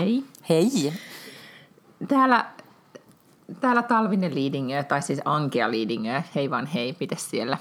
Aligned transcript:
Hei. 0.00 0.24
Hei! 0.48 0.92
Täällä, 2.08 2.44
täällä 3.60 3.82
Talvinen 3.82 4.34
Liidingö, 4.34 4.82
tai 4.82 5.02
siis 5.02 5.20
Ankea 5.24 5.70
Liidingö. 5.70 6.22
Hei 6.34 6.50
vaan 6.50 6.66
hei, 6.66 6.96
mites 7.00 7.30
siellä? 7.30 7.58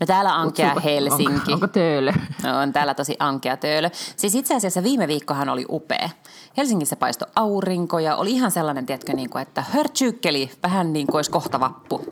No 0.00 0.06
täällä 0.06 0.34
ankea 0.40 0.68
Kutsuuko- 0.74 0.84
Helsinki. 0.84 1.32
Onko, 1.34 1.52
onko 1.52 1.66
töölö? 1.66 2.12
No, 2.42 2.58
on 2.60 2.72
täällä 2.72 2.94
tosi 2.94 3.16
ankea 3.18 3.56
töölö. 3.56 3.90
Siis 4.16 4.34
itse 4.34 4.54
asiassa 4.56 4.82
viime 4.82 5.08
viikkohan 5.08 5.48
oli 5.48 5.66
upea. 5.68 6.08
Helsingissä 6.56 6.96
paistoi 6.96 7.28
aurinko 7.36 7.98
ja 7.98 8.16
oli 8.16 8.30
ihan 8.30 8.50
sellainen, 8.50 8.86
tiedätkö, 8.86 9.12
niin 9.12 9.30
kuin, 9.30 9.42
että 9.42 9.64
hörtsyykkeli, 9.70 10.50
vähän 10.62 10.92
niin 10.92 11.06
kuin 11.06 11.16
olisi 11.16 11.30
kohta 11.30 11.60
vappu. 11.60 12.04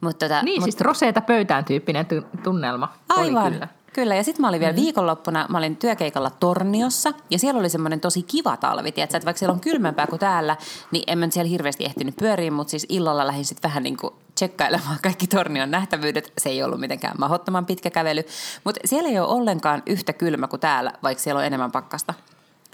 Mutta 0.00 0.28
tota, 0.28 0.42
Niin, 0.42 0.60
mut, 0.60 0.64
siis 0.64 0.80
roseeta 0.80 1.20
pöytään 1.20 1.64
tyyppinen 1.64 2.06
tu- 2.06 2.24
tunnelma. 2.42 2.92
Oli 3.16 3.26
aivan. 3.26 3.52
kyllä. 3.52 3.68
Kyllä, 3.92 4.14
ja 4.14 4.24
sitten 4.24 4.40
mä 4.40 4.48
olin 4.48 4.60
vielä 4.60 4.72
mm-hmm. 4.72 4.84
viikonloppuna, 4.84 5.46
mä 5.48 5.58
olin 5.58 5.76
työkeikalla 5.76 6.30
Torniossa, 6.30 7.12
ja 7.30 7.38
siellä 7.38 7.58
oli 7.60 7.68
semmoinen 7.68 8.00
tosi 8.00 8.22
kiva 8.22 8.56
talvi, 8.56 8.92
tiedätkö, 8.92 9.16
että 9.16 9.24
vaikka 9.24 9.38
siellä 9.38 9.52
on 9.52 9.60
kylmempää 9.60 10.06
kuin 10.06 10.20
täällä, 10.20 10.56
niin 10.90 11.04
en 11.06 11.18
mä 11.18 11.26
nyt 11.26 11.32
siellä 11.32 11.50
hirveästi 11.50 11.84
ehtinyt 11.84 12.16
pyöriä, 12.16 12.50
mutta 12.50 12.70
siis 12.70 12.86
illalla 12.88 13.26
lähdin 13.26 13.44
sitten 13.44 13.68
vähän 13.68 13.82
niin 13.82 13.96
kuin 13.96 14.14
tsekkailemaan 14.34 14.98
kaikki 15.02 15.26
Tornion 15.26 15.70
nähtävyydet. 15.70 16.32
Se 16.38 16.48
ei 16.48 16.62
ollut 16.62 16.80
mitenkään 16.80 17.14
mahdottoman 17.18 17.66
pitkä 17.66 17.90
kävely, 17.90 18.22
mutta 18.64 18.80
siellä 18.84 19.08
ei 19.08 19.18
ole 19.18 19.28
ollenkaan 19.28 19.82
yhtä 19.86 20.12
kylmä 20.12 20.48
kuin 20.48 20.60
täällä, 20.60 20.92
vaikka 21.02 21.22
siellä 21.22 21.38
on 21.38 21.44
enemmän 21.44 21.72
pakkasta. 21.72 22.14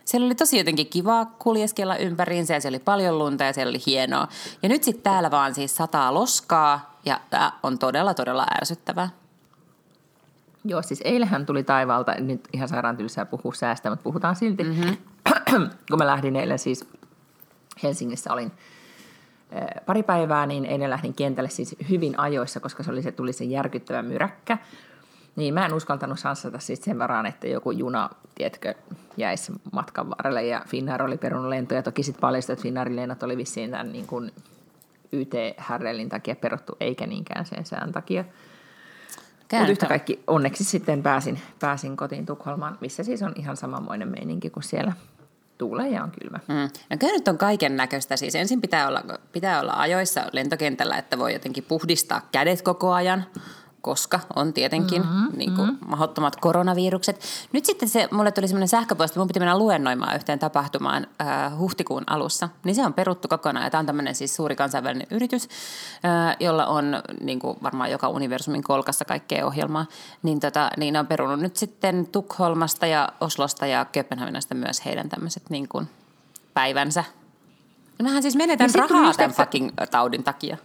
Siellä 0.04 0.26
oli 0.26 0.34
tosi 0.34 0.58
jotenkin 0.58 0.86
kivaa 0.86 1.24
kuljeskella 1.24 1.96
ympäriinsä 1.96 2.54
ja 2.54 2.60
siellä 2.60 2.76
oli 2.76 2.82
paljon 2.84 3.18
lunta 3.18 3.44
ja 3.44 3.52
siellä 3.52 3.70
oli 3.70 3.82
hienoa. 3.86 4.28
Ja 4.62 4.68
nyt 4.68 4.82
sitten 4.82 5.02
täällä 5.02 5.30
vaan 5.30 5.54
siis 5.54 5.76
sataa 5.76 6.14
loskaa 6.14 6.98
ja 7.04 7.20
tämä 7.30 7.52
on 7.62 7.78
todella, 7.78 8.14
todella 8.14 8.46
ärsyttävää. 8.56 9.10
Joo, 10.68 10.82
siis 10.82 11.00
eilähän 11.04 11.46
tuli 11.46 11.62
taivaalta, 11.62 12.14
nyt 12.14 12.48
ihan 12.52 12.68
sairaan 12.68 12.96
tylsää 12.96 13.26
puhua 13.26 13.54
säästä, 13.54 13.90
mutta 13.90 14.02
puhutaan 14.02 14.36
silti. 14.36 14.64
Mm-hmm. 14.64 14.96
Kun 15.90 15.98
mä 15.98 16.06
lähdin 16.06 16.36
eilen 16.36 16.58
siis 16.58 16.88
Helsingissä 17.82 18.32
olin 18.32 18.52
pari 19.86 20.02
päivää, 20.02 20.46
niin 20.46 20.64
eilen 20.64 20.90
lähdin 20.90 21.14
kentälle 21.14 21.50
siis 21.50 21.76
hyvin 21.90 22.20
ajoissa, 22.20 22.60
koska 22.60 22.82
se, 22.82 22.90
oli, 22.90 23.02
se 23.02 23.12
tuli 23.12 23.32
se 23.32 23.44
järkyttävä 23.44 24.02
myräkkä. 24.02 24.58
Niin 25.36 25.54
mä 25.54 25.66
en 25.66 25.74
uskaltanut 25.74 26.18
sanssata 26.18 26.58
siis 26.58 26.82
sen 26.82 26.98
varaan, 26.98 27.26
että 27.26 27.46
joku 27.46 27.70
juna, 27.70 28.10
tiedätkö, 28.34 28.74
jäisi 29.16 29.52
matkan 29.72 30.10
varrelle 30.10 30.46
ja 30.46 30.62
Finnair 30.68 31.02
oli 31.02 31.18
perunut 31.18 31.48
lentoja. 31.48 31.82
Toki 31.82 32.02
sitten 32.02 32.20
paljastui, 32.20 32.52
että 32.52 32.62
Finnairin 32.62 32.96
lennot 32.96 33.22
oli 33.22 33.36
vissiin 33.36 33.70
tämän 33.70 33.92
niin 33.92 34.06
kuin 34.06 34.32
YT-härrellin 35.12 36.08
takia 36.08 36.36
peruttu, 36.36 36.76
eikä 36.80 37.06
niinkään 37.06 37.46
sen 37.46 37.66
sään 37.66 37.92
takia. 37.92 38.24
Mutta 39.52 39.70
yhtä 39.70 39.86
kaikki 39.86 40.22
onneksi 40.26 40.64
sitten 40.64 41.02
pääsin, 41.02 41.40
pääsin 41.60 41.96
kotiin 41.96 42.26
Tukholmaan, 42.26 42.78
missä 42.80 43.02
siis 43.02 43.22
on 43.22 43.32
ihan 43.36 43.56
samanmoinen 43.56 44.08
meininki 44.08 44.50
kuin 44.50 44.64
siellä 44.64 44.92
tuulee 45.58 45.88
ja 45.88 46.02
on 46.02 46.10
kylmä. 46.20 46.38
Mm. 46.48 46.70
No 46.90 46.96
kyllä 47.00 47.12
nyt 47.12 47.28
on 47.28 47.38
kaiken 47.38 47.76
näköistä. 47.76 48.16
Siis 48.16 48.34
ensin 48.34 48.60
pitää 48.60 48.88
olla, 48.88 49.02
pitää 49.32 49.60
olla 49.60 49.72
ajoissa 49.76 50.24
lentokentällä, 50.32 50.98
että 50.98 51.18
voi 51.18 51.32
jotenkin 51.32 51.64
puhdistaa 51.64 52.28
kädet 52.32 52.62
koko 52.62 52.92
ajan, 52.92 53.24
koska 53.86 54.20
on 54.36 54.52
tietenkin 54.52 55.02
mm-hmm, 55.02 55.38
niin 55.38 55.54
kuin, 55.54 55.68
mm-hmm. 55.68 55.90
mahdottomat 55.90 56.36
koronavirukset. 56.36 57.20
Nyt 57.52 57.64
sitten 57.64 57.88
se, 57.88 58.08
mulle 58.10 58.32
tuli 58.32 58.48
semmoinen 58.48 58.68
sähköposti, 58.68 59.18
mun 59.18 59.28
piti 59.28 59.40
mennä 59.40 59.58
luennoimaan 59.58 60.16
yhteen 60.16 60.38
tapahtumaan 60.38 61.06
äh, 61.20 61.58
huhtikuun 61.58 62.04
alussa. 62.06 62.48
Niin 62.64 62.74
se 62.74 62.86
on 62.86 62.94
peruttu 62.94 63.28
kokonaan 63.28 63.70
tämä 63.70 63.78
on 63.78 63.86
tämmöinen 63.86 64.14
siis 64.14 64.36
suuri 64.36 64.56
kansainvälinen 64.56 65.06
yritys, 65.10 65.48
äh, 66.04 66.36
jolla 66.40 66.66
on 66.66 67.02
niin 67.20 67.38
kuin 67.38 67.58
varmaan 67.62 67.90
joka 67.90 68.08
universumin 68.08 68.62
kolkassa 68.62 69.04
kaikkea 69.04 69.46
ohjelmaa. 69.46 69.86
Niin, 70.22 70.40
tota, 70.40 70.70
niin 70.76 70.92
ne 70.92 71.00
on 71.00 71.06
perunut 71.06 71.40
nyt 71.40 71.56
sitten 71.56 72.06
Tukholmasta 72.06 72.86
ja 72.86 73.08
Oslosta 73.20 73.66
ja 73.66 73.84
Kööpenhaminasta 73.84 74.54
myös 74.54 74.84
heidän 74.84 75.08
tämmöiset 75.08 75.50
niin 75.50 75.68
kuin 75.68 75.88
päivänsä. 76.54 77.04
Mähän 78.02 78.22
siis 78.22 78.36
menetän 78.36 78.70
rahaa 78.74 79.14
tämän 79.14 79.32
fucking 79.32 79.70
taudin 79.90 80.24
takia. 80.24 80.56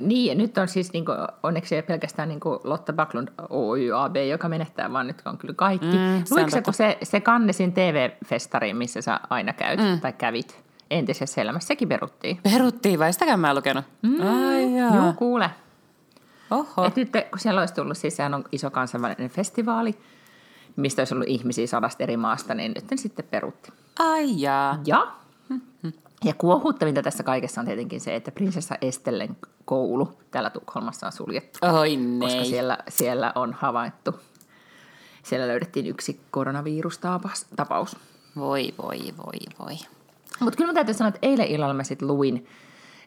Niin, 0.00 0.26
ja 0.26 0.34
nyt 0.34 0.58
on 0.58 0.68
siis 0.68 0.92
niin 0.92 1.04
kuin, 1.04 1.18
onneksi 1.42 1.76
ei 1.76 1.82
pelkästään 1.82 2.28
niin 2.28 2.40
kuin 2.40 2.58
Lotta 2.64 2.92
Backlund 2.92 3.28
Oy 3.50 3.92
AB, 3.94 4.16
joka 4.16 4.48
menettää, 4.48 4.92
vaan 4.92 5.06
nyt 5.06 5.22
on 5.24 5.38
kyllä 5.38 5.54
kaikki. 5.54 5.86
Mm, 5.86 6.24
Luitko 6.30 6.50
se, 6.50 6.62
kun 6.62 6.74
se, 6.74 6.98
se 7.02 7.20
kannesin 7.20 7.72
TV-festariin, 7.72 8.76
missä 8.76 9.00
sä 9.00 9.20
aina 9.30 9.52
käyt 9.52 9.80
mm. 9.80 10.00
tai 10.00 10.12
kävit 10.12 10.64
entisessä 10.90 11.42
elämässä, 11.42 11.66
sekin 11.66 11.88
peruttiin. 11.88 12.40
Peruttiin 12.42 12.98
vai 12.98 13.12
sitäkään 13.12 13.40
mä 13.40 13.50
en 13.50 13.56
lukenut? 13.56 13.84
Mm. 14.02 14.20
Ai 14.20 14.76
jaa. 14.76 14.96
Joo, 14.96 15.12
kuule. 15.12 15.50
Oho. 16.50 16.86
Et 16.86 16.96
nyt 16.96 17.10
kun 17.30 17.38
siellä 17.38 17.60
olisi 17.60 17.74
tullut, 17.74 17.98
siis 17.98 18.16
sehän 18.16 18.34
on 18.34 18.44
iso 18.52 18.70
kansainvälinen 18.70 19.30
festivaali, 19.30 19.98
mistä 20.76 21.00
olisi 21.00 21.14
ollut 21.14 21.28
ihmisiä 21.28 21.66
sadasta 21.66 22.02
eri 22.02 22.16
maasta, 22.16 22.54
niin 22.54 22.72
nyt 22.74 22.84
sitten 23.00 23.24
perutti. 23.30 23.72
Ai 23.98 24.40
jaa. 24.40 24.78
Ja, 24.86 25.06
ja 26.24 26.34
kuohuttavinta 26.34 27.02
tässä 27.02 27.22
kaikessa 27.22 27.60
on 27.60 27.66
tietenkin 27.66 28.00
se, 28.00 28.16
että 28.16 28.30
prinsessa 28.30 28.74
Estellen 28.80 29.36
koulu 29.64 30.18
täällä 30.30 30.50
Tukholmassa 30.50 31.06
on 31.06 31.12
suljettu, 31.12 31.58
Oi 31.62 31.98
koska 32.20 32.36
nei. 32.36 32.46
siellä, 32.46 32.78
siellä 32.88 33.32
on 33.34 33.52
havaittu, 33.52 34.14
siellä 35.22 35.48
löydettiin 35.48 35.86
yksi 35.86 36.20
koronavirustapaus. 36.30 37.96
Voi, 38.36 38.74
voi, 38.82 38.98
voi, 38.98 39.38
voi. 39.60 39.74
Mutta 40.40 40.56
kyllä 40.56 40.70
mä 40.70 40.74
täytyy 40.74 40.94
sanoa, 40.94 41.08
että 41.08 41.18
eilen 41.22 41.46
illalla 41.46 41.74
mä 41.74 41.84
sitten 41.84 42.08
luin, 42.08 42.46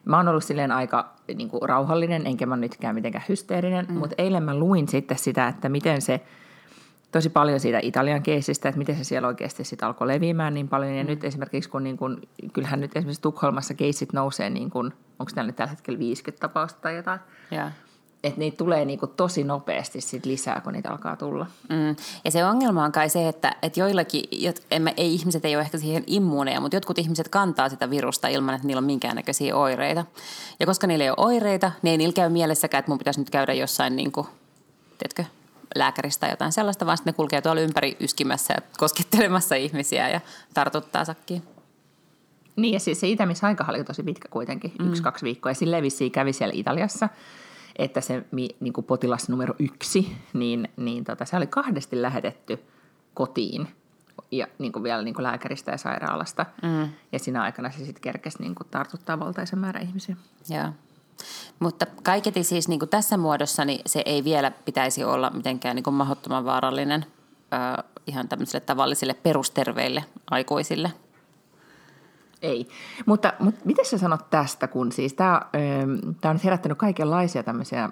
mä 0.04 0.16
oon 0.16 0.28
ollut 0.28 0.44
silleen 0.44 0.72
aika 0.72 1.12
niin 1.34 1.48
kuin, 1.48 1.62
rauhallinen, 1.62 2.26
enkä 2.26 2.46
mä 2.46 2.56
nytkään 2.56 2.94
mitenkään 2.94 3.24
hysteerinen, 3.28 3.86
mm. 3.88 3.94
mutta 3.94 4.14
eilen 4.18 4.42
mä 4.42 4.54
luin 4.54 4.88
sitten 4.88 5.18
sitä, 5.18 5.48
että 5.48 5.68
miten 5.68 6.02
se, 6.02 6.20
tosi 7.12 7.30
paljon 7.30 7.60
siitä 7.60 7.78
Italian 7.82 8.22
keisistä, 8.22 8.68
että 8.68 8.78
miten 8.78 8.96
se 8.96 9.04
siellä 9.04 9.28
oikeasti 9.28 9.64
sitten 9.64 9.88
alkoi 9.88 10.08
leviämään 10.08 10.54
niin 10.54 10.68
paljon. 10.68 10.94
Ja 10.94 11.02
mm. 11.04 11.10
nyt 11.10 11.24
esimerkiksi, 11.24 11.70
kun 11.70 11.84
niin 11.84 11.96
kun, 11.96 12.22
kyllähän 12.52 12.80
nyt 12.80 12.96
esimerkiksi 12.96 13.22
Tukholmassa 13.22 13.74
keisit 13.74 14.12
nousee, 14.12 14.50
niin 14.50 14.70
kun, 14.70 14.92
onko 15.18 15.32
täällä 15.34 15.48
nyt 15.48 15.56
tällä 15.56 15.70
hetkellä 15.70 15.98
50 15.98 16.40
tapausta 16.40 16.80
tai 16.80 16.96
jotain, 16.96 17.20
Jaa. 17.50 17.70
että 18.24 18.38
niitä 18.38 18.56
tulee 18.56 18.84
niin 18.84 18.98
kuin 18.98 19.12
tosi 19.16 19.44
nopeasti 19.44 20.00
sit 20.00 20.26
lisää, 20.26 20.60
kun 20.60 20.72
niitä 20.72 20.90
alkaa 20.90 21.16
tulla. 21.16 21.46
Mm. 21.68 21.96
Ja 22.24 22.30
se 22.30 22.44
ongelma 22.44 22.84
on 22.84 22.92
kai 22.92 23.08
se, 23.08 23.28
että, 23.28 23.56
että 23.62 23.80
joillakin, 23.80 24.24
jot, 24.32 24.56
en 24.70 24.82
mä, 24.82 24.90
ei 24.96 25.14
ihmiset 25.14 25.44
ei 25.44 25.56
ole 25.56 25.62
ehkä 25.62 25.78
siihen 25.78 26.04
immuuneja, 26.06 26.60
mutta 26.60 26.76
jotkut 26.76 26.98
ihmiset 26.98 27.28
kantaa 27.28 27.68
sitä 27.68 27.90
virusta 27.90 28.28
ilman, 28.28 28.54
että 28.54 28.66
niillä 28.66 28.80
on 28.80 28.84
minkäännäköisiä 28.84 29.56
oireita. 29.56 30.04
Ja 30.60 30.66
koska 30.66 30.86
niillä 30.86 31.04
ei 31.04 31.10
ole 31.10 31.26
oireita, 31.26 31.72
niin 31.82 31.90
ei 31.90 31.96
niillä 31.96 32.14
käy 32.14 32.28
mielessäkään, 32.28 32.78
että 32.78 32.90
mun 32.90 32.98
pitäisi 32.98 33.20
nyt 33.20 33.30
käydä 33.30 33.52
jossain, 33.52 33.96
niin 33.96 34.12
kuin, 34.12 34.26
tiedätkö, 34.98 35.41
lääkäristä 35.74 36.20
tai 36.20 36.30
jotain 36.30 36.52
sellaista, 36.52 36.86
vaan 36.86 36.96
sitten 36.96 37.12
ne 37.12 37.16
kulkee 37.16 37.40
tuolla 37.40 37.60
ympäri 37.60 37.96
yskimässä 38.00 38.54
ja 38.54 38.60
koskettelemassa 38.78 39.54
ihmisiä 39.54 40.08
ja 40.08 40.20
tartuttaa 40.54 41.04
sakkiin. 41.04 41.42
Niin 42.56 42.74
ja 42.74 42.80
siis 42.80 43.00
se 43.00 43.08
itämisaika 43.08 43.64
oli 43.68 43.84
tosi 43.84 44.02
pitkä 44.02 44.28
kuitenkin, 44.28 44.72
mm. 44.78 44.88
yksi-kaksi 44.88 45.24
viikkoa. 45.24 45.50
Ja 45.50 45.54
sille 45.54 45.82
vissiin 45.82 46.12
kävi 46.12 46.32
siellä 46.32 46.52
Italiassa, 46.56 47.08
että 47.76 48.00
se 48.00 48.24
niin 48.60 48.72
kuin 48.72 48.84
potilas 48.84 49.28
numero 49.28 49.54
yksi, 49.58 50.16
niin, 50.32 50.68
niin 50.76 51.04
tota, 51.04 51.24
se 51.24 51.36
oli 51.36 51.46
kahdesti 51.46 52.02
lähetetty 52.02 52.58
kotiin 53.14 53.68
ja 54.30 54.46
niin 54.58 54.72
kuin 54.72 54.82
vielä 54.82 55.02
niin 55.02 55.14
kuin 55.14 55.22
lääkäristä 55.22 55.70
ja 55.70 55.78
sairaalasta. 55.78 56.46
Mm. 56.62 56.88
Ja 57.12 57.18
siinä 57.18 57.42
aikana 57.42 57.70
se 57.70 57.78
sitten 57.78 58.00
kerkesi 58.00 58.42
niin 58.42 58.54
kuin 58.54 58.66
tartuttaa 58.70 59.20
valtaisen 59.20 59.58
määrän 59.58 59.82
ihmisiä. 59.82 60.16
Joo. 60.48 60.68
Mutta 61.58 61.86
kaiketi 62.02 62.44
siis 62.44 62.68
niin 62.68 62.78
kuin 62.78 62.88
tässä 62.88 63.16
muodossa 63.16 63.64
niin 63.64 63.80
se 63.86 64.02
ei 64.06 64.24
vielä 64.24 64.50
pitäisi 64.50 65.04
olla 65.04 65.30
mitenkään 65.30 65.76
niin 65.76 65.84
kuin 65.84 65.94
mahdottoman 65.94 66.44
vaarallinen 66.44 67.06
ö, 67.78 67.82
ihan 68.06 68.28
tämmöisille 68.28 68.60
tavallisille 68.60 69.14
perusterveille 69.14 70.04
aikuisille. 70.30 70.92
Ei. 72.42 72.68
Mutta, 73.06 73.32
mutta 73.38 73.60
miten 73.64 73.84
sä 73.84 73.98
sanot 73.98 74.30
tästä, 74.30 74.68
kun 74.68 74.92
siis 74.92 75.14
tämä 75.14 75.40
on 76.24 76.32
nyt 76.32 76.44
herättänyt 76.44 76.78
kaikenlaisia 76.78 77.42
tämmöisiä 77.42 77.90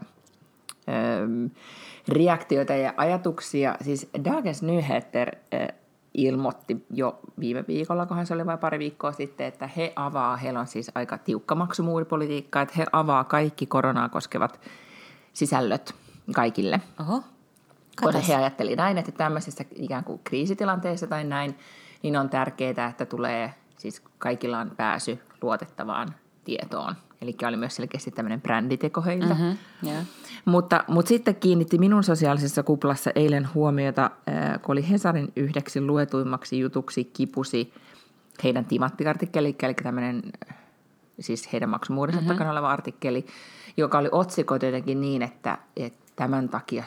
reaktioita 2.08 2.72
ja 2.72 2.94
ajatuksia. 2.96 3.76
Siis 3.82 4.08
Dagens 4.24 4.62
Nyheter 4.62 5.36
ilmoitti 6.14 6.86
jo 6.90 7.20
viime 7.40 7.64
viikolla, 7.68 8.06
kohan 8.06 8.26
se 8.26 8.34
oli 8.34 8.46
vain 8.46 8.58
pari 8.58 8.78
viikkoa 8.78 9.12
sitten, 9.12 9.46
että 9.46 9.66
he 9.66 9.92
avaa, 9.96 10.36
heillä 10.36 10.60
on 10.60 10.66
siis 10.66 10.90
aika 10.94 11.18
tiukka 11.18 11.54
maksumuuripolitiikka, 11.54 12.60
että 12.60 12.74
he 12.78 12.86
avaa 12.92 13.24
kaikki 13.24 13.66
koronaa 13.66 14.08
koskevat 14.08 14.60
sisällöt 15.32 15.94
kaikille. 16.34 16.80
Oho. 17.00 17.22
Koska 18.00 18.20
he 18.20 18.34
ajatteli 18.34 18.76
näin, 18.76 18.98
että 18.98 19.12
tämmöisessä 19.12 19.64
ikään 19.74 20.04
kuin 20.04 20.20
kriisitilanteessa 20.24 21.06
tai 21.06 21.24
näin, 21.24 21.58
niin 22.02 22.16
on 22.16 22.30
tärkeää, 22.30 22.86
että 22.90 23.06
tulee, 23.06 23.54
siis 23.76 24.02
kaikilla 24.18 24.58
on 24.58 24.70
pääsy 24.76 25.18
luotettavaan 25.42 26.14
tietoon. 26.44 26.94
Eli 27.22 27.36
oli 27.48 27.56
myös 27.56 27.76
selkeästi 27.76 28.10
tämmöinen 28.10 28.40
bränditeko 28.40 29.02
heiltä. 29.02 29.34
Mm-hmm, 29.34 29.56
yeah. 29.86 30.04
mutta, 30.44 30.84
mutta 30.88 31.08
sitten 31.08 31.34
kiinnitti 31.34 31.78
minun 31.78 32.04
sosiaalisessa 32.04 32.62
kuplassa 32.62 33.10
eilen 33.14 33.48
huomiota, 33.54 34.10
kun 34.62 34.72
oli 34.72 34.90
Hesarin 34.90 35.32
yhdeksi 35.36 35.80
luetuimmaksi 35.80 36.58
jutuksi 36.58 37.04
kipusi 37.04 37.72
heidän 38.44 38.64
timattiartikkeli, 38.64 39.56
eli 39.62 39.74
tämmöinen 39.74 40.22
siis 41.20 41.52
heidän 41.52 41.68
maksumuudessa 41.68 42.20
mm-hmm. 42.20 42.34
takana 42.34 42.50
oleva 42.50 42.70
artikkeli, 42.70 43.26
joka 43.76 43.98
oli 43.98 44.08
otsikoitu 44.12 44.66
jotenkin 44.66 45.00
niin, 45.00 45.22
että, 45.22 45.58
että 45.76 46.00
tämän 46.16 46.48
takia 46.48 46.84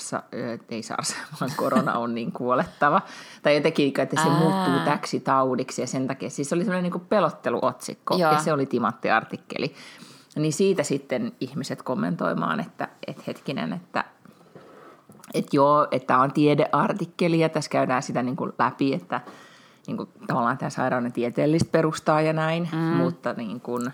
ei 0.69 0.83
saa 0.83 0.97
vaan 1.41 1.51
korona 1.56 1.94
on 1.94 2.15
niin 2.15 2.31
kuolettava. 2.31 3.01
Tai 3.44 3.56
jotenkin, 3.56 3.94
että 4.00 4.24
se 4.24 4.30
Ää. 4.30 4.39
muuttuu 4.39 4.80
täksi 4.85 5.19
taudiksi 5.19 5.81
ja 5.81 5.88
sen 5.88 6.07
takia. 6.07 6.30
Siis 6.30 6.50
se 6.50 6.56
oli 6.56 6.63
sellainen 6.63 6.91
niin 6.91 7.06
pelotteluotsikko 7.09 8.18
Joo. 8.18 8.31
ja 8.31 8.39
se 8.39 8.53
oli 8.53 8.65
timanttiartikkeli. 8.65 9.75
Niin 10.35 10.53
siitä 10.53 10.83
sitten 10.83 11.31
ihmiset 11.39 11.81
kommentoimaan, 11.81 12.59
että, 12.59 12.88
että 13.07 13.24
hetkinen, 13.27 13.74
että, 13.74 14.03
että 15.33 15.56
joo, 15.56 15.88
että 15.91 16.07
tämä 16.07 16.21
on 16.21 16.31
tiedeartikkeli 16.31 17.39
ja 17.39 17.50
tässä 17.50 17.69
käydään 17.69 18.03
sitä 18.03 18.24
niin 18.24 18.35
kuin 18.35 18.51
läpi, 18.59 18.94
että 18.94 19.21
niin 19.88 19.97
kuin, 19.97 20.09
tavallaan 20.27 20.57
tämä 20.57 20.69
sairauden 20.69 21.12
tieteellistä 21.13 21.71
perustaa 21.71 22.21
ja 22.21 22.33
näin, 22.33 22.69
mm. 22.71 22.77
mutta 22.80 23.33
niin 23.33 23.62
kuin, 23.62 23.94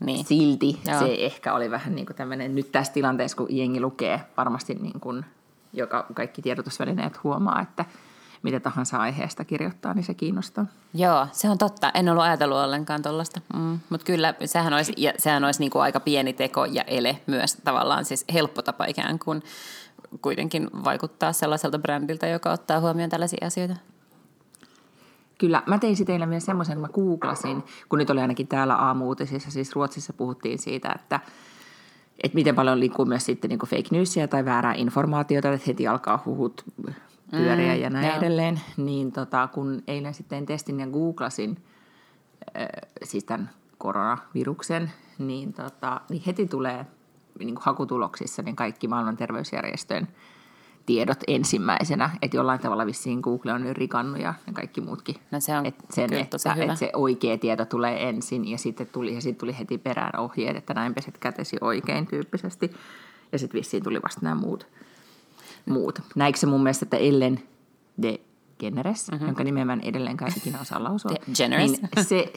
niin. 0.00 0.24
silti 0.24 0.80
joo. 0.86 0.98
se 0.98 1.14
ehkä 1.18 1.54
oli 1.54 1.70
vähän 1.70 1.94
niin 1.94 2.06
kuin 2.06 2.16
tämmöinen, 2.16 2.54
nyt 2.54 2.72
tässä 2.72 2.92
tilanteessa 2.92 3.36
kun 3.36 3.46
jengi 3.50 3.80
lukee 3.80 4.20
varmasti 4.36 4.74
niin 4.74 5.00
kuin, 5.00 5.24
joka 5.72 6.06
kaikki 6.14 6.42
tiedotusvälineet 6.42 7.24
huomaa, 7.24 7.60
että 7.60 7.84
mitä 8.42 8.60
tahansa 8.60 8.96
aiheesta 8.96 9.44
kirjoittaa, 9.44 9.94
niin 9.94 10.04
se 10.04 10.14
kiinnostaa. 10.14 10.66
Joo, 10.94 11.26
se 11.32 11.50
on 11.50 11.58
totta. 11.58 11.90
En 11.94 12.08
ollut 12.08 12.24
ajatellut 12.24 12.58
ollenkaan 12.58 13.02
tuollaista. 13.02 13.40
Mm. 13.54 13.78
Mutta 13.90 14.04
kyllä 14.04 14.34
sehän 14.44 14.72
olisi, 14.72 14.92
ja 14.96 15.12
sehän 15.18 15.44
olisi 15.44 15.60
niin 15.60 15.70
kuin 15.70 15.82
aika 15.82 16.00
pieni 16.00 16.32
teko 16.32 16.64
ja 16.64 16.82
ele 16.82 17.18
myös 17.26 17.54
tavallaan 17.64 18.04
siis 18.04 18.24
helppo 18.32 18.62
tapa 18.62 18.84
ikään 18.84 19.18
kuin 19.18 19.42
kuitenkin 20.22 20.70
vaikuttaa 20.84 21.32
sellaiselta 21.32 21.78
brändiltä, 21.78 22.26
joka 22.26 22.52
ottaa 22.52 22.80
huomioon 22.80 23.10
tällaisia 23.10 23.46
asioita. 23.46 23.76
Kyllä, 25.38 25.62
mä 25.66 25.78
tein 25.78 26.06
teille 26.06 26.26
myös 26.26 26.44
semmoisen, 26.44 26.80
mä 26.80 26.88
googlasin, 26.88 27.64
kun 27.88 27.98
nyt 27.98 28.10
oli 28.10 28.20
ainakin 28.20 28.48
täällä 28.48 28.74
aamuutisissa, 28.74 29.50
siis 29.50 29.74
Ruotsissa 29.74 30.12
puhuttiin 30.12 30.58
siitä, 30.58 30.92
että, 30.94 31.20
että 32.22 32.34
miten 32.34 32.54
paljon 32.54 32.80
liikkuu 32.80 33.04
myös 33.04 33.24
sitten 33.24 33.48
niin 33.48 33.58
fake 33.58 33.88
newsia 33.90 34.28
tai 34.28 34.44
väärää 34.44 34.74
informaatiota, 34.74 35.52
että 35.52 35.64
heti 35.66 35.86
alkaa 35.86 36.22
huhut 36.26 36.64
pyöriä 37.36 37.74
mm, 37.74 37.80
ja 37.80 37.90
näin 37.90 38.06
joo. 38.06 38.16
edelleen. 38.16 38.60
Niin 38.76 39.12
tota, 39.12 39.48
kun 39.48 39.82
eilen 39.88 40.14
sitten 40.14 40.46
testin 40.46 40.80
ja 40.80 40.86
googlasin 40.86 41.56
äh, 42.56 42.66
siis 43.02 43.24
tämän 43.24 43.50
koronaviruksen, 43.78 44.92
niin, 45.18 45.52
tota, 45.52 46.00
niin 46.08 46.22
heti 46.26 46.46
tulee 46.46 46.86
niin 47.38 47.54
kuin 47.54 47.64
hakutuloksissa 47.64 48.42
niin 48.42 48.56
kaikki 48.56 48.88
maailman 48.88 49.16
terveysjärjestöjen 49.16 50.08
tiedot 50.86 51.18
ensimmäisenä, 51.28 52.10
että 52.22 52.36
jollain 52.36 52.60
tavalla 52.60 52.86
vissiin 52.86 53.20
Google 53.20 53.52
on 53.52 53.62
nyt 53.62 53.76
rikannut 53.76 54.20
ja 54.20 54.34
kaikki 54.52 54.80
muutkin. 54.80 55.16
No 55.30 55.40
se 55.40 55.56
on 55.56 55.66
et 55.66 55.74
sen, 55.90 56.12
että, 56.12 56.36
että 56.56 56.74
se 56.74 56.90
oikea 56.94 57.38
tieto 57.38 57.64
tulee 57.64 58.08
ensin 58.08 58.48
ja 58.48 58.58
sitten 58.58 58.86
tuli, 58.86 59.14
ja 59.14 59.20
sitten 59.20 59.40
tuli 59.40 59.58
heti 59.58 59.78
perään 59.78 60.20
ohjeet, 60.20 60.56
että 60.56 60.74
näin 60.74 60.94
peset 60.94 61.18
kätesi 61.18 61.56
oikein 61.60 62.06
tyyppisesti. 62.06 62.72
Ja 63.32 63.38
sitten 63.38 63.58
vissiin 63.58 63.82
tuli 63.82 64.02
vasta 64.02 64.20
nämä 64.22 64.34
muut. 64.34 64.66
Muut. 65.66 65.98
Näikö 66.14 66.38
se 66.38 66.46
mun 66.46 66.62
mielestä, 66.62 66.84
että 66.84 66.96
Ellen 66.96 67.42
de 68.02 68.20
Generes, 68.60 69.10
mm-hmm. 69.10 69.26
jonka 69.26 69.44
nimeä 69.44 69.64
mä 69.64 69.72
en 69.72 69.80
edelleenkään 69.80 70.32
ikinä 70.36 70.60
osaa 70.60 70.84
lausua. 70.88 71.10
De 71.10 71.18
Generes. 71.34 71.70
Niin 71.70 72.06
se 72.06 72.32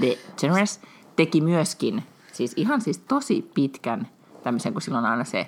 de 0.00 0.18
Generes 0.40 0.80
teki 1.16 1.40
myöskin, 1.40 2.02
siis 2.32 2.52
ihan 2.56 2.80
siis 2.80 2.98
tosi 2.98 3.50
pitkän 3.54 4.08
tämmöisen, 4.42 4.72
kun 4.72 4.82
silloin 4.82 5.04
aina 5.04 5.24
se 5.24 5.46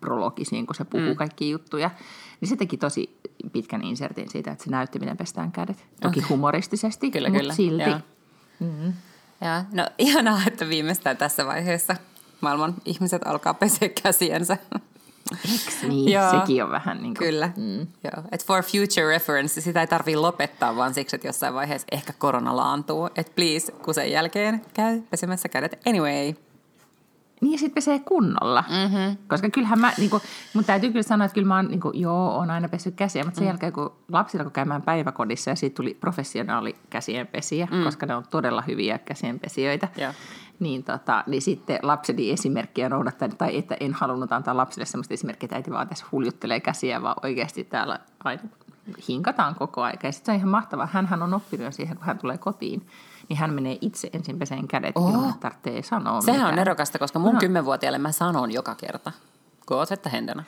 prologis, 0.00 0.52
niin 0.52 0.66
kun 0.66 0.74
se 0.74 0.84
puhuu 0.84 1.08
mm. 1.08 1.16
kaikki 1.16 1.50
juttuja. 1.50 1.90
Niin 2.40 2.48
se 2.48 2.56
teki 2.56 2.76
tosi 2.76 3.18
pitkän 3.52 3.82
insertin 3.82 4.30
siitä, 4.30 4.50
että 4.50 4.64
se 4.64 4.70
näytti, 4.70 4.98
miten 4.98 5.16
pestään 5.16 5.52
kädet. 5.52 5.86
Toki 6.00 6.18
okay. 6.18 6.28
humoristisesti, 6.28 7.10
kyllä, 7.10 7.28
mutta 7.28 7.40
kyllä. 7.40 7.54
silti. 7.54 7.90
Joo. 7.90 8.00
Mm-hmm. 8.60 8.92
Ja, 9.40 9.64
no 9.72 9.86
ihanaa, 9.98 10.40
että 10.46 10.68
viimeistään 10.68 11.16
tässä 11.16 11.46
vaiheessa 11.46 11.96
maailman 12.40 12.74
ihmiset 12.84 13.22
alkaa 13.26 13.54
peseä 13.54 13.88
käsiensä. 14.02 14.56
Eks 15.54 15.82
niin? 15.82 16.12
Joo. 16.12 16.30
Sekin 16.30 16.64
on 16.64 16.70
vähän 16.70 17.02
niin 17.02 17.14
kuin... 17.14 17.26
Kyllä. 17.26 17.50
Mm. 17.56 17.78
Joo. 17.78 18.24
Et 18.32 18.44
for 18.44 18.62
future 18.62 19.08
reference, 19.08 19.60
sitä 19.60 19.80
ei 19.80 19.86
tarvitse 19.86 20.20
lopettaa, 20.20 20.76
vaan 20.76 20.94
siksi, 20.94 21.16
että 21.16 21.28
jossain 21.28 21.54
vaiheessa 21.54 21.86
ehkä 21.92 22.12
korona 22.18 22.56
laantuu. 22.56 23.06
Että 23.06 23.32
please, 23.36 23.72
kun 23.72 23.94
sen 23.94 24.10
jälkeen 24.10 24.62
käy 24.74 25.00
pesemässä 25.10 25.48
kädet 25.48 25.80
anyway. 25.86 26.34
Niin 27.40 27.52
ja 27.52 27.58
sitten 27.58 27.74
pesee 27.74 27.98
kunnolla. 27.98 28.64
Mm-hmm. 28.68 29.16
Koska 29.28 29.50
kyllähän 29.50 29.80
mä, 29.80 29.92
niin 29.98 30.10
kuin, 30.10 30.22
mun 30.54 30.64
täytyy 30.64 30.90
kyllä 30.90 31.02
sanoa, 31.02 31.24
että 31.24 31.34
kyllä 31.34 31.48
mä 31.48 31.56
oon, 31.56 31.68
niin 31.68 31.80
kuin, 31.80 32.00
joo, 32.00 32.36
on 32.36 32.50
aina 32.50 32.68
pessyt 32.68 32.94
käsiä, 32.94 33.24
mutta 33.24 33.38
sen 33.38 33.44
mm. 33.44 33.48
jälkeen 33.48 33.72
kun 33.72 33.92
lapsilla 34.12 34.44
kun 34.44 34.52
käymään 34.52 34.82
päiväkodissa 34.82 35.50
ja 35.50 35.56
siitä 35.56 35.74
tuli 35.74 35.96
professionaali 36.00 36.76
käsienpesiä, 36.90 37.68
mm. 37.70 37.84
koska 37.84 38.06
ne 38.06 38.14
on 38.14 38.24
todella 38.30 38.62
hyviä 38.62 38.98
käsienpesijöitä, 38.98 39.88
yeah. 39.98 40.14
Niin, 40.60 40.84
tota, 40.84 41.24
niin 41.26 41.42
sitten 41.42 41.78
lapseni 41.82 42.30
esimerkkiä 42.30 42.88
noudattaa, 42.88 43.28
tai 43.28 43.56
että 43.56 43.76
en 43.80 43.92
halunnut 43.92 44.32
antaa 44.32 44.56
lapsille 44.56 44.84
sellaista 44.86 45.14
esimerkkiä, 45.14 45.46
että 45.46 45.56
äiti 45.56 45.70
vaan 45.70 45.88
tässä 45.88 46.06
huljuttelee 46.12 46.60
käsiä, 46.60 47.02
vaan 47.02 47.16
oikeasti 47.22 47.64
täällä 47.64 48.00
aina 48.24 48.42
hinkataan 49.08 49.54
koko 49.54 49.82
aika. 49.82 50.06
Ja 50.06 50.12
sitten 50.12 50.26
se 50.26 50.32
on 50.32 50.38
ihan 50.38 50.48
mahtavaa. 50.48 50.88
Hänhän 50.92 51.22
on 51.22 51.34
oppinut 51.34 51.74
siihen, 51.74 51.96
kun 51.96 52.06
hän 52.06 52.18
tulee 52.18 52.38
kotiin 52.38 52.86
niin 53.28 53.36
hän 53.36 53.54
menee 53.54 53.78
itse 53.80 54.10
ensin 54.12 54.38
peseen 54.38 54.68
kädet, 54.68 54.96
oh. 54.96 55.10
ilman 55.10 55.34
tarvitsee 55.40 55.82
sanoa 55.82 56.20
Sehän 56.20 56.40
mitään. 56.40 56.52
on 56.52 56.58
erokasta, 56.58 56.98
koska 56.98 57.18
mun 57.18 57.34
no. 57.34 57.40
kymmenvuotiaalle 57.40 57.98
mä 57.98 58.12
sanon 58.12 58.52
joka 58.52 58.74
kerta. 58.74 59.12
Koosetta 59.66 60.08
händenä. 60.08 60.44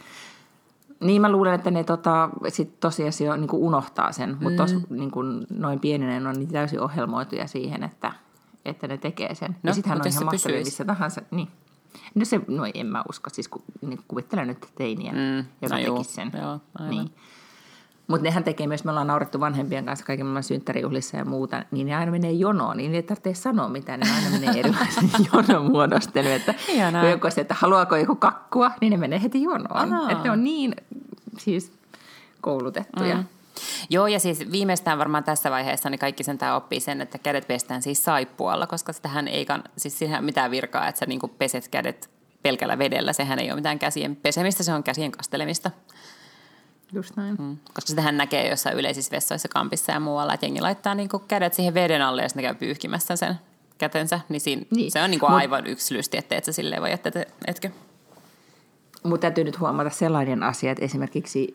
Niin 1.01 1.21
mä 1.21 1.33
luulen, 1.33 1.55
että 1.55 1.71
ne 1.71 1.85
tota, 1.85 2.29
sit 2.49 2.81
tosiasia 2.81 3.37
niin 3.37 3.49
unohtaa 3.53 4.13
sen, 4.13 4.31
mm. 4.31 4.43
mutta 4.43 4.67
niin 4.91 5.11
noin 5.59 5.81
pieninen 5.81 6.27
on 6.27 6.35
niin 6.35 6.53
täysin 6.53 6.81
ohjelmoituja 6.81 7.47
siihen, 7.47 7.83
että, 7.83 8.13
että 8.65 8.89
ne 8.89 8.99
tekee 8.99 9.35
sen. 9.35 9.57
No, 9.63 9.71
ja 9.71 9.75
sitten 9.75 9.91
hän 9.91 10.01
on 10.01 10.09
ihan 10.09 10.25
mahtavia 10.25 10.59
missä 10.59 10.85
tahansa. 10.85 11.23
Niin. 11.31 11.49
No 12.15 12.25
se, 12.25 12.41
no 12.49 12.63
en 12.75 12.87
mä 12.87 13.05
usko, 13.09 13.31
siis 13.31 13.49
ku, 13.49 13.63
niin 13.81 14.01
kuvittelen 14.09 14.49
nyt 14.49 14.67
teiniä, 14.75 15.13
mm. 15.13 15.45
joka 15.63 15.79
no 15.79 15.95
tekisi 15.95 16.15
sen. 16.15 16.33
Joo, 16.43 16.61
aivan. 16.75 16.91
Niin. 16.91 17.15
Mutta 18.07 18.25
nehän 18.25 18.45
tekee 18.45 18.67
myös, 18.67 18.85
me 18.85 18.91
ollaan 18.91 19.07
naurettu 19.07 19.41
vanhempien 19.41 19.85
kanssa 19.85 20.05
kaiken 20.05 20.27
maailman 20.27 20.43
synttärijuhlissa 20.43 21.17
ja 21.17 21.25
muuta, 21.25 21.65
niin 21.71 21.87
ne 21.87 21.97
aina 21.97 22.13
menee 22.13 22.33
jonoon, 22.33 22.77
niin 22.77 22.95
ei 22.95 23.03
tarvitse 23.03 23.35
sanoa 23.35 23.69
mitään, 23.69 24.01
ne 24.01 24.07
aina 24.17 24.31
menee 24.31 24.61
erilaisen 24.61 25.11
jonomuodostelu. 25.33 26.29
Että 26.29 26.55
kun 27.01 27.11
joku 27.11 27.29
että 27.37 27.55
haluaako 27.59 27.97
joku 27.97 28.15
kakkua, 28.15 28.71
niin 28.81 28.91
ne 28.91 28.97
menee 28.97 29.23
heti 29.23 29.43
jonoon. 29.43 30.11
Että 30.11 30.25
ne 30.25 30.31
on 30.31 30.45
niin 30.45 30.75
siis 31.39 31.73
koulutettuja. 32.41 33.17
Mm. 33.17 33.25
Joo, 33.91 34.07
ja 34.07 34.21
siis 34.21 34.53
viimeistään 34.53 34.99
varmaan 34.99 35.25
tässä 35.25 35.51
vaiheessa 35.51 35.91
niin 35.91 35.99
kaikki 35.99 36.25
sen 36.25 36.39
tämä 36.39 36.57
oppii 36.57 36.81
sen, 36.81 37.01
että 37.01 37.19
kädet 37.19 37.49
pestään 37.49 37.83
siis 37.83 38.05
saippualla, 38.05 38.67
koska 38.67 38.93
sitähän 38.93 39.29
ei, 39.29 39.47
siis 39.77 39.99
siinä 39.99 40.17
ei 40.17 40.23
mitään 40.23 40.51
virkaa, 40.51 40.89
että 40.89 40.99
sä 40.99 41.07
niin 41.07 41.21
peset 41.39 41.69
kädet 41.69 42.11
pelkällä 42.43 42.79
vedellä. 42.79 43.13
Sehän 43.13 43.39
ei 43.39 43.51
ole 43.51 43.57
mitään 43.57 43.79
käsien 43.79 44.17
pesemistä, 44.17 44.63
se 44.63 44.73
on 44.73 44.83
käsien 44.83 45.13
kastelemista. 45.13 45.71
Just 46.93 47.17
näin. 47.17 47.37
Mm. 47.39 47.57
Koska 47.75 47.89
sitähän 47.89 48.17
näkee 48.17 48.49
jossain 48.49 48.79
yleisissä 48.79 49.11
vessoissa, 49.11 49.49
kampissa 49.49 49.93
ja 49.93 50.01
muualla, 50.01 50.35
että 50.35 50.47
jengi 50.47 50.61
laittaa 50.61 50.95
niinku 50.95 51.19
kädet 51.19 51.55
siihen 51.55 51.75
veden 51.75 52.03
alle 52.03 52.23
ja 52.23 52.29
sitten 52.29 52.45
käy 52.45 52.55
pyyhkimässä 52.55 53.17
sen 53.17 53.35
kätensä. 53.79 54.21
Niin, 54.29 54.41
siinä, 54.41 54.63
niin. 54.71 54.91
se 54.91 55.03
on 55.03 55.11
niinku 55.11 55.27
Mut, 55.27 55.37
aivan 55.37 55.67
yksi 55.67 55.95
lysti, 55.95 56.17
että 56.19 56.37
et 56.37 56.45
sä 56.45 56.53
silleen 56.53 56.83
voi 56.83 56.91
jättää, 56.91 57.23
etkö? 57.47 57.71
Mutta 59.05 59.21
täytyy 59.21 59.45
nyt 59.45 59.61
huomata 59.61 59.91
sellainen 59.91 60.43
asia, 60.43 60.73
että 60.73 60.85
esimerkiksi 60.85 61.55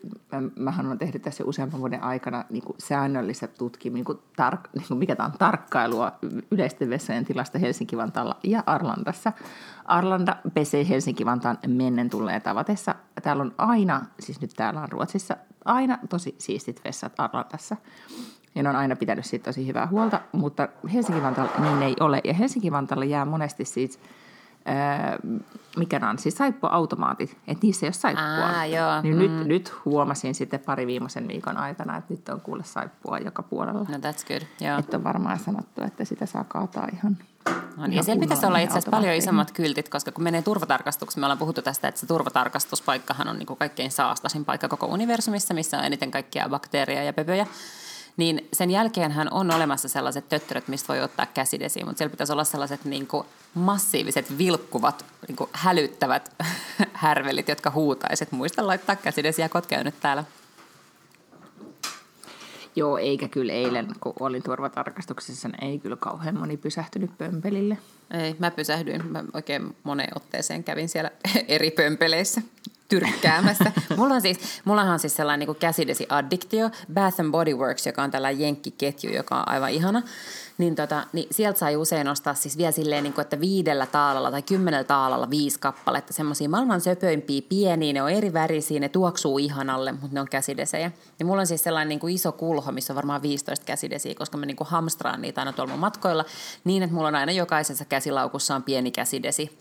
mähän 0.56 0.86
olen 0.86 0.98
tehnyt 0.98 1.22
tässä 1.22 1.44
useamman 1.44 1.80
vuoden 1.80 2.02
aikana 2.02 2.44
niin 2.50 2.62
kuin 2.62 2.76
säännöllistä 2.78 3.46
tutkimusta, 3.46 4.12
niin 4.12 4.20
tar- 4.42 4.68
niin 4.74 4.86
kuin 4.88 4.98
mikä 4.98 5.16
tämä 5.16 5.26
on 5.26 5.38
tarkkailua 5.38 6.12
yleisten 6.50 6.90
vessojen 6.90 7.24
tilasta 7.24 7.58
Helsinki-Vantaalla 7.58 8.36
ja 8.42 8.62
Arlandassa. 8.66 9.32
Arlanda 9.84 10.36
pesee 10.54 10.88
Helsinki-Vantaan 10.88 11.58
mennen 11.66 12.10
tulleen 12.10 12.42
tavatessa. 12.42 12.94
Täällä 13.22 13.42
on 13.42 13.54
aina, 13.58 14.06
siis 14.20 14.40
nyt 14.40 14.50
täällä 14.56 14.80
on 14.80 14.88
Ruotsissa, 14.88 15.36
aina 15.64 15.98
tosi 16.08 16.34
siistit 16.38 16.80
vessat 16.84 17.12
Arlandassa. 17.18 17.76
Ja 18.54 18.62
ne 18.62 18.68
on 18.68 18.76
aina 18.76 18.96
pitänyt 18.96 19.24
siitä 19.24 19.44
tosi 19.44 19.66
hyvää 19.66 19.86
huolta, 19.86 20.20
mutta 20.32 20.68
Helsinki-Vantaalla 20.92 21.52
niin 21.60 21.82
ei 21.82 21.96
ole. 22.00 22.20
Ja 22.24 22.34
Helsinki-Vantaalla 22.34 23.04
jää 23.04 23.24
monesti 23.24 23.64
siis 23.64 24.00
mikä 25.76 26.00
on, 26.10 26.18
siis 26.18 26.36
saippuautomaatit, 26.36 27.36
että 27.46 27.66
niissä 27.66 27.86
ei 27.86 27.88
ole 27.88 27.92
saippua. 27.92 28.58
Aa, 28.58 28.66
joo. 28.66 29.02
Niin 29.02 29.14
mm. 29.14 29.20
nyt, 29.20 29.46
nyt 29.46 29.72
huomasin 29.84 30.34
sitten 30.34 30.60
pari 30.60 30.86
viimeisen 30.86 31.28
viikon 31.28 31.56
aikana, 31.56 31.96
että 31.96 32.14
nyt 32.14 32.28
on 32.28 32.40
kuule 32.40 32.64
saippua 32.64 33.18
joka 33.18 33.42
puolella. 33.42 33.86
No 33.88 33.96
that's 33.96 34.26
good, 34.28 34.42
joo. 34.60 34.78
Että 34.78 34.96
on 34.96 35.04
varmaan 35.04 35.38
sanottu, 35.38 35.82
että 35.82 36.04
sitä 36.04 36.26
saa 36.26 36.44
kaataa 36.44 36.88
ihan 36.92 37.16
No, 37.76 37.86
niin, 37.86 37.96
ja 37.96 38.02
siellä 38.02 38.20
pitäisi 38.20 38.46
olla 38.46 38.58
itse 38.58 38.72
asiassa 38.72 38.90
paljon 38.90 39.14
isommat 39.14 39.52
kyltit, 39.52 39.88
koska 39.88 40.12
kun 40.12 40.24
menee 40.24 40.42
turvatarkastukseen, 40.42 41.20
me 41.20 41.26
ollaan 41.26 41.38
puhuttu 41.38 41.62
tästä, 41.62 41.88
että 41.88 42.00
se 42.00 42.06
turvatarkastuspaikkahan 42.06 43.28
on 43.28 43.38
niin 43.38 43.46
kuin 43.46 43.56
kaikkein 43.56 43.90
saastasin 43.90 44.44
paikka 44.44 44.68
koko 44.68 44.86
universumissa, 44.86 45.54
missä 45.54 45.78
on 45.78 45.84
eniten 45.84 46.10
kaikkia 46.10 46.48
bakteereja 46.48 47.02
ja 47.02 47.12
pöpöjä 47.12 47.46
niin 48.16 48.48
sen 48.52 48.70
jälkeenhän 48.70 49.32
on 49.32 49.50
olemassa 49.50 49.88
sellaiset 49.88 50.28
töttöröt, 50.28 50.68
mistä 50.68 50.88
voi 50.88 51.02
ottaa 51.02 51.26
käsidesiä, 51.26 51.84
mutta 51.84 51.98
siellä 51.98 52.10
pitäisi 52.10 52.32
olla 52.32 52.44
sellaiset 52.44 52.84
niin 52.84 53.06
kuin 53.06 53.26
massiiviset, 53.54 54.38
vilkkuvat, 54.38 55.04
niin 55.28 55.36
kuin 55.36 55.50
hälyttävät 55.52 56.34
härvelit, 56.92 57.48
jotka 57.48 57.70
huutaiset. 57.70 58.32
Muista 58.32 58.66
laittaa 58.66 58.96
käsidesiä, 58.96 59.48
kun 59.48 59.62
käynyt 59.68 59.94
täällä. 60.00 60.24
Joo, 62.76 62.98
eikä 62.98 63.28
kyllä 63.28 63.52
eilen, 63.52 63.88
kun 64.00 64.12
olin 64.20 64.42
turvatarkastuksessa, 64.42 65.48
niin 65.48 65.64
ei 65.64 65.78
kyllä 65.78 65.96
kauhean 65.96 66.38
moni 66.38 66.56
pysähtynyt 66.56 67.18
pömpelille. 67.18 67.78
Ei, 68.10 68.36
mä 68.38 68.50
pysähdyin. 68.50 69.06
Mä 69.06 69.24
oikein 69.34 69.76
moneen 69.84 70.16
otteeseen 70.16 70.64
kävin 70.64 70.88
siellä 70.88 71.10
eri 71.48 71.70
pömpeleissä 71.70 72.42
tyrkkäämässä. 72.88 73.72
Mulla 73.96 74.14
on 74.14 74.20
siis, 74.20 74.38
mullahan 74.64 74.92
on 74.92 74.98
siis 74.98 75.16
sellainen 75.16 75.48
niin 75.48 75.56
käsidesi-addiktio, 75.56 76.70
Bath 76.94 77.20
and 77.20 77.30
Body 77.30 77.54
Works, 77.54 77.86
joka 77.86 78.02
on 78.02 78.10
tällainen 78.10 78.40
jenkkiketju, 78.40 79.12
joka 79.12 79.36
on 79.36 79.48
aivan 79.48 79.70
ihana. 79.70 80.02
Niin, 80.58 80.74
tota, 80.74 81.06
niin 81.12 81.28
sieltä 81.30 81.58
sai 81.58 81.76
usein 81.76 82.08
ostaa 82.08 82.34
siis 82.34 82.58
vielä 82.58 82.72
silleen, 82.72 83.04
niin 83.04 83.12
kuin, 83.12 83.22
että 83.22 83.40
viidellä 83.40 83.86
taalalla 83.86 84.30
tai 84.30 84.42
kymmenellä 84.42 84.84
taalalla 84.84 85.30
viisi 85.30 85.60
kappaletta. 85.60 86.12
Semmoisia 86.12 86.48
maailman 86.48 86.80
söpöimpiä, 86.80 87.42
pieniä, 87.48 87.92
ne 87.92 88.02
on 88.02 88.10
eri 88.10 88.32
värisiä, 88.32 88.80
ne 88.80 88.88
tuoksuu 88.88 89.38
ihanalle, 89.38 89.92
mutta 89.92 90.08
ne 90.14 90.20
on 90.20 90.28
käsidesejä. 90.28 90.92
Ja 91.18 91.26
mulla 91.26 91.40
on 91.40 91.46
siis 91.46 91.62
sellainen 91.62 91.88
niin 91.88 92.00
kuin 92.00 92.14
iso 92.14 92.32
kulho, 92.32 92.72
missä 92.72 92.92
on 92.92 92.96
varmaan 92.96 93.22
15 93.22 93.64
käsidesiä, 93.64 94.14
koska 94.14 94.38
mä 94.38 94.46
niin 94.46 94.56
kuin 94.56 94.68
hamstraan 94.68 95.22
niitä 95.22 95.40
aina 95.40 95.52
tuolla 95.52 95.70
mun 95.70 95.80
matkoilla. 95.80 96.24
Niin, 96.64 96.82
että 96.82 96.94
mulla 96.94 97.08
on 97.08 97.14
aina 97.14 97.32
jokaisessa 97.32 97.84
käsilaukussa 97.84 98.54
on 98.54 98.62
pieni 98.62 98.90
käsidesi 98.90 99.58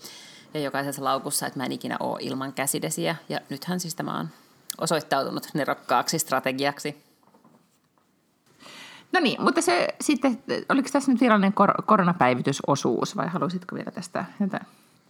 ja 0.55 0.63
jokaisessa 0.63 1.03
laukussa, 1.03 1.47
että 1.47 1.59
mä 1.59 1.65
en 1.65 1.71
ikinä 1.71 1.97
ole 1.99 2.19
ilman 2.21 2.53
käsidesiä. 2.53 3.15
Ja 3.29 3.39
nythän 3.49 3.79
siis 3.79 3.95
tämä 3.95 4.19
on 4.19 4.29
osoittautunut 4.81 5.47
nerokkaaksi 5.53 6.19
strategiaksi. 6.19 7.03
No 9.11 9.19
niin, 9.19 9.41
mutta 9.41 9.61
se 9.61 9.87
sitten, 10.01 10.43
oliko 10.69 10.89
tässä 10.91 11.11
nyt 11.11 11.21
virallinen 11.21 11.53
kor- 11.53 11.83
koronapäivitysosuus 11.85 13.17
vai 13.17 13.27
haluaisitko 13.27 13.75
vielä 13.75 13.91
tästä 13.91 14.25
jotain? 14.39 14.65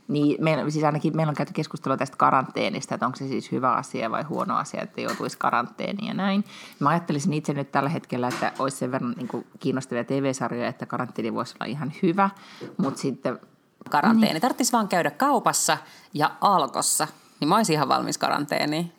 Niin, 0.07 0.43
meillä, 0.43 0.69
siis 0.69 0.83
ainakin 0.83 1.15
meillä 1.15 1.31
on 1.31 1.35
käyty 1.35 1.53
keskustelua 1.53 1.97
tästä 1.97 2.17
karanteenista, 2.17 2.95
että 2.95 3.05
onko 3.05 3.15
se 3.15 3.27
siis 3.27 3.51
hyvä 3.51 3.73
asia 3.73 4.11
vai 4.11 4.23
huono 4.23 4.55
asia, 4.57 4.81
että 4.81 5.01
joutuisi 5.01 5.37
karanteeniin 5.37 6.07
ja 6.07 6.13
näin. 6.13 6.43
Mä 6.79 6.89
ajattelisin 6.89 7.33
itse 7.33 7.53
nyt 7.53 7.71
tällä 7.71 7.89
hetkellä, 7.89 8.27
että 8.27 8.51
olisi 8.59 8.77
sen 8.77 8.91
verran 8.91 9.13
niin 9.17 9.27
kuin 9.27 9.47
kiinnostavia 9.59 10.03
TV-sarjoja, 10.03 10.67
että 10.67 10.85
karanteeni 10.85 11.33
voisi 11.33 11.55
olla 11.59 11.65
ihan 11.65 11.93
hyvä, 12.03 12.29
mutta 12.77 12.99
sitten 12.99 13.39
karanteeni. 13.89 14.33
Niin. 14.33 14.41
Tarvitsisi 14.41 14.71
vaan 14.71 14.87
käydä 14.87 15.11
kaupassa 15.11 15.77
ja 16.13 16.31
alkossa, 16.41 17.07
niin 17.39 17.49
mä 17.49 17.55
olisin 17.55 17.73
ihan 17.73 17.89
valmis 17.89 18.17
karanteeniin. 18.17 18.93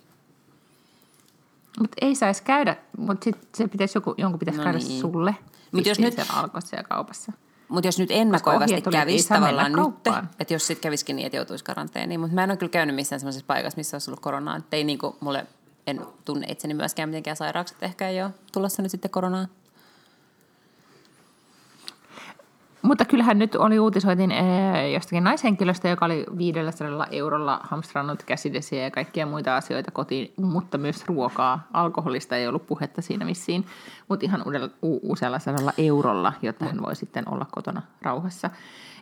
Mutta 1.80 1.96
ei 2.00 2.14
saisi 2.14 2.42
käydä, 2.42 2.76
mutta 2.98 3.24
sitten 3.24 3.48
se 3.54 3.68
pitäisi 3.68 3.96
joku, 3.98 4.14
jonkun 4.18 4.38
pitäisi 4.38 4.58
no 4.58 4.64
käydä 4.64 4.78
niin. 4.78 5.00
sulle. 5.00 5.34
Mutta 5.72 5.88
jos 5.88 5.98
nyt... 5.98 6.14
alkossa 6.32 6.76
ja 6.76 6.82
kaupassa. 6.82 7.32
Mutta 7.68 7.88
jos 7.88 7.98
nyt 7.98 8.10
ennakoivasti 8.10 8.82
kävisi 8.82 9.28
tavallaan 9.28 9.72
nyt, 9.72 10.14
että 10.40 10.54
jos 10.54 10.66
sitten 10.66 10.82
kävisikin 10.82 11.16
niin, 11.16 11.26
että 11.26 11.36
joutuisi 11.36 11.64
karanteeniin. 11.64 12.20
Mutta 12.20 12.34
mä 12.34 12.44
en 12.44 12.50
ole 12.50 12.56
kyllä 12.56 12.70
käynyt 12.70 12.96
missään 12.96 13.20
sellaisessa 13.20 13.46
paikassa, 13.46 13.76
missä 13.76 13.94
olisi 13.94 14.10
ollut 14.10 14.20
koronaa. 14.20 14.56
Että 14.56 14.76
ei 14.76 14.84
niinku, 14.84 15.16
mulle, 15.20 15.46
en 15.86 16.00
tunne 16.24 16.46
itseni 16.46 16.74
myöskään 16.74 17.08
mitenkään 17.08 17.36
sairaaksi, 17.36 17.74
että 17.74 17.86
ehkä 17.86 18.08
ei 18.08 18.22
ole 18.22 18.30
tulossa 18.52 18.82
nyt 18.82 18.90
sitten 18.90 19.10
koronaa. 19.10 19.46
Mutta 22.86 23.04
kyllähän 23.04 23.38
nyt 23.38 23.54
oli 23.54 23.78
uutisoitin 23.78 24.32
eh, 24.32 24.92
jostakin 24.92 25.24
naishenkilöstä, 25.24 25.88
joka 25.88 26.04
oli 26.04 26.26
500 26.38 27.06
eurolla 27.10 27.60
hamstrannut 27.62 28.22
käsidesiä 28.22 28.82
ja 28.82 28.90
kaikkia 28.90 29.26
muita 29.26 29.56
asioita 29.56 29.90
kotiin, 29.90 30.32
mutta 30.36 30.78
myös 30.78 31.04
ruokaa. 31.06 31.66
Alkoholista 31.72 32.36
ei 32.36 32.48
ollut 32.48 32.66
puhetta 32.66 33.02
siinä 33.02 33.26
vissiin, 33.26 33.66
mutta 34.08 34.26
ihan 34.26 34.42
uudella, 34.46 34.68
usealla 34.82 35.38
sadalla 35.38 35.72
eurolla, 35.78 36.32
jotta 36.42 36.64
hän 36.64 36.82
voi 36.82 36.96
sitten 36.96 37.24
olla 37.32 37.46
kotona 37.50 37.82
rauhassa. 38.02 38.50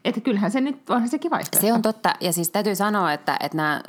Että 0.05 0.21
kyllähän 0.21 0.51
se 0.51 0.61
nyt, 0.61 0.91
onhan 0.91 1.09
sekin 1.09 1.31
vaihtoehto. 1.31 1.67
Se 1.67 1.73
on 1.73 1.83
totta. 1.83 2.15
Ja 2.21 2.33
siis 2.33 2.51
täytyy 2.51 2.77
sanoa, 2.77 3.13
että, 3.13 3.37
että 3.41 3.57
nämä 3.57 3.81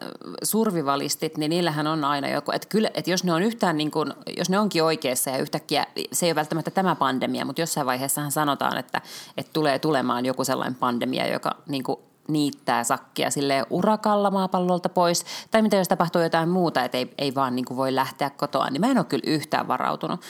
survivalistit, 0.44 1.38
niin 1.38 1.50
niillähän 1.50 1.88
on 1.88 2.04
aina 2.04 2.30
joku, 2.30 2.52
että, 2.52 2.68
kyllä, 2.68 2.90
että 2.94 3.12
jos 3.12 3.24
ne 3.24 3.34
on 3.34 3.44
yhtään 3.44 3.78
niin 3.78 3.92
kuin, 3.92 4.14
jos 4.38 4.50
ne 4.50 4.60
onkin 4.60 4.84
oikeassa 4.84 5.30
ja 5.30 5.38
yhtäkkiä, 5.38 5.86
se 6.12 6.26
ei 6.26 6.30
ole 6.30 6.36
välttämättä 6.36 6.72
tämä 6.72 6.96
pandemia, 6.96 7.46
mutta 7.46 7.62
jossain 7.62 7.88
vaiheessahan 7.88 8.32
sanotaan, 8.32 8.78
että, 8.78 9.02
että 9.38 9.54
tulee 9.54 9.80
tulemaan 9.80 10.26
joku 10.26 10.44
sellainen 10.44 10.76
pandemia, 10.76 11.28
joka 11.28 11.52
niin 11.68 11.84
kuin 11.84 12.00
niittää 12.28 12.84
sakkia 12.84 13.32
sille 13.32 13.66
urakalla 13.70 14.32
maapallolta 14.32 14.90
pois, 14.90 15.26
tai 15.52 15.62
mitä 15.62 15.78
jos 15.78 15.88
tapahtuu 15.88 16.22
jotain 16.22 16.50
muuta, 16.50 16.84
että 16.84 16.98
ei, 16.98 17.14
ei 17.18 17.36
vaan 17.36 17.56
niin 17.56 17.66
kuin 17.66 17.78
voi 17.78 17.96
lähteä 17.96 18.30
kotoa, 18.30 18.70
niin 18.70 18.82
mä 18.82 18.88
en 18.88 18.98
ole 18.98 19.06
kyllä 19.06 19.24
yhtään 19.28 19.68
varautunut. 19.68 20.22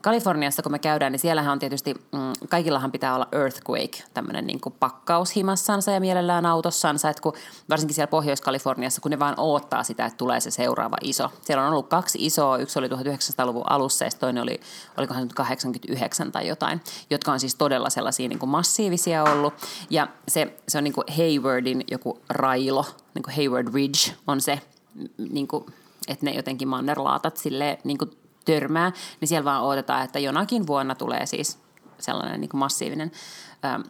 Kaliforniassa, 0.00 0.62
kun 0.62 0.72
me 0.72 0.78
käydään, 0.78 1.12
niin 1.12 1.20
siellähän 1.20 1.52
on 1.52 1.58
tietysti, 1.58 1.94
mm, 1.94 2.32
kaikillahan 2.48 2.92
pitää 2.92 3.14
olla 3.14 3.28
earthquake, 3.32 4.04
tämmöinen 4.14 4.46
niin 4.46 4.60
kuin 4.60 4.74
pakkaus 4.80 5.36
himassansa 5.36 5.90
ja 5.90 6.00
mielellään 6.00 6.46
autossansa, 6.46 7.10
että 7.10 7.22
kun, 7.22 7.32
varsinkin 7.70 7.94
siellä 7.94 8.10
Pohjois-Kaliforniassa, 8.10 9.00
kun 9.00 9.10
ne 9.10 9.18
vaan 9.18 9.40
odottaa 9.40 9.82
sitä, 9.82 10.06
että 10.06 10.16
tulee 10.16 10.40
se 10.40 10.50
seuraava 10.50 10.96
iso. 11.02 11.32
Siellä 11.42 11.66
on 11.66 11.72
ollut 11.72 11.88
kaksi 11.88 12.26
isoa, 12.26 12.58
yksi 12.58 12.78
oli 12.78 12.88
1900-luvun 12.88 13.70
alussa 13.70 14.04
ja 14.04 14.10
toinen 14.20 14.42
oli, 14.42 14.60
olikohan 14.98 15.22
nyt 15.22 15.32
89 15.32 16.32
tai 16.32 16.48
jotain, 16.48 16.80
jotka 17.10 17.32
on 17.32 17.40
siis 17.40 17.54
todella 17.54 17.90
sellaisia 17.90 18.28
niin 18.28 18.38
kuin 18.38 18.50
massiivisia 18.50 19.24
ollut. 19.24 19.54
Ja 19.90 20.08
se, 20.28 20.56
se 20.68 20.78
on 20.78 20.84
niin 20.84 20.94
kuin 20.94 21.04
Haywardin 21.42 21.84
joku 21.90 22.20
railo, 22.28 22.86
niin 23.14 23.22
kuin 23.22 23.36
Hayward 23.36 23.74
Ridge 23.74 24.14
on 24.26 24.40
se, 24.40 24.60
niin 25.18 25.48
kuin, 25.48 25.64
että 26.08 26.26
ne 26.26 26.32
jotenkin 26.32 26.68
mannerlaatat 26.68 27.36
silleen 27.36 27.78
niin 27.84 27.98
törmää, 28.44 28.92
niin 29.20 29.28
siellä 29.28 29.44
vaan 29.44 29.62
odotetaan, 29.62 30.04
että 30.04 30.18
jonakin 30.18 30.66
vuonna 30.66 30.94
tulee 30.94 31.26
siis 31.26 31.58
sellainen 31.98 32.40
niin 32.40 32.48
kuin 32.48 32.58
massiivinen 32.58 33.12
ähm, 33.64 33.82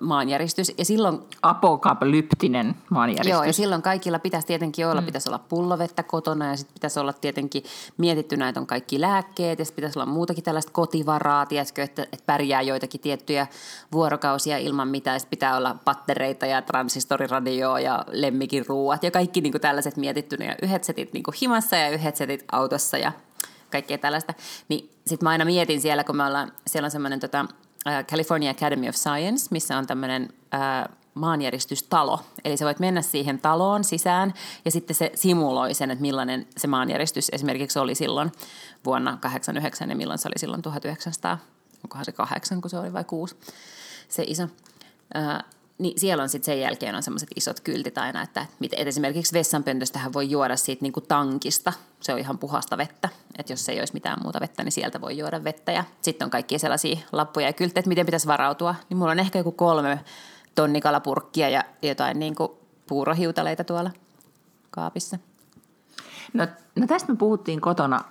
maanjäristys. 0.00 0.72
Ja 0.78 0.84
silloin, 0.84 1.20
Apokalyptinen 1.42 2.74
maanjäristys. 2.90 3.30
Joo, 3.30 3.44
ja 3.44 3.52
silloin 3.52 3.82
kaikilla 3.82 4.18
pitäisi 4.18 4.46
tietenkin 4.46 4.86
olla, 4.86 5.00
mm. 5.00 5.06
pitäisi 5.06 5.28
olla 5.28 5.38
pullovettä 5.38 6.02
kotona 6.02 6.50
ja 6.50 6.56
sitten 6.56 6.74
pitäisi 6.74 7.00
olla 7.00 7.12
tietenkin 7.12 7.62
mietitty 7.96 8.36
näitä 8.36 8.60
on 8.60 8.66
kaikki 8.66 9.00
lääkkeet 9.00 9.58
ja 9.58 9.64
sitten 9.64 9.76
pitäisi 9.76 9.98
olla 9.98 10.12
muutakin 10.12 10.44
tällaista 10.44 10.72
kotivaraa, 10.72 11.46
tiedätkö, 11.46 11.82
että, 11.82 12.02
että 12.02 12.26
pärjää 12.26 12.62
joitakin 12.62 13.00
tiettyjä 13.00 13.46
vuorokausia 13.92 14.58
ilman 14.58 14.88
mitään. 14.88 15.20
Sitten 15.20 15.38
pitää 15.38 15.56
olla 15.56 15.76
pattereita 15.84 16.46
ja 16.46 16.62
transistoriradioa 16.62 17.80
ja 17.80 18.04
lemmikin 18.12 18.66
ruuat 18.66 19.02
ja 19.02 19.10
kaikki 19.10 19.40
niin 19.40 19.52
kuin 19.52 19.62
tällaiset 19.62 19.96
mietittynä 19.96 20.44
ja 20.44 20.56
yhdet 20.62 20.84
setit 20.84 21.12
niin 21.12 21.22
kuin 21.22 21.34
himassa 21.42 21.76
ja 21.76 21.88
yhdet 21.88 22.16
setit 22.16 22.44
autossa 22.52 22.98
ja 22.98 23.12
kaikkea 23.70 23.98
tällaista. 23.98 24.34
Niin 24.68 24.90
sitten 25.06 25.26
mä 25.26 25.30
aina 25.30 25.44
mietin 25.44 25.80
siellä, 25.80 26.04
kun 26.04 26.16
me 26.16 26.26
ollaan, 26.26 26.52
siellä 26.66 26.86
on 26.86 26.90
semmoinen 26.90 27.20
tota, 27.20 27.46
California 27.86 28.50
Academy 28.50 28.88
of 28.88 28.94
Science, 28.94 29.46
missä 29.50 29.78
on 29.78 29.86
tämmöinen 29.86 30.28
äh, 30.54 30.88
maanjäristystalo. 31.14 32.20
Eli 32.44 32.56
sä 32.56 32.64
voit 32.64 32.78
mennä 32.78 33.02
siihen 33.02 33.38
taloon 33.38 33.84
sisään 33.84 34.34
ja 34.64 34.70
sitten 34.70 34.96
se 34.96 35.10
simuloi 35.14 35.74
sen, 35.74 35.90
että 35.90 36.02
millainen 36.02 36.46
se 36.56 36.66
maanjäristys 36.66 37.28
esimerkiksi 37.32 37.78
oli 37.78 37.94
silloin 37.94 38.32
vuonna 38.84 39.18
89 39.20 39.90
ja 39.90 39.96
milloin 39.96 40.18
se 40.18 40.28
oli 40.28 40.38
silloin 40.38 40.62
1900, 40.62 41.38
onkohan 41.84 42.04
se 42.04 42.12
kahdeksan, 42.12 42.60
kun 42.60 42.70
se 42.70 42.78
oli 42.78 42.92
vai 42.92 43.04
kuusi, 43.04 43.36
se 44.08 44.24
iso. 44.26 44.48
Niin 45.80 46.00
siellä 46.00 46.22
on 46.22 46.28
sitten 46.28 46.46
sen 46.46 46.60
jälkeen 46.60 46.94
on 46.94 47.02
semmoiset 47.02 47.28
isot 47.36 47.60
kyltit 47.60 47.98
aina, 47.98 48.22
että, 48.22 48.46
että 48.62 48.76
esimerkiksi 48.76 49.34
vessanpöntöstähän 49.34 50.12
voi 50.12 50.30
juoda 50.30 50.56
siitä 50.56 50.82
niin 50.82 50.92
kuin 50.92 51.06
tankista. 51.08 51.72
Se 52.00 52.12
on 52.12 52.18
ihan 52.18 52.38
puhasta 52.38 52.78
vettä. 52.78 53.08
Että 53.38 53.52
jos 53.52 53.68
ei 53.68 53.78
olisi 53.78 53.94
mitään 53.94 54.18
muuta 54.22 54.40
vettä, 54.40 54.64
niin 54.64 54.72
sieltä 54.72 55.00
voi 55.00 55.18
juoda 55.18 55.44
vettä. 55.44 55.72
Ja 55.72 55.84
sitten 56.00 56.26
on 56.26 56.30
kaikki 56.30 56.58
sellaisia 56.58 56.98
lappuja 57.12 57.46
ja 57.46 57.52
kylttejä, 57.52 57.80
että 57.80 57.88
miten 57.88 58.06
pitäisi 58.06 58.26
varautua. 58.26 58.74
Niin 58.88 58.98
mulla 58.98 59.12
on 59.12 59.18
ehkä 59.18 59.38
joku 59.38 59.52
kolme 59.52 60.00
tonnikalapurkkia 60.54 61.48
ja 61.48 61.64
jotain 61.82 62.18
niin 62.18 62.34
kuin 62.34 62.52
puurohiutaleita 62.86 63.64
tuolla 63.64 63.90
kaapissa. 64.70 65.18
No, 66.32 66.46
no 66.76 66.86
tästä 66.86 67.12
me 67.12 67.16
puhuttiin 67.16 67.60
kotona, 67.60 68.04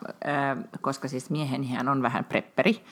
koska 0.82 1.08
siis 1.08 1.30
mieheni 1.30 1.68
hän 1.68 1.90
on 1.90 2.02
vähän 2.02 2.26
prepperi 2.26 2.84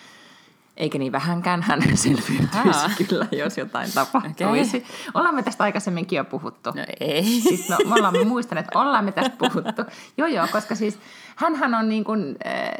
eikä 0.77 0.98
niin 0.98 1.12
vähänkään 1.12 1.62
hän 1.62 1.81
selviytyisi 1.98 3.05
kyllä, 3.07 3.27
jos 3.31 3.57
jotain 3.57 3.93
tapahtuisi. 3.93 4.77
Okay. 4.77 4.89
Ollaan 5.13 5.36
me 5.36 5.43
tästä 5.43 5.63
aikaisemminkin 5.63 6.17
jo 6.17 6.25
puhuttu. 6.25 6.72
No 6.72 6.84
ei. 7.00 7.24
Siis 7.24 7.69
me, 7.69 7.75
me 7.86 7.93
ollaan 7.93 8.27
muistaneet, 8.27 8.65
että 8.65 8.79
ollaan 8.79 9.05
me 9.05 9.12
tästä 9.12 9.36
puhuttu. 9.38 9.81
Joo, 10.17 10.27
joo, 10.27 10.48
koska 10.51 10.75
siis 10.75 11.00
hän 11.36 11.75
on 11.75 11.89
niin 11.89 12.03
kuin, 12.03 12.36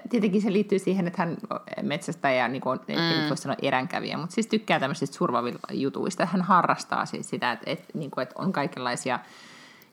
tietenkin 0.10 0.42
se 0.42 0.54
liittyy 0.54 0.80
siihen, 0.80 1.08
että 1.08 1.22
hän 1.22 1.38
metsästä 1.82 2.32
ja 2.32 2.48
niin 2.48 2.62
kuin, 2.62 2.80
mm. 2.88 2.96
ei 2.96 3.30
voi 3.30 3.38
sanoa 3.38 3.58
eränkävijä, 3.62 4.18
mutta 4.18 4.34
siis 4.34 4.48
tykkää 4.48 4.80
tämmöisistä 4.80 5.18
survavilla 5.18 5.60
jutuista. 5.72 6.26
Hän 6.26 6.42
harrastaa 6.42 7.06
siis 7.06 7.30
sitä, 7.30 7.52
että, 7.52 7.72
että, 7.72 7.86
niin 7.94 8.12
kuin, 8.12 8.24
että 8.24 8.36
on 8.38 8.52
kaikenlaisia– 8.52 9.20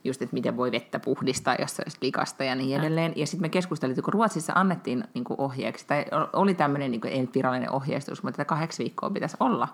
just, 0.05 0.23
että 0.23 0.35
miten 0.35 0.57
voi 0.57 0.73
vettä 0.73 1.01
puhdistaa, 1.01 1.57
jos 1.59 1.77
se 1.77 1.83
olisi 1.87 1.99
likasta 2.03 2.45
ja 2.45 2.55
niin 2.55 2.79
edelleen. 2.79 3.13
Ja 3.17 3.27
sitten 3.27 3.43
me 3.43 3.49
keskusteltiin, 3.49 4.05
kun 4.05 4.13
Ruotsissa 4.13 4.53
annettiin 4.57 5.05
niin 5.15 5.25
kuin 5.25 5.41
ohjeeksi, 5.41 5.87
tai 5.87 6.05
oli 6.33 6.55
tämmöinen, 6.55 6.91
niin 6.91 7.01
kuin, 7.01 7.13
ei 7.13 7.29
virallinen 7.35 7.71
ohjeistus, 7.71 8.23
mutta 8.23 8.45
kahdeksan 8.45 8.85
viikkoa 8.85 9.11
pitäisi 9.11 9.37
olla, 9.41 9.69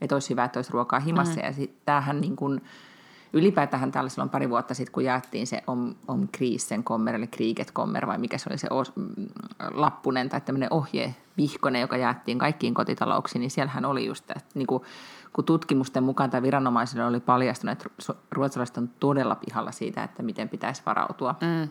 että 0.00 0.14
olisi 0.14 0.30
hyvä, 0.30 0.44
että 0.44 0.58
olisi 0.58 0.72
ruokaa 0.72 1.00
himassa. 1.00 1.40
Mm. 1.40 1.46
Ja 1.46 1.52
sitten 1.52 1.80
tämähän 1.84 2.20
niin 2.20 2.36
kuin, 2.36 2.60
ylipäätään 3.32 3.92
täällä 3.92 4.10
silloin 4.10 4.30
pari 4.30 4.50
vuotta 4.50 4.74
sitten, 4.74 4.92
kun 4.92 5.04
jaettiin 5.04 5.46
se 5.46 5.62
Om, 5.66 5.94
Om 6.08 6.28
Kriisen 6.32 6.84
kommer, 6.84 7.14
eli 7.14 7.26
Kriget 7.26 7.70
kommer, 7.70 8.06
vai 8.06 8.18
mikä 8.18 8.38
se 8.38 8.48
oli 8.50 8.58
se 8.58 8.68
os, 8.70 8.96
mm, 8.96 9.26
lappunen 9.70 10.28
tai 10.28 10.40
tämmöinen 10.40 10.72
ohje, 10.72 11.14
vihkonen, 11.36 11.80
joka 11.80 11.96
jaettiin 11.96 12.38
kaikkiin 12.38 12.74
kotitalouksiin, 12.74 13.40
niin 13.40 13.50
siellähän 13.50 13.84
oli 13.84 14.06
just, 14.06 14.30
että 14.30 14.50
niin 14.54 14.66
kuin, 14.66 14.82
kun 15.32 15.44
tutkimusten 15.44 16.02
mukaan 16.02 16.30
tai 16.30 16.42
viranomaisille 16.42 17.06
oli 17.06 17.20
paljastunut, 17.20 17.72
että 17.72 18.14
ruotsalaiset 18.32 18.78
on 18.78 18.90
todella 19.00 19.34
pihalla 19.34 19.72
siitä, 19.72 20.04
että 20.04 20.22
miten 20.22 20.48
pitäisi 20.48 20.82
varautua. 20.86 21.34
Mm 21.40 21.68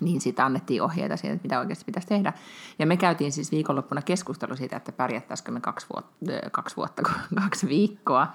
niin 0.00 0.20
siitä 0.20 0.44
annettiin 0.44 0.82
ohjeita 0.82 1.16
siitä, 1.16 1.34
että 1.34 1.44
mitä 1.44 1.58
oikeasti 1.58 1.84
pitäisi 1.84 2.08
tehdä. 2.08 2.32
Ja 2.78 2.86
me 2.86 2.96
käytiin 2.96 3.32
siis 3.32 3.52
viikonloppuna 3.52 4.02
keskustelu 4.02 4.56
siitä, 4.56 4.76
että 4.76 4.92
pärjättäisikö 4.92 5.52
me 5.52 5.60
kaksi 5.60 5.86
vuotta, 5.94 6.48
kaksi, 6.52 6.76
vuotta, 6.76 7.02
kaksi 7.42 7.68
viikkoa 7.68 8.26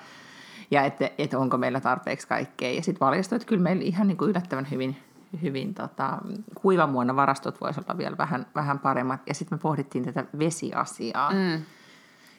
ja 0.72 0.84
että, 0.84 1.10
että 1.18 1.40
onko 1.40 1.58
meillä 1.58 1.80
tarpeeksi 1.80 2.28
kaikkea. 2.28 2.72
Ja 2.72 2.84
sitten 2.84 3.06
valjastui, 3.06 3.36
että 3.36 3.48
kyllä 3.48 3.64
meillä 3.64 3.84
ihan 3.84 4.08
niin 4.08 4.18
kuin 4.18 4.30
yllättävän 4.30 4.68
hyvin, 4.72 4.98
hyvin 5.42 5.74
tota, 5.74 6.18
kuivamuonna 6.62 7.16
varastot 7.16 7.62
voisi 7.62 7.80
olla 7.80 7.98
vielä 7.98 8.18
vähän, 8.18 8.46
vähän 8.56 8.80
paremmat. 8.80 9.22
Ja 9.28 9.34
sitten 9.34 9.58
me 9.58 9.62
pohdittiin 9.62 10.06
tätä 10.06 10.26
vesiasiaa. 10.40 11.32
Mm 11.34 11.62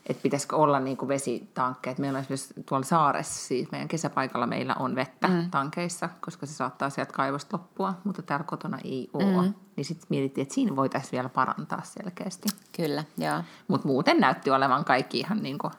että 0.08 0.22
pitäisikö 0.22 0.56
olla 0.56 0.80
niin 0.80 0.96
kuin 0.96 1.08
vesitankkeja. 1.08 1.96
Meillä 1.98 2.16
on 2.16 2.20
esimerkiksi 2.20 2.54
tuolla 2.66 2.86
saaressa, 2.86 3.46
siis 3.46 3.70
meidän 3.70 3.88
kesäpaikalla 3.88 4.46
meillä 4.46 4.74
on 4.78 4.94
vettä 4.94 5.28
mm. 5.28 5.50
tankeissa, 5.50 6.08
koska 6.20 6.46
se 6.46 6.52
saattaa 6.52 6.90
sieltä 6.90 7.12
kaivosta 7.12 7.56
loppua, 7.56 7.94
mutta 8.04 8.22
täällä 8.22 8.44
kotona 8.44 8.78
ei 8.84 9.10
ole. 9.12 9.46
Mm. 9.46 9.54
Niin 9.76 9.84
sitten 9.84 10.06
mietittiin, 10.10 10.42
että 10.42 10.54
siinä 10.54 10.76
voitaisiin 10.76 11.12
vielä 11.12 11.28
parantaa 11.28 11.82
selkeästi. 11.82 12.48
Kyllä, 12.76 13.04
joo. 13.18 13.42
Mutta 13.68 13.88
muuten 13.88 14.20
näytti 14.20 14.50
olevan 14.50 14.84
kaikki 14.84 15.18
ihan 15.18 15.42
niin 15.42 15.58
kuin 15.58 15.72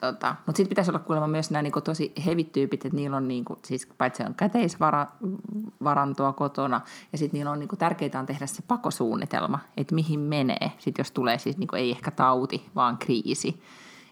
tota, 0.00 0.34
mutta 0.46 0.56
sitten 0.56 0.68
pitäisi 0.68 0.90
olla 0.90 0.98
kuulemma 0.98 1.26
myös 1.26 1.50
nämä 1.50 1.62
niinku 1.62 1.80
tosi 1.80 2.12
hevit 2.26 2.52
tyypit, 2.52 2.84
että 2.84 2.96
niillä 2.96 3.16
on 3.16 3.28
niinku, 3.28 3.58
siis 3.64 3.88
paitsi 3.98 4.22
on 4.22 4.34
käteisvarantoa 4.34 6.32
kotona, 6.32 6.80
ja 7.12 7.18
sitten 7.18 7.38
niillä 7.38 7.50
on 7.50 7.58
niinku, 7.58 7.76
tärkeää 7.76 8.20
on 8.20 8.26
tehdä 8.26 8.46
se 8.46 8.62
pakosuunnitelma, 8.68 9.58
että 9.76 9.94
mihin 9.94 10.20
menee, 10.20 10.72
sit 10.78 10.98
jos 10.98 11.10
tulee 11.10 11.38
siis 11.38 11.58
niinku, 11.58 11.76
ei 11.76 11.90
ehkä 11.90 12.10
tauti, 12.10 12.66
vaan 12.74 12.98
kriisi, 12.98 13.62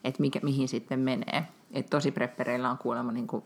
että 0.05 0.23
mihin 0.43 0.69
sitten 0.69 1.01
menee. 1.01 1.47
Et 1.73 1.91
tosi 1.91 2.11
preppereillä 2.11 2.71
on 2.71 2.79
kuulemma 2.79 3.13
niinku, 3.13 3.45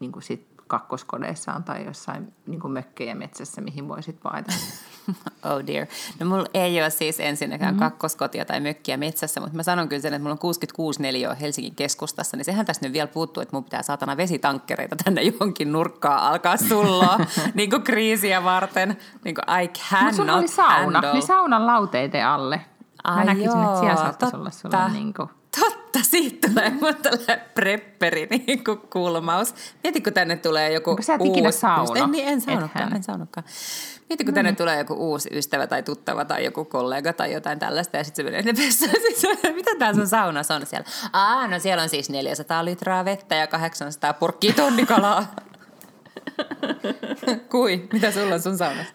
niinku 0.00 0.20
sit 0.20 0.55
kakkoskodeissaan 0.66 1.64
tai 1.64 1.84
jossain 1.84 2.32
niin 2.46 2.70
mökkejä 2.70 3.14
metsässä, 3.14 3.60
mihin 3.60 3.88
voisit 3.88 4.16
paeta. 4.22 4.52
oh 5.52 5.66
dear. 5.66 5.86
No 6.20 6.26
mulla 6.26 6.46
ei 6.54 6.80
ole 6.80 6.90
siis 6.90 7.20
ensinnäkään 7.20 7.74
mm-hmm. 7.74 7.84
kakkoskotia 7.84 8.44
tai 8.44 8.60
mökkiä 8.60 8.96
metsässä, 8.96 9.40
mutta 9.40 9.56
mä 9.56 9.62
sanon 9.62 9.88
kyllä 9.88 10.02
sen, 10.02 10.14
että 10.14 10.22
mulla 10.22 10.32
on 10.32 10.38
66 10.38 11.02
neliöä 11.02 11.34
Helsingin 11.34 11.74
keskustassa, 11.74 12.36
niin 12.36 12.44
sehän 12.44 12.66
tässä 12.66 12.86
nyt 12.86 12.92
vielä 12.92 13.06
puuttuu, 13.06 13.40
että 13.40 13.56
mun 13.56 13.64
pitää 13.64 13.82
saatana 13.82 14.16
vesitankkereita 14.16 14.96
tänne 15.04 15.22
johonkin 15.22 15.72
nurkkaan 15.72 16.22
alkaa 16.22 16.56
sulloa 16.56 17.18
niin 17.54 17.70
kuin 17.70 17.82
kriisiä 17.82 18.44
varten. 18.44 18.96
Niin 19.24 19.34
kuin 19.34 19.60
I 19.62 19.68
cannot 19.68 20.26
no, 20.26 20.36
oli 20.36 20.48
sauna, 20.48 21.00
handle. 21.00 21.12
niin 21.12 21.26
saunan 21.26 21.66
lauteite 21.66 22.22
alle. 22.22 22.60
Mä 23.08 23.14
Ai 23.14 23.24
näkisin, 23.24 23.46
joo, 23.46 23.64
että 23.64 23.80
siellä 23.80 23.96
saattaisi 23.96 24.36
olla 24.36 24.50
sulla 24.50 24.88
niin 24.88 25.14
kuin 25.14 25.28
Totta, 25.60 25.98
siitä 26.02 26.48
tulee 26.48 26.72
tällainen 27.02 27.40
prepperi 27.54 28.26
niin 28.30 28.64
kuin 28.64 28.78
kulmaus. 28.78 29.54
Mieti, 29.82 30.00
kun 30.00 30.12
tänne 30.12 30.36
tulee 30.36 30.72
joku 30.72 30.90
Onko 30.90 31.02
sä 31.02 31.16
uusi... 31.20 31.58
sauna? 31.58 32.04
En, 32.04 32.10
niin, 32.10 32.28
en 32.28 32.40
saunutkaan, 32.40 32.96
en 32.96 33.02
saunutkaan. 33.02 33.46
Mieti, 34.08 34.24
kun 34.24 34.32
no 34.32 34.34
tänne 34.34 34.52
tulee 34.52 34.78
joku 34.78 34.94
uusi 34.94 35.28
ystävä 35.32 35.66
tai 35.66 35.82
tuttava 35.82 36.24
tai 36.24 36.44
joku 36.44 36.64
kollega 36.64 37.12
tai 37.12 37.32
jotain 37.32 37.58
tällaista 37.58 37.96
ja 37.96 38.04
sitten 38.04 38.24
se 38.24 38.30
menee 38.30 38.42
ne 38.42 38.62
vessaan. 38.64 38.92
Mitä 39.54 39.70
tää 39.78 39.94
sun 39.94 40.08
saunassa 40.08 40.54
on 40.54 40.66
siellä? 40.66 40.86
Aa, 41.12 41.48
no 41.48 41.58
siellä 41.58 41.82
on 41.82 41.88
siis 41.88 42.10
400 42.10 42.64
litraa 42.64 43.04
vettä 43.04 43.34
ja 43.34 43.46
800 43.46 44.12
purkkiä 44.12 44.52
tonnikalaa. 44.52 45.34
Kui, 47.50 47.88
mitä 47.92 48.10
sulla 48.10 48.34
on 48.34 48.42
sun 48.42 48.58
saunassa? 48.58 48.92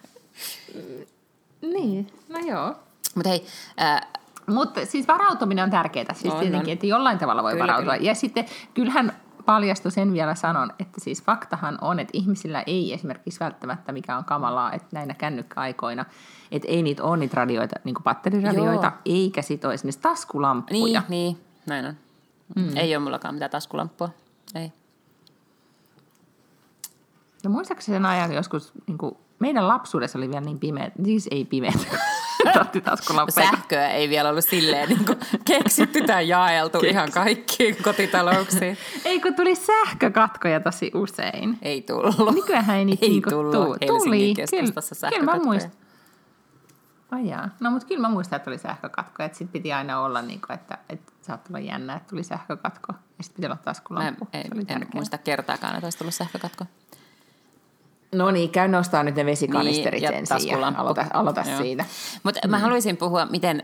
Niin, 1.62 2.08
no 2.30 2.39
joo. 2.39 2.75
Mutta 3.15 3.30
hei, 3.30 3.46
äh, 3.82 4.01
mutta 4.48 4.85
siis 4.85 5.07
varautuminen 5.07 5.63
on 5.63 5.70
tärkeää, 5.70 6.13
siis 6.13 6.33
on, 6.33 6.39
tietenkin, 6.39 6.72
on. 6.72 6.74
että 6.74 6.85
jollain 6.85 7.18
tavalla 7.18 7.44
voi 7.44 7.51
kyllä, 7.51 7.63
varautua. 7.63 7.94
Kyllä. 7.94 8.09
Ja 8.09 8.16
sitten 8.16 8.46
kyllähän 8.74 9.13
paljastui 9.46 9.92
sen 9.92 10.13
vielä 10.13 10.35
sanon, 10.35 10.74
että 10.79 11.00
siis 11.00 11.24
faktahan 11.24 11.77
on, 11.81 12.00
että 12.00 12.11
ihmisillä 12.13 12.63
ei 12.68 12.94
esimerkiksi 12.94 13.39
välttämättä, 13.39 13.92
mikä 13.92 14.18
on 14.18 14.25
kamalaa, 14.25 14.74
että 14.74 14.87
näinä 14.92 15.13
kännykkäaikoina, 15.13 16.05
että 16.51 16.68
ei 16.68 16.83
niitä 16.83 17.03
ole 17.03 17.18
niitä 17.18 17.35
radioita, 17.35 17.75
niin 17.83 17.96
kuin 17.96 18.03
batteriradioita, 18.03 18.87
Joo. 18.87 19.01
eikä 19.05 19.42
sit 19.42 19.66
ole 19.66 19.74
esimerkiksi 19.74 20.01
taskulamppuja. 20.01 21.03
Niin, 21.09 21.35
niin, 21.35 21.46
näin 21.66 21.85
on. 21.85 21.94
Mm. 22.55 22.77
Ei 22.77 22.96
ole 22.96 23.03
mullakaan 23.03 23.35
mitään 23.35 23.51
taskulamppua, 23.51 24.09
ei. 24.55 24.72
No 27.44 27.50
muistaakseni 27.50 27.96
sen 27.96 28.05
ajan 28.05 28.33
joskus, 28.33 28.74
niin 28.87 28.98
kuin, 28.98 29.18
meidän 29.39 29.68
lapsuudessa 29.68 30.18
oli 30.18 30.29
vielä 30.29 30.42
niin 30.42 30.59
pimeä, 30.59 30.92
siis 31.03 31.27
ei 31.31 31.46
Sähköä 33.30 33.90
ei 33.90 34.10
vielä 34.10 34.30
ollut 34.30 34.46
silleen 34.46 34.90
niin 34.90 35.06
kuin 35.06 35.20
keksitty 35.46 36.01
tai 36.01 36.27
jaeltu 36.27 36.80
Keksi. 36.80 36.94
ihan 36.94 37.12
kaikkiin 37.12 37.84
kotitalouksiin. 37.84 38.77
Ei 39.06 39.20
kun 39.20 39.36
tuli 39.36 39.56
sähkökatkoja 39.56 40.60
tosi 40.60 40.92
usein. 40.94 41.58
Ei 41.62 41.82
tullut. 41.82 42.36
Nykyään 42.36 42.70
ei 42.70 42.86
niitä 42.86 43.06
ei 43.06 43.10
niin 43.10 43.24
tullut. 43.30 43.54
Tuu. 43.54 43.77
Tuli. 43.88 44.34
kyllä, 44.36 45.10
kyllä 45.10 45.25
mä 45.25 45.40
muistan. 45.44 45.72
Jaa. 47.24 47.50
No 47.60 47.72
mutta 47.72 47.88
kyllä 47.88 48.01
mä 48.01 48.10
muistan, 48.10 48.38
että 48.38 48.44
tuli 48.46 48.58
sähkökatko. 48.58 49.24
Että 49.24 49.38
sitten 49.38 49.54
piti 49.54 49.74
aina 49.74 50.01
olla, 50.01 50.22
niin 50.22 50.42
kuin, 50.42 50.54
että, 50.56 50.77
että 50.90 51.12
saattoi 51.22 51.50
olla 51.50 51.60
jännä, 51.60 51.96
että 51.96 52.10
tuli 52.10 52.24
sähkökatko. 52.24 52.94
Ja 53.18 53.24
sitten 53.24 53.36
piti 53.36 53.46
olla 53.46 53.58
taskulamppu. 53.66 54.27
Mä 54.34 54.40
en, 54.40 54.66
en 54.70 54.88
muista 54.94 55.18
kertaakaan, 55.18 55.75
että 55.75 55.86
olisi 55.86 55.98
tullut 55.98 56.14
sähkökatko. 56.14 56.66
No 58.15 58.31
niin, 58.31 58.50
käy 58.50 58.67
nostaa 58.67 59.03
nyt 59.03 59.15
ne 59.15 59.25
vesikanisterit 59.25 60.01
niin, 60.01 60.13
ensin 60.13 60.50
ja 60.50 60.74
aloita, 60.75 61.05
aloita 61.13 61.43
siitä. 61.43 61.85
Mutta 62.24 62.39
mm. 62.43 62.51
mä 62.51 62.59
haluaisin 62.59 62.97
puhua, 62.97 63.25
miten 63.25 63.63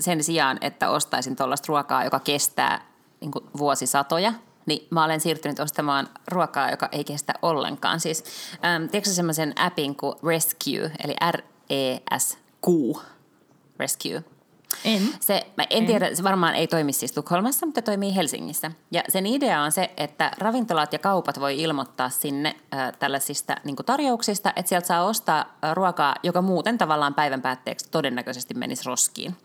sen 0.00 0.24
sijaan, 0.24 0.58
että 0.60 0.90
ostaisin 0.90 1.36
tuollaista 1.36 1.66
ruokaa, 1.68 2.04
joka 2.04 2.20
kestää 2.20 2.80
niin 3.20 3.30
vuosisatoja, 3.58 4.32
niin 4.66 4.86
mä 4.90 5.04
olen 5.04 5.20
siirtynyt 5.20 5.60
ostamaan 5.60 6.08
ruokaa, 6.28 6.70
joka 6.70 6.88
ei 6.92 7.04
kestä 7.04 7.34
ollenkaan. 7.42 8.00
Siis, 8.00 8.24
ähm, 8.64 8.86
tiedätkö 8.86 9.10
semmoisen 9.10 9.52
appin 9.56 9.96
kuin 9.96 10.16
Rescue, 10.22 10.90
eli 11.04 11.14
R-E-S-Q, 11.32 12.68
Rescue– 13.78 14.24
en. 14.84 15.02
Se, 15.20 15.46
mä 15.56 15.62
en, 15.62 15.78
en 15.78 15.86
tiedä, 15.86 16.14
se 16.14 16.22
varmaan 16.22 16.54
ei 16.54 16.66
toimi 16.66 16.92
siis 16.92 17.12
Tukholmassa, 17.12 17.66
mutta 17.66 17.82
toimii 17.82 18.14
Helsingissä. 18.14 18.72
Ja 18.90 19.02
sen 19.08 19.26
idea 19.26 19.62
on 19.62 19.72
se, 19.72 19.90
että 19.96 20.30
ravintolat 20.38 20.92
ja 20.92 20.98
kaupat 20.98 21.40
voi 21.40 21.62
ilmoittaa 21.62 22.10
sinne 22.10 22.56
äh, 22.74 22.92
tällaisista 22.98 23.56
niin 23.64 23.76
tarjouksista, 23.76 24.52
että 24.56 24.68
sieltä 24.68 24.86
saa 24.86 25.04
ostaa 25.04 25.58
ruokaa, 25.74 26.14
joka 26.22 26.42
muuten 26.42 26.78
tavallaan 26.78 27.14
päivän 27.14 27.42
päätteeksi 27.42 27.90
todennäköisesti 27.90 28.54
menisi 28.54 28.82
roskiin. 28.86 29.36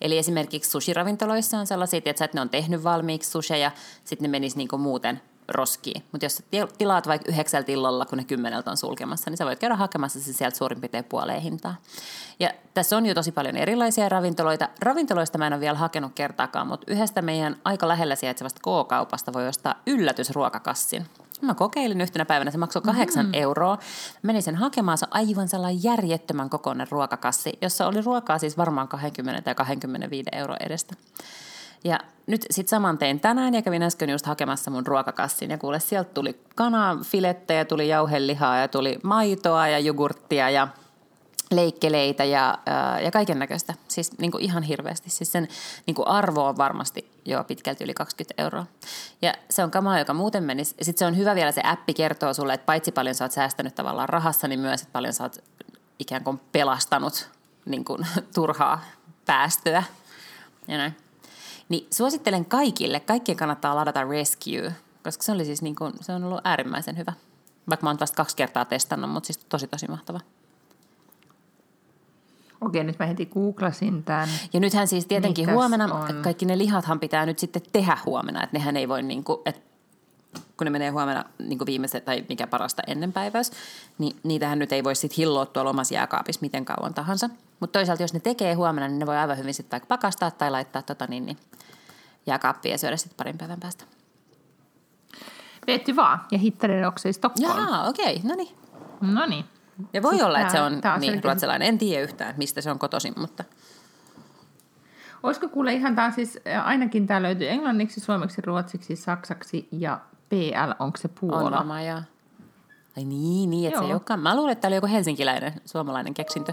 Eli 0.00 0.18
esimerkiksi 0.18 0.70
sushi-ravintoloissa 0.70 1.58
on 1.58 1.66
sellaisia, 1.66 2.00
että 2.04 2.28
ne 2.34 2.40
on 2.40 2.50
tehnyt 2.50 2.84
valmiiksi 2.84 3.30
susheja, 3.30 3.70
sitten 4.04 4.22
ne 4.22 4.28
menisi 4.28 4.56
niin 4.56 4.68
muuten 4.78 5.20
roskiin. 5.48 6.02
Mutta 6.12 6.24
jos 6.24 6.42
tilaat 6.78 7.06
vaikka 7.06 7.30
yhdeksältä 7.32 7.72
illalla, 7.72 8.06
kun 8.06 8.18
ne 8.18 8.24
kymmeneltä 8.24 8.70
on 8.70 8.76
sulkemassa, 8.76 9.30
niin 9.30 9.38
sä 9.38 9.46
voit 9.46 9.58
käydä 9.58 9.76
hakemassa 9.76 10.20
se 10.20 10.32
sieltä 10.32 10.56
suurin 10.56 10.80
piirtein 10.80 11.04
puoleen 11.04 11.42
hintaa. 11.42 11.74
Ja 12.40 12.50
tässä 12.74 12.96
on 12.96 13.06
jo 13.06 13.14
tosi 13.14 13.32
paljon 13.32 13.56
erilaisia 13.56 14.08
ravintoloita. 14.08 14.68
Ravintoloista 14.80 15.38
mä 15.38 15.46
en 15.46 15.52
ole 15.52 15.60
vielä 15.60 15.78
hakenut 15.78 16.12
kertaakaan, 16.14 16.66
mutta 16.66 16.92
yhdestä 16.92 17.22
meidän 17.22 17.56
aika 17.64 17.88
lähellä 17.88 18.16
sijaitsevasta 18.16 18.60
K-kaupasta 18.60 19.32
voi 19.32 19.48
ostaa 19.48 19.74
yllätysruokakassin. 19.86 21.06
Mä 21.40 21.54
kokeilin 21.54 22.00
yhtenä 22.00 22.24
päivänä, 22.24 22.50
se 22.50 22.58
maksoi 22.58 22.82
kahdeksan 22.82 23.26
mm. 23.26 23.34
euroa. 23.34 23.78
Menin 24.22 24.42
sen 24.42 24.56
hakemaan, 24.56 24.98
se 24.98 25.06
aivan 25.10 25.48
sellainen 25.48 25.84
järjettömän 25.84 26.50
kokoinen 26.50 26.86
ruokakassi, 26.90 27.52
jossa 27.62 27.86
oli 27.86 28.00
ruokaa 28.02 28.38
siis 28.38 28.56
varmaan 28.56 28.88
20 28.88 29.42
tai 29.42 29.54
25 29.54 30.30
euroa 30.32 30.56
edestä. 30.60 30.94
Ja 31.84 31.98
nyt 32.26 32.46
sitten 32.50 32.70
saman 32.70 32.98
tein 32.98 33.20
tänään 33.20 33.54
ja 33.54 33.62
kävin 33.62 33.82
äsken 33.82 34.10
just 34.10 34.26
hakemassa 34.26 34.70
mun 34.70 34.86
ruokakassin 34.86 35.50
ja 35.50 35.58
kuule 35.58 35.80
sieltä 35.80 36.10
tuli 36.14 36.40
kanafilettejä, 36.54 37.64
tuli 37.64 37.88
jauhelihaa 37.88 38.58
ja 38.58 38.68
tuli 38.68 38.98
maitoa 39.02 39.68
ja 39.68 39.78
jogurttia 39.78 40.50
ja 40.50 40.68
leikkeleitä 41.50 42.24
ja, 42.24 42.58
ja 43.04 43.10
kaiken 43.10 43.38
näköistä. 43.38 43.74
Siis 43.88 44.18
niin 44.18 44.30
kuin 44.30 44.44
ihan 44.44 44.62
hirveästi. 44.62 45.10
Siis 45.10 45.32
sen 45.32 45.48
niin 45.86 45.94
kuin 45.94 46.08
arvo 46.08 46.48
on 46.48 46.56
varmasti 46.56 47.10
jo 47.24 47.44
pitkälti 47.44 47.84
yli 47.84 47.94
20 47.94 48.42
euroa. 48.42 48.66
Ja 49.22 49.34
se 49.50 49.64
on 49.64 49.70
kamaa, 49.70 49.98
joka 49.98 50.14
muuten 50.14 50.44
menisi. 50.44 50.74
Sitten 50.82 50.98
se 50.98 51.06
on 51.06 51.16
hyvä 51.16 51.34
vielä, 51.34 51.52
se 51.52 51.60
appi 51.64 51.94
kertoo 51.94 52.34
sulle, 52.34 52.54
että 52.54 52.66
paitsi 52.66 52.92
paljon 52.92 53.14
sä 53.14 53.24
oot 53.24 53.32
säästänyt 53.32 53.74
tavallaan 53.74 54.08
rahassa, 54.08 54.48
niin 54.48 54.60
myös, 54.60 54.82
että 54.82 54.92
paljon 54.92 55.12
sä 55.12 55.24
oot 55.24 55.38
ikään 55.98 56.24
kuin 56.24 56.40
pelastanut 56.52 57.30
niin 57.64 57.84
kuin, 57.84 58.06
turhaa 58.34 58.84
päästöä. 59.26 59.82
Ja 60.68 60.76
näin. 60.76 61.07
Niin 61.68 61.86
suosittelen 61.90 62.44
kaikille, 62.44 63.00
kaikkien 63.00 63.38
kannattaa 63.38 63.76
ladata 63.76 64.04
Rescue, 64.04 64.72
koska 65.04 65.22
se 65.22 65.32
oli 65.32 65.44
siis 65.44 65.62
niin 65.62 65.76
kuin, 65.76 65.92
se 66.00 66.12
on 66.12 66.24
ollut 66.24 66.40
äärimmäisen 66.44 66.96
hyvä. 66.96 67.12
Vaikka 67.68 67.84
mä 67.84 67.90
oon 67.90 68.00
vasta 68.00 68.16
kaksi 68.16 68.36
kertaa 68.36 68.64
testannut, 68.64 69.10
mutta 69.10 69.26
siis 69.26 69.38
tosi 69.38 69.66
tosi 69.66 69.88
mahtava. 69.88 70.20
Okei, 72.60 72.84
nyt 72.84 72.98
mä 72.98 73.06
heti 73.06 73.26
googlasin 73.26 74.04
tämän. 74.04 74.28
Ja 74.52 74.60
nythän 74.60 74.88
siis 74.88 75.06
tietenkin 75.06 75.42
Mitäs 75.42 75.54
huomenna, 75.54 75.94
on? 75.94 76.22
kaikki 76.22 76.46
ne 76.46 76.58
lihathan 76.58 77.00
pitää 77.00 77.26
nyt 77.26 77.38
sitten 77.38 77.62
tehdä 77.72 77.98
huomenna, 78.06 78.42
että 78.42 78.56
nehän 78.56 78.76
ei 78.76 78.88
voi 78.88 79.02
niin 79.02 79.24
kuin, 79.24 79.38
että 79.44 79.60
kun 80.56 80.64
ne 80.64 80.70
menee 80.70 80.90
huomenna 80.90 81.24
niin 81.38 81.58
viimeiset 81.66 82.04
tai 82.04 82.24
mikä 82.28 82.46
parasta 82.46 82.82
ennen 82.86 83.12
päiväys, 83.12 83.50
niin 83.98 84.16
niitähän 84.22 84.58
nyt 84.58 84.72
ei 84.72 84.84
voi 84.84 84.94
sitten 84.94 85.16
hilloa 85.16 85.46
tuolla 85.46 85.70
omassa 85.70 85.94
jääkaapissa 85.94 86.40
miten 86.42 86.64
kauan 86.64 86.94
tahansa. 86.94 87.30
Mutta 87.60 87.78
toisaalta 87.78 88.02
jos 88.02 88.14
ne 88.14 88.20
tekee 88.20 88.54
huomenna, 88.54 88.88
niin 88.88 88.98
ne 88.98 89.06
voi 89.06 89.16
aivan 89.16 89.38
hyvin 89.38 89.54
sitten 89.54 89.80
pakastaa 89.88 90.30
tai 90.30 90.50
laittaa 90.50 90.82
tota 90.82 91.06
niin, 91.06 91.26
niin 91.26 91.36
jääkaappiin 92.26 92.72
ja 92.72 92.78
syödä 92.78 92.96
sitten 92.96 93.16
parin 93.16 93.38
päivän 93.38 93.60
päästä. 93.60 93.84
Vet 95.66 95.96
vaan, 95.96 96.20
ja 96.30 96.38
hittade 96.38 96.86
också 96.86 97.08
i 97.08 97.12
Stockholm. 97.12 97.58
Jaa, 97.58 97.88
okei, 97.88 98.16
okay, 98.16 98.28
no 98.28 98.34
niin. 98.34 98.56
No 99.00 99.26
niin. 99.26 99.44
Ja 99.92 100.02
voi 100.02 100.12
siis 100.12 100.22
olla, 100.22 100.40
että 100.40 100.52
se 100.52 100.60
on 100.60 100.80
niin 101.00 101.24
ruotsalainen. 101.24 101.68
En 101.68 101.78
tiedä 101.78 102.02
yhtään, 102.02 102.34
mistä 102.36 102.60
se 102.60 102.70
on 102.70 102.78
kotoisin, 102.78 103.14
mutta... 103.16 103.44
Olisiko 105.22 105.48
kuule 105.48 105.72
ihan 105.72 105.94
taas 105.94 106.14
siis, 106.14 106.38
ainakin 106.64 107.06
tämä 107.06 107.22
löytyy 107.22 107.48
englanniksi, 107.48 108.00
suomeksi, 108.00 108.40
ruotsiksi, 108.40 108.96
saksaksi 108.96 109.68
ja 109.72 110.00
PL, 110.28 110.72
onko 110.78 110.98
se 110.98 111.08
Puola? 111.08 111.58
On 111.58 111.84
ja... 111.84 112.02
Ai 112.96 113.04
niin, 113.04 113.50
niin, 113.50 113.66
että 113.66 113.76
Joo. 113.76 113.82
se 113.82 113.86
ei 113.86 113.92
olekaan. 113.92 114.20
Mä 114.20 114.36
luulen, 114.36 114.52
että 114.52 114.60
tämä 114.60 114.68
oli 114.68 114.76
joku 114.76 114.86
helsinkiläinen, 114.86 115.60
suomalainen 115.64 116.14
keksintö. 116.14 116.52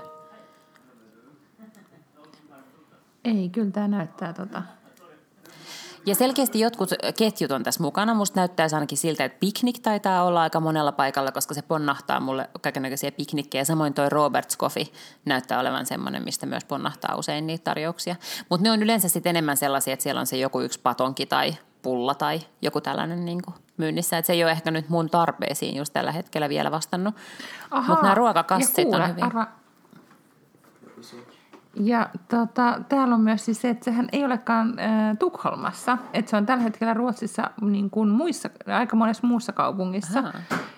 Ei, 3.24 3.50
kyllä 3.50 3.72
tämä 3.72 3.88
näyttää 3.88 4.34
tota, 4.34 4.62
ja 6.06 6.16
selkeästi 6.16 6.60
jotkut 6.60 6.90
ketjut 7.18 7.52
on 7.52 7.64
tässä 7.64 7.84
mukana. 7.84 8.14
Musta 8.14 8.40
näyttää 8.40 8.68
ainakin 8.74 8.98
siltä, 8.98 9.26
että 9.26 9.40
piknik 9.40 9.80
taitaa 9.80 10.24
olla 10.24 10.42
aika 10.42 10.60
monella 10.60 10.92
paikalla, 10.92 11.32
koska 11.32 11.54
se 11.54 11.62
ponnahtaa 11.62 12.20
mulle 12.20 12.50
kaikenlaisia 12.62 13.12
piknikkejä. 13.12 13.64
Samoin 13.64 13.94
toi 13.94 14.10
Robert's 14.10 14.58
Coffee 14.58 14.86
näyttää 15.26 15.60
olevan 15.60 15.86
semmoinen, 15.86 16.24
mistä 16.24 16.46
myös 16.46 16.66
ponnahtaa 16.66 17.16
usein 17.16 17.48
niitä 17.48 17.64
tarjouksia. 17.64 18.16
Mutta 18.50 18.64
ne 18.64 18.72
on 18.72 18.84
yleensä 18.84 19.10
sitten 19.10 19.30
enemmän 19.30 19.58
sellaisia, 19.58 19.94
että 19.94 20.04
siellä 20.04 20.20
on 20.20 20.28
se 20.28 20.38
joku 20.38 20.62
yksi 20.62 20.80
patonki 20.80 21.26
tai 21.26 21.56
pulla 21.82 22.16
tai 22.16 22.40
joku 22.62 22.82
tällainen 22.82 23.26
niin 23.26 23.42
kuin 23.42 23.56
myynnissä. 23.78 24.18
Että 24.18 24.28
se 24.28 24.34
ei 24.34 24.44
ole 24.44 24.52
ehkä 24.52 24.72
nyt 24.72 24.90
mun 24.90 25.10
tarpeisiin 25.10 25.78
just 25.78 25.94
tällä 25.94 26.12
hetkellä 26.12 26.50
vielä 26.50 26.72
vastannut. 26.72 27.16
Mutta 27.88 28.02
nämä 28.02 28.16
ruokakassit 28.16 28.88
on 28.88 29.10
hyvin... 29.10 29.24
Arva, 29.24 29.48
ja 31.80 32.10
tota, 32.28 32.82
täällä 32.90 33.16
on 33.16 33.22
myös 33.22 33.46
siis 33.46 33.62
se, 33.62 33.70
että 33.70 33.86
sehän 33.86 34.10
ei 34.12 34.26
olekaan 34.26 34.80
äh, 34.80 35.18
Tukholmassa, 35.18 35.98
että 36.14 36.30
se 36.32 36.38
on 36.38 36.46
tällä 36.46 36.64
hetkellä 36.64 36.94
Ruotsissa 36.94 37.50
niin 37.62 37.90
kuin 37.90 38.10
muissa, 38.10 38.50
aika 38.68 38.96
monessa 38.96 39.28
muussa 39.28 39.52
kaupungissa. 39.52 40.20
Aha. 40.20 40.32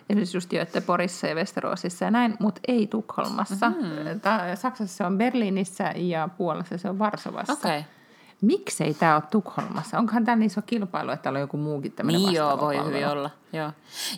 Esimerkiksi 0.09 0.37
just 0.37 0.49
Göteborgissa 0.49 1.27
ja 1.27 1.35
Westerosissa 1.35 2.05
ja 2.05 2.11
näin, 2.11 2.35
mutta 2.39 2.61
ei 2.67 2.87
Tukholmassa. 2.87 3.69
Mm-hmm. 3.69 4.21
Saksassa 4.55 4.97
se 4.97 5.03
on 5.03 5.17
Berliinissä 5.17 5.93
ja 5.95 6.29
Puolassa 6.37 6.77
se 6.77 6.89
on 6.89 6.99
Varsovassa. 6.99 7.53
Okay. 7.53 7.83
Miksei 8.41 8.93
tämä 8.93 9.15
ole 9.15 9.23
Tukholmassa? 9.31 9.97
Onkohan 9.97 10.25
tämä 10.25 10.35
niin 10.35 10.47
iso 10.47 10.61
kilpailu, 10.61 11.11
että 11.11 11.23
täällä 11.23 11.37
on 11.37 11.41
joku 11.41 11.57
muukin 11.57 11.91
tämmöinen 11.91 12.21
Niin 12.21 12.33
joo, 12.33 12.59
voi 12.59 12.75
palvelu. 12.75 12.85
hyvin 12.95 13.07
olla. 13.07 13.29
Joo. 13.53 13.71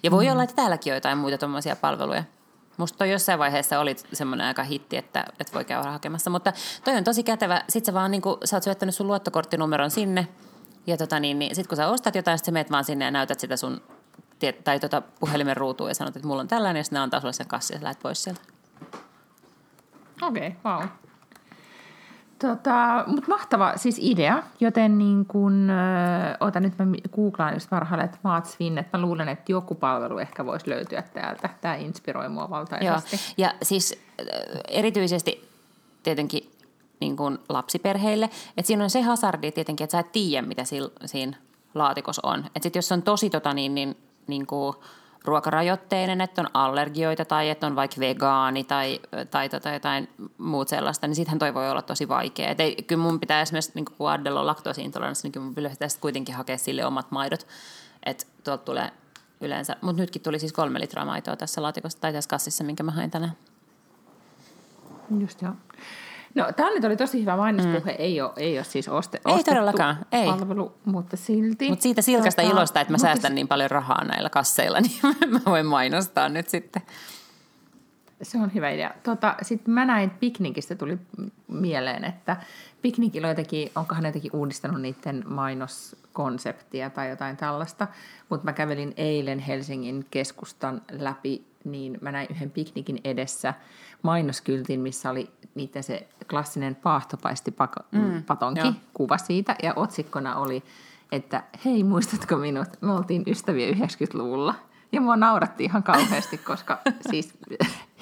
Ja 0.03 0.11
voi 0.11 0.25
mm. 0.25 0.31
olla, 0.31 0.43
että 0.43 0.55
täälläkin 0.55 0.93
on 0.93 0.97
jotain 0.97 1.17
muita 1.17 1.37
tuommoisia 1.37 1.75
palveluja. 1.75 2.23
Musta 2.77 2.97
toi 2.97 3.11
jossain 3.11 3.39
vaiheessa 3.39 3.79
oli 3.79 3.95
semmoinen 4.13 4.47
aika 4.47 4.63
hitti, 4.63 4.97
että, 4.97 5.25
että 5.39 5.53
voi 5.53 5.65
käydä 5.65 5.91
hakemassa. 5.91 6.29
Mutta 6.29 6.53
toi 6.83 6.95
on 6.95 7.03
tosi 7.03 7.23
kätevä. 7.23 7.61
Sitten 7.69 7.93
sä 7.93 7.93
vaan 7.93 8.11
niin 8.11 8.21
kun, 8.21 8.37
sä 8.43 8.55
oot 8.55 8.63
syöttänyt 8.63 8.95
sun 8.95 9.07
luottokorttinumeron 9.07 9.91
sinne. 9.91 10.27
Ja 10.87 10.97
tota 10.97 11.19
niin, 11.19 11.39
niin 11.39 11.55
sit 11.55 11.67
kun 11.67 11.77
sä 11.77 11.87
ostat 11.87 12.15
jotain, 12.15 12.37
sitten 12.37 12.51
sä 12.51 12.53
meet 12.53 12.71
vaan 12.71 12.85
sinne 12.85 13.05
ja 13.05 13.11
näytät 13.11 13.39
sitä 13.39 13.57
sun 13.57 13.81
tai 14.63 14.79
tota 14.79 15.01
puhelimen 15.19 15.57
ruutuun 15.57 15.89
ja 15.89 15.93
sanot, 15.95 16.15
että 16.15 16.27
mulla 16.27 16.41
on 16.41 16.47
tällainen, 16.47 16.79
ja 16.79 16.83
sitten 16.83 16.97
ne 16.97 17.03
antaa 17.03 17.19
sulle 17.19 17.33
sen 17.33 17.47
kassi 17.47 17.73
ja 17.73 17.79
sä 17.79 17.83
lähdet 17.83 17.99
pois 18.03 18.23
sieltä. 18.23 18.41
Okei, 20.21 20.47
okay, 20.47 20.73
wow. 20.73 20.87
Tota, 22.39 23.03
Mutta 23.07 23.27
mahtava 23.27 23.73
siis 23.75 23.99
idea, 24.01 24.43
joten 24.59 24.97
niin 24.97 25.25
kun, 25.25 25.69
ö, 25.69 25.73
ota 26.39 26.59
nyt 26.59 26.73
mä 26.77 26.85
googlaan 27.15 27.53
just 27.53 27.69
parhaille, 27.69 28.05
että 28.05 28.17
Maatsvin, 28.23 28.77
että 28.77 28.97
mä 28.97 29.01
luulen, 29.01 29.29
että 29.29 29.51
joku 29.51 29.75
palvelu 29.75 30.17
ehkä 30.17 30.45
voisi 30.45 30.69
löytyä 30.69 31.01
täältä. 31.01 31.49
Tämä 31.61 31.75
inspiroi 31.75 32.29
mua 32.29 32.49
valtaisesti. 32.49 33.15
Joo. 33.15 33.21
Ja 33.37 33.53
siis 33.61 34.03
erityisesti 34.67 35.49
tietenkin 36.03 36.51
niin 36.99 37.17
kuin 37.17 37.37
lapsiperheille, 37.49 38.25
että 38.57 38.67
siinä 38.67 38.83
on 38.83 38.89
se 38.89 39.01
hazardi 39.01 39.51
tietenkin, 39.51 39.83
että 39.83 39.91
sä 39.91 39.99
et 39.99 40.11
tiedä, 40.11 40.47
mitä 40.47 40.63
siinä 41.05 41.37
laatikossa 41.75 42.21
on. 42.27 42.39
Että 42.39 42.63
sit 42.63 42.75
jos 42.75 42.91
on 42.91 43.01
tosi 43.01 43.29
tota 43.29 43.53
niin, 43.53 43.75
niin, 43.75 43.97
niin 44.27 44.47
kuin– 44.47 44.75
ruokarajoitteinen, 45.25 46.21
että 46.21 46.41
on 46.41 46.47
allergioita 46.53 47.25
tai 47.25 47.49
että 47.49 47.67
on 47.67 47.75
vaikka 47.75 47.99
vegaani 47.99 48.63
tai, 48.63 48.99
tai 49.31 49.49
tota 49.49 49.69
jotain 49.69 50.09
muut 50.37 50.67
sellaista, 50.67 51.07
niin 51.07 51.15
sittenhän 51.15 51.39
toi 51.39 51.53
voi 51.53 51.71
olla 51.71 51.81
tosi 51.81 52.07
vaikea. 52.07 52.49
Et 52.49 52.59
ei, 52.59 52.75
kyllä 52.75 53.03
mun 53.03 53.19
pitää 53.19 53.41
esimerkiksi, 53.41 53.71
niin 53.75 53.85
kun 53.85 54.11
Adel 54.11 54.37
on 54.37 54.45
laktoosiintoleranssi, 54.45 55.23
niin 55.23 55.31
kyllä 55.31 55.45
mun 55.45 55.55
pitäisi 55.55 55.99
kuitenkin 55.99 56.35
hakea 56.35 56.57
sille 56.57 56.85
omat 56.85 57.11
maidot, 57.11 57.47
että 58.05 58.25
tuolta 58.43 58.63
tulee 58.63 58.91
yleensä. 59.41 59.75
Mutta 59.81 60.01
nytkin 60.01 60.21
tuli 60.21 60.39
siis 60.39 60.53
kolme 60.53 60.79
litraa 60.79 61.05
maitoa 61.05 61.35
tässä 61.35 61.61
laatikossa 61.61 61.99
tai 62.01 62.13
tässä 62.13 62.29
kassissa, 62.29 62.63
minkä 62.63 62.83
mä 62.83 62.91
hain 62.91 63.11
tänään. 63.11 63.33
Just 65.19 65.41
joo. 65.41 65.53
No, 66.35 66.51
tämä 66.55 66.69
nyt 66.69 66.83
oli 66.83 66.97
tosi 66.97 67.21
hyvä 67.21 67.37
mainospuhe. 67.37 67.91
Mm. 67.91 67.95
Ei, 67.99 68.21
ole, 68.21 68.31
ei 68.37 68.57
ole 68.57 68.63
siis 68.63 68.87
oste, 68.87 69.21
ei 69.27 69.43
todellakaan, 69.43 69.97
ei. 70.11 70.25
palvelu, 70.25 70.73
mutta 70.85 71.17
silti. 71.17 71.69
Mutta 71.69 71.83
siitä 71.83 72.01
silkasta 72.01 72.41
tota, 72.41 72.53
ilosta, 72.53 72.81
että 72.81 72.93
mä 72.93 72.97
säästän 72.97 73.35
niin 73.35 73.47
paljon 73.47 73.71
rahaa 73.71 74.03
näillä 74.03 74.29
kasseilla, 74.29 74.79
niin 74.81 74.99
mä 75.27 75.39
voin 75.45 75.65
mainostaa 75.65 76.29
nyt 76.29 76.49
sitten. 76.49 76.81
Se 78.21 78.37
on 78.37 78.53
hyvä 78.53 78.69
idea. 78.69 78.91
Tota, 79.03 79.35
Sitten 79.41 79.73
mä 79.73 79.85
näin 79.85 80.09
Piknikistä 80.09 80.75
tuli 80.75 80.97
mieleen, 81.47 82.03
että 82.03 82.37
Piknikillä 82.81 83.27
on 83.27 83.31
jotenkin, 83.31 83.71
onkohan 83.75 84.03
ne 84.03 84.09
jotenkin 84.09 84.35
uudistanut 84.35 84.81
niiden 84.81 85.23
mainoskonseptia 85.27 86.89
tai 86.89 87.09
jotain 87.09 87.37
tällaista, 87.37 87.87
mutta 88.29 88.45
mä 88.45 88.53
kävelin 88.53 88.93
eilen 88.97 89.39
Helsingin 89.39 90.05
keskustan 90.11 90.81
läpi, 90.91 91.45
niin 91.63 91.97
mä 92.01 92.11
näin 92.11 92.27
yhden 92.31 92.51
piknikin 92.51 92.99
edessä 93.03 93.53
mainoskyltin, 94.01 94.79
missä 94.79 95.09
oli 95.09 95.29
niiden 95.55 95.83
se 95.83 96.07
klassinen 96.29 96.75
paahtopaisti 96.75 97.53
mm, 97.91 98.23
patonki, 98.23 98.59
joo. 98.59 98.73
kuva 98.93 99.17
siitä, 99.17 99.55
ja 99.63 99.73
otsikkona 99.75 100.35
oli, 100.35 100.63
että 101.11 101.43
hei, 101.65 101.83
muistatko 101.83 102.37
minut, 102.37 102.67
me 102.81 102.91
oltiin 102.93 103.23
ystäviä 103.27 103.71
90-luvulla. 103.71 104.55
Ja 104.91 105.01
mua 105.01 105.15
nauratti 105.15 105.63
ihan 105.63 105.83
kauheasti, 105.83 106.37
koska 106.47 106.77
siis 107.09 107.33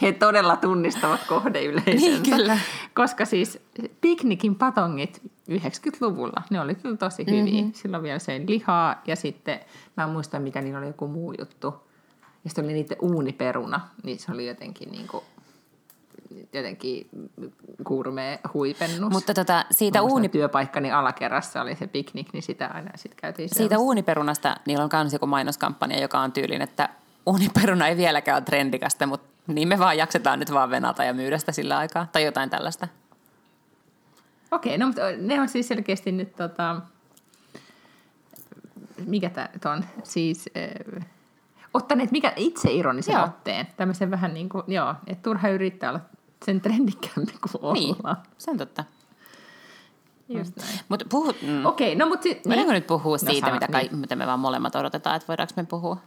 he 0.01 0.11
todella 0.11 0.55
tunnistavat 0.55 1.19
kohdeyleisönsä. 1.27 2.07
Niin, 2.07 2.23
kyllä. 2.23 2.57
Koska 2.93 3.25
siis 3.25 3.59
piknikin 4.01 4.55
patongit 4.55 5.21
90-luvulla, 5.51 6.43
ne 6.49 6.61
oli 6.61 6.75
kyllä 6.75 6.97
tosi 6.97 7.25
hyviä. 7.27 7.61
Mm-hmm. 7.61 7.73
Silloin 7.73 8.03
vielä 8.03 8.19
söin 8.19 8.49
lihaa 8.49 9.01
ja 9.07 9.15
sitten 9.15 9.59
mä 9.97 10.03
en 10.03 10.09
muista 10.09 10.39
mikä 10.39 10.61
niin 10.61 10.77
oli 10.77 10.87
joku 10.87 11.07
muu 11.07 11.33
juttu. 11.39 11.87
Ja 12.43 12.49
sitten 12.49 12.65
oli 12.65 12.73
niiden 12.73 12.97
uuniperuna, 13.01 13.79
niin 14.03 14.19
se 14.19 14.31
oli 14.31 14.47
jotenkin 14.47 14.91
niin 14.91 15.07
kuin 15.07 15.23
jotenkin 16.53 17.09
kurmee 17.83 18.39
huipennus. 18.53 19.11
Mutta 19.11 19.33
tota, 19.33 19.65
siitä 19.71 20.01
uuni... 20.01 20.29
Työpaikkani 20.29 20.91
alakerrassa 20.91 21.61
oli 21.61 21.75
se 21.75 21.87
piknik, 21.87 22.33
niin 22.33 22.43
sitä 22.43 22.67
aina 22.67 22.91
sitten 22.95 23.17
käytiin. 23.21 23.49
Siitä 23.55 23.79
uuniperunasta 23.79 24.55
niillä 24.65 24.83
on 24.83 24.89
myös 24.93 25.13
joku 25.13 25.27
mainoskampanja, 25.27 25.99
joka 25.99 26.19
on 26.19 26.31
tyylin, 26.31 26.61
että 26.61 26.89
uuniperuna 27.25 27.87
ei 27.87 27.97
vieläkään 27.97 28.35
ole 28.35 28.43
trendikasta, 28.43 29.07
mutta 29.07 29.27
niin 29.47 29.67
me 29.67 29.79
vaan 29.79 29.97
jaksetaan 29.97 30.39
nyt 30.39 30.53
vaan 30.53 30.69
venata 30.69 31.03
ja 31.03 31.13
myydä 31.13 31.37
sitä 31.37 31.51
sillä 31.51 31.77
aikaa. 31.77 32.07
Tai 32.11 32.23
jotain 32.23 32.49
tällaista. 32.49 32.87
Okei, 34.51 34.77
no 34.77 34.87
mutta 34.87 35.01
ne 35.17 35.41
on 35.41 35.49
siis 35.49 35.67
selkeästi 35.67 36.11
nyt 36.11 36.35
tota, 36.35 36.81
mikä 39.05 39.29
tämä 39.29 39.75
on, 39.75 39.85
siis 40.03 40.49
äh, 40.97 41.05
ottaneet 41.73 42.11
mikä 42.11 42.33
itse 42.35 42.71
ironisen 42.71 43.13
joo. 43.13 43.23
otteen. 43.23 43.67
Tämmöisen 43.77 44.11
vähän 44.11 44.33
niin 44.33 44.49
kuin, 44.49 44.63
joo, 44.67 44.95
että 45.07 45.23
turha 45.23 45.49
yrittää 45.49 45.89
olla 45.89 46.01
sen 46.45 46.61
trendikämpi 46.61 47.33
kuin 47.51 47.73
niin, 47.73 47.95
ollaan. 47.95 48.17
se 48.37 48.51
on 48.51 48.57
totta. 48.57 48.83
Just 50.29 50.55
näin. 50.57 50.79
Mut 50.89 51.03
puhut, 51.09 51.35
mm. 51.41 51.65
Okei, 51.65 51.93
okay, 51.93 51.99
no 51.99 52.09
mutta... 52.09 52.23
Si- 52.23 52.41
niin. 52.45 52.67
nyt 52.67 52.87
puhua 52.87 53.17
no, 53.23 53.31
siitä, 53.31 53.51
mitä, 53.51 53.67
kai, 53.67 53.83
niin. 53.83 53.97
mitä 53.97 54.15
me 54.15 54.27
vaan 54.27 54.39
molemmat 54.39 54.75
odotetaan, 54.75 55.15
että 55.15 55.27
voidaanko 55.27 55.53
me 55.55 55.63
puhua? 55.65 55.97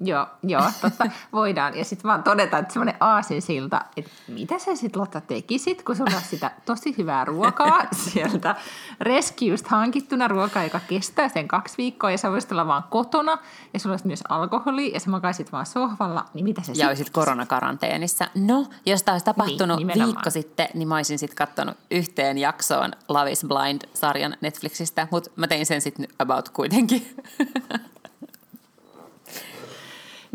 Joo, 0.00 0.26
joo, 0.42 0.62
totta, 0.80 1.10
voidaan. 1.32 1.78
Ja 1.78 1.84
sitten 1.84 2.08
vaan 2.08 2.22
todeta, 2.22 2.58
että 2.58 2.72
semmoinen 2.72 2.96
aasinsilta, 3.00 3.80
että 3.96 4.10
mitä 4.28 4.58
sä 4.58 4.76
sitten 4.76 5.00
Lotta 5.00 5.20
tekisit, 5.20 5.82
kun 5.82 5.96
sulla 5.96 6.16
on 6.16 6.22
sitä 6.22 6.50
tosi 6.64 6.94
hyvää 6.98 7.24
ruokaa 7.24 7.86
sieltä 7.92 8.56
reskiust 9.00 9.66
hankittuna 9.66 10.28
ruokaa, 10.28 10.64
joka 10.64 10.80
kestää 10.88 11.28
sen 11.28 11.48
kaksi 11.48 11.74
viikkoa 11.78 12.10
ja 12.10 12.18
sä 12.18 12.30
voisit 12.30 12.52
olla 12.52 12.66
vaan 12.66 12.84
kotona 12.90 13.38
ja 13.74 13.80
sulla 13.80 13.92
olisi 13.92 14.06
myös 14.06 14.22
alkoholi 14.28 14.92
ja 14.92 15.00
sä 15.00 15.10
makaisit 15.10 15.52
vaan 15.52 15.66
sohvalla, 15.66 16.24
niin 16.34 16.44
mitä 16.44 16.62
sä 16.62 16.72
Ja 16.74 16.88
olisit 16.88 17.10
koronakaranteenissa. 17.10 18.28
No, 18.34 18.66
jos 18.86 19.02
tämä 19.02 19.14
olisi 19.14 19.24
tapahtunut 19.24 19.76
niin, 19.76 20.04
viikko 20.04 20.30
sitten, 20.30 20.68
niin 20.74 20.88
mä 20.88 20.96
olisin 20.96 21.18
sitten 21.18 21.36
katsonut 21.36 21.76
yhteen 21.90 22.38
jaksoon 22.38 22.92
Love 23.08 23.30
is 23.30 23.46
Blind-sarjan 23.48 24.36
Netflixistä, 24.40 25.08
mutta 25.10 25.30
mä 25.36 25.46
tein 25.46 25.66
sen 25.66 25.80
sitten 25.80 26.08
about 26.18 26.48
kuitenkin. 26.48 27.16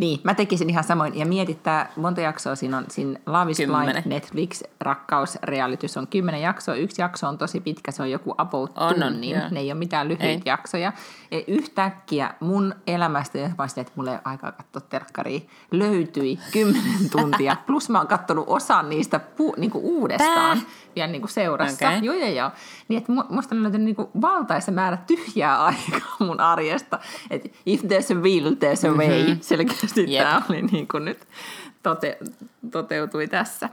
Niin, 0.01 0.19
mä 0.23 0.33
tekisin 0.33 0.69
ihan 0.69 0.83
samoin. 0.83 1.19
Ja 1.19 1.25
mietittää, 1.25 1.91
monta 1.95 2.21
jaksoa 2.21 2.55
siinä 2.55 2.77
on. 2.77 2.85
Siinä 2.89 3.19
Love 3.25 3.51
is 3.51 3.57
Blind 3.57 4.01
Netflix 4.05 4.63
rakkausrealitys 4.79 5.97
on 5.97 6.07
kymmenen 6.07 6.41
jaksoa. 6.41 6.75
Yksi 6.75 7.01
jakso 7.01 7.27
on 7.27 7.37
tosi 7.37 7.59
pitkä, 7.59 7.91
se 7.91 8.01
on 8.01 8.11
joku 8.11 8.35
about 8.37 8.71
on, 8.77 8.95
tunnin. 8.95 9.37
On, 9.37 9.51
ne 9.51 9.59
ei 9.59 9.71
ole 9.71 9.79
mitään 9.79 10.07
lyhyitä 10.07 10.25
ei. 10.27 10.41
jaksoja. 10.45 10.93
Ja 11.31 11.41
yhtäkkiä 11.47 12.33
mun 12.39 12.75
elämästä, 12.87 13.37
ja 13.37 13.49
mä 13.57 13.65
että 13.65 13.93
mulla 13.95 14.11
ei 14.11 14.15
ole 14.15 14.21
aikaa 14.25 14.51
katsoa 14.51 14.81
terkkaria, 14.89 15.39
löytyi 15.71 16.39
kymmenen 16.51 17.09
tuntia. 17.11 17.55
Plus 17.67 17.89
mä 17.89 17.97
oon 17.97 18.07
katsonut 18.07 18.45
osan 18.47 18.89
niistä 18.89 19.19
pu, 19.19 19.53
niinku 19.57 19.79
uudestaan 19.83 20.57
Tää? 20.57 20.67
vielä 20.95 21.11
niinku 21.11 21.27
seurassa. 21.27 21.87
Okay. 21.87 21.99
Joo, 21.99 22.15
joo, 22.15 22.29
joo. 22.29 22.51
Niin, 22.87 22.97
että 22.97 23.11
musta 23.29 23.55
on 23.55 23.63
löytynyt 23.63 23.85
niinku 23.85 24.09
valtaisa 24.21 24.71
määrä 24.71 24.97
tyhjää 24.97 25.63
aikaa 25.65 26.15
mun 26.19 26.39
arjesta. 26.39 26.99
Että 27.29 27.49
if 27.65 27.81
there's 27.81 28.17
a 28.17 28.21
will, 28.21 28.49
there's 28.51 28.89
a 28.89 28.97
way. 28.97 29.23
Mm-hmm. 29.23 29.41
Selkeästi 29.41 29.90
yep. 29.97 30.23
tämä 30.23 30.41
oli 30.49 30.61
niin 30.61 30.87
kuin 30.87 31.05
nyt 31.05 31.27
tote, 31.83 32.17
toteutui 32.71 33.27
tässä. 33.27 33.69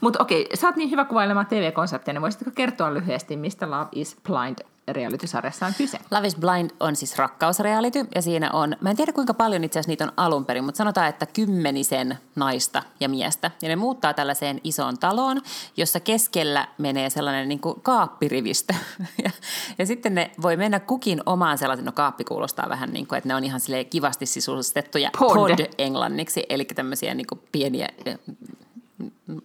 Mutta 0.00 0.22
okei, 0.22 0.48
sä 0.54 0.66
oot 0.66 0.76
niin 0.76 0.90
hyvä 0.90 1.04
kuvailemaan 1.04 1.46
TV-konseptia, 1.46 2.14
niin 2.14 2.22
voisitko 2.22 2.50
kertoa 2.54 2.94
lyhyesti, 2.94 3.36
mistä 3.36 3.70
Love 3.70 3.88
is 3.92 4.16
Blind 4.28 4.58
reality-sarjassa 4.92 5.66
on 5.66 5.72
kyse? 5.78 5.98
Love 6.10 6.26
is 6.26 6.36
Blind 6.36 6.70
on 6.80 6.96
siis 6.96 7.18
rakkausreality 7.18 8.06
ja 8.14 8.22
siinä 8.22 8.50
on, 8.52 8.76
mä 8.80 8.90
en 8.90 8.96
tiedä 8.96 9.12
kuinka 9.12 9.34
paljon 9.34 9.64
itse 9.64 9.78
asiassa 9.78 9.90
niitä 9.90 10.04
on 10.04 10.12
alun 10.16 10.44
perin, 10.44 10.64
mutta 10.64 10.78
sanotaan, 10.78 11.08
että 11.08 11.26
kymmenisen 11.26 12.18
naista 12.36 12.82
ja 13.00 13.08
miestä. 13.08 13.50
Ja 13.62 13.68
ne 13.68 13.76
muuttaa 13.76 14.14
tällaiseen 14.14 14.60
isoon 14.64 14.98
taloon, 14.98 15.40
jossa 15.76 16.00
keskellä 16.00 16.68
menee 16.78 17.10
sellainen 17.10 17.48
niin 17.48 17.60
kuin 17.60 17.80
kaappirivistö. 17.82 18.74
ja, 19.24 19.30
ja 19.78 19.86
sitten 19.86 20.14
ne 20.14 20.30
voi 20.42 20.56
mennä 20.56 20.80
kukin 20.80 21.22
omaan 21.26 21.58
sellaisen, 21.58 21.84
no 21.84 21.92
kaappi 21.92 22.24
kuulostaa 22.24 22.68
vähän 22.68 22.90
niin 22.90 23.06
kuin, 23.06 23.16
että 23.16 23.28
ne 23.28 23.34
on 23.34 23.44
ihan 23.44 23.60
kivasti 23.90 24.26
sisustettuja 24.26 25.10
pod. 25.18 25.34
pod 25.34 25.66
englanniksi, 25.78 26.46
eli 26.48 26.64
tämmöisiä 26.64 27.14
niin 27.14 27.26
kuin 27.26 27.40
pieniä 27.52 27.88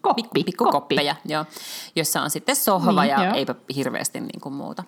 Koppi, 0.01 0.43
pikkukoppeja, 0.45 1.15
joo, 1.25 1.45
jossa 1.95 2.21
on 2.21 2.29
sitten 2.29 2.55
sohva 2.55 3.01
niin, 3.01 3.11
ja 3.11 3.23
joo. 3.23 3.33
eipä 3.33 3.55
hirveästi 3.75 4.19
niin 4.19 4.41
kuin 4.41 4.53
muuta. 4.53 4.83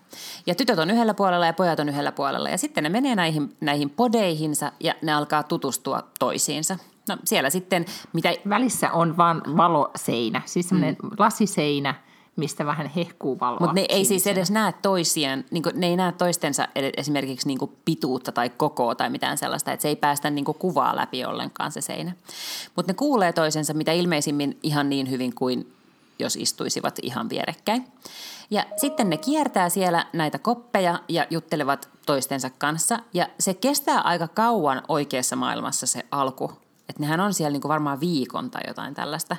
Ja 0.45 0.55
tytöt 0.55 0.79
on 0.79 0.91
yhdellä 0.91 1.13
puolella 1.13 1.45
ja 1.45 1.53
pojat 1.53 1.79
on 1.79 1.89
yhdellä 1.89 2.11
puolella 2.11 2.49
ja 2.49 2.57
sitten 2.57 2.83
ne 2.83 2.89
menee 2.89 3.15
näihin, 3.15 3.55
näihin 3.61 3.89
podeihinsa 3.89 4.71
ja 4.79 4.93
ne 5.01 5.13
alkaa 5.13 5.43
tutustua 5.43 6.03
toisiinsa. 6.19 6.77
No 7.09 7.17
siellä 7.25 7.49
sitten, 7.49 7.85
mitä... 8.13 8.33
Välissä 8.49 8.91
on 8.91 9.17
vain 9.17 9.41
valoseinä, 9.57 10.41
siis 10.45 10.69
semmoinen 10.69 10.97
mm. 11.03 11.09
lasiseinä, 11.19 11.95
mistä 12.35 12.65
vähän 12.65 12.91
hehkuu 12.95 13.39
valoa. 13.39 13.59
Mutta 13.59 13.73
ne 13.73 13.85
ei 13.89 14.05
siis 14.05 14.27
edes 14.27 14.51
näe 14.51 14.73
toisiaan, 14.81 15.45
niin 15.51 15.63
ne 15.73 15.87
ei 15.87 15.95
näe 15.95 16.11
toistensa 16.11 16.67
esimerkiksi 16.97 17.47
niin 17.47 17.59
pituutta 17.85 18.31
tai 18.31 18.49
kokoa 18.49 18.95
tai 18.95 19.09
mitään 19.09 19.37
sellaista, 19.37 19.71
että 19.71 19.81
se 19.81 19.87
ei 19.87 19.95
päästä 19.95 20.29
niin 20.29 20.45
kuvaa 20.45 20.95
läpi 20.95 21.25
ollenkaan 21.25 21.71
se 21.71 21.81
seinä. 21.81 22.11
Mutta 22.75 22.91
ne 22.91 22.95
kuulee 22.95 23.33
toisensa 23.33 23.73
mitä 23.73 23.91
ilmeisimmin 23.91 24.59
ihan 24.63 24.89
niin 24.89 25.09
hyvin 25.09 25.35
kuin 25.35 25.71
jos 26.19 26.35
istuisivat 26.35 26.99
ihan 27.01 27.29
vierekkäin. 27.29 27.87
Ja 28.49 28.65
sitten 28.77 29.09
ne 29.09 29.17
kiertää 29.17 29.69
siellä 29.69 30.05
näitä 30.13 30.39
koppeja 30.39 30.99
ja 31.09 31.27
juttelevat 31.29 31.89
toistensa 32.05 32.49
kanssa. 32.49 32.99
Ja 33.13 33.27
se 33.39 33.53
kestää 33.53 34.01
aika 34.01 34.27
kauan 34.27 34.81
oikeassa 34.87 35.35
maailmassa 35.35 35.87
se 35.87 36.05
alku. 36.11 36.51
Että 36.89 37.01
nehän 37.01 37.19
on 37.19 37.33
siellä 37.33 37.57
niin 37.57 37.67
varmaan 37.67 37.99
viikon 37.99 38.51
tai 38.51 38.61
jotain 38.67 38.93
tällaista 38.93 39.37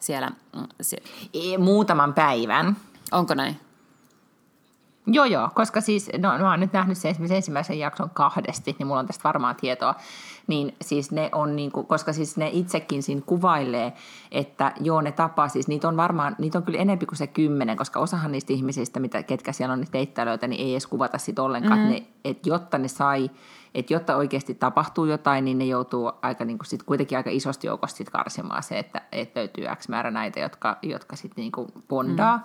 siellä. 0.00 0.30
Mm, 0.56 1.62
muutaman 1.64 2.14
päivän. 2.14 2.76
Onko 3.12 3.34
näin? 3.34 3.60
Joo, 5.06 5.24
joo, 5.24 5.48
koska 5.54 5.80
siis, 5.80 6.10
no 6.18 6.38
mä 6.38 6.50
oon 6.50 6.60
nyt 6.60 6.72
nähnyt 6.72 6.98
sen 6.98 7.14
ensimmäisen 7.30 7.78
jakson 7.78 8.10
kahdesti, 8.10 8.76
niin 8.78 8.86
mulla 8.86 9.00
on 9.00 9.06
tästä 9.06 9.24
varmaan 9.24 9.56
tietoa, 9.56 9.94
niin 10.46 10.74
siis 10.82 11.10
ne 11.10 11.28
on 11.32 11.56
niin 11.56 11.72
kuin, 11.72 11.86
koska 11.86 12.12
siis 12.12 12.36
ne 12.36 12.50
itsekin 12.52 13.02
siinä 13.02 13.22
kuvailee, 13.26 13.92
että 14.30 14.72
joo 14.80 15.00
ne 15.00 15.12
tapaa, 15.12 15.48
siis 15.48 15.68
niitä 15.68 15.88
on 15.88 15.96
varmaan, 15.96 16.36
niitä 16.38 16.58
on 16.58 16.64
kyllä 16.64 16.78
enemmän 16.78 17.06
kuin 17.06 17.16
se 17.18 17.26
kymmenen, 17.26 17.76
koska 17.76 18.00
osahan 18.00 18.32
niistä 18.32 18.52
ihmisistä, 18.52 19.00
mitä, 19.00 19.22
ketkä 19.22 19.52
siellä 19.52 19.72
on 19.72 19.78
niitä 19.80 19.92
teittäilöitä, 19.92 20.46
niin 20.46 20.60
ei 20.60 20.72
edes 20.72 20.86
kuvata 20.86 21.18
sit 21.18 21.38
ollenkaan, 21.38 21.78
mm-hmm. 21.78 21.94
että, 21.94 22.08
ne, 22.08 22.30
että 22.30 22.48
jotta 22.48 22.78
ne 22.78 22.88
sai 22.88 23.30
että 23.74 23.92
jotta 23.92 24.16
oikeasti 24.16 24.54
tapahtuu 24.54 25.04
jotain, 25.04 25.44
niin 25.44 25.58
ne 25.58 25.64
joutuu 25.64 26.12
aika, 26.22 26.44
niin 26.44 26.58
kuin 26.58 26.66
sit 26.66 26.82
kuitenkin 26.82 27.18
aika 27.18 27.30
isosti 27.30 27.66
joukosta 27.66 27.96
sit 27.96 28.10
karsimaan 28.10 28.62
se, 28.62 28.78
että, 28.78 29.02
että 29.12 29.40
löytyy 29.40 29.64
X 29.74 29.88
määrä 29.88 30.10
näitä, 30.10 30.40
jotka, 30.40 30.78
jotka 30.82 31.16
sitten 31.16 31.42
niin 31.42 31.52
bondaa. 31.88 32.36
Mm. 32.36 32.42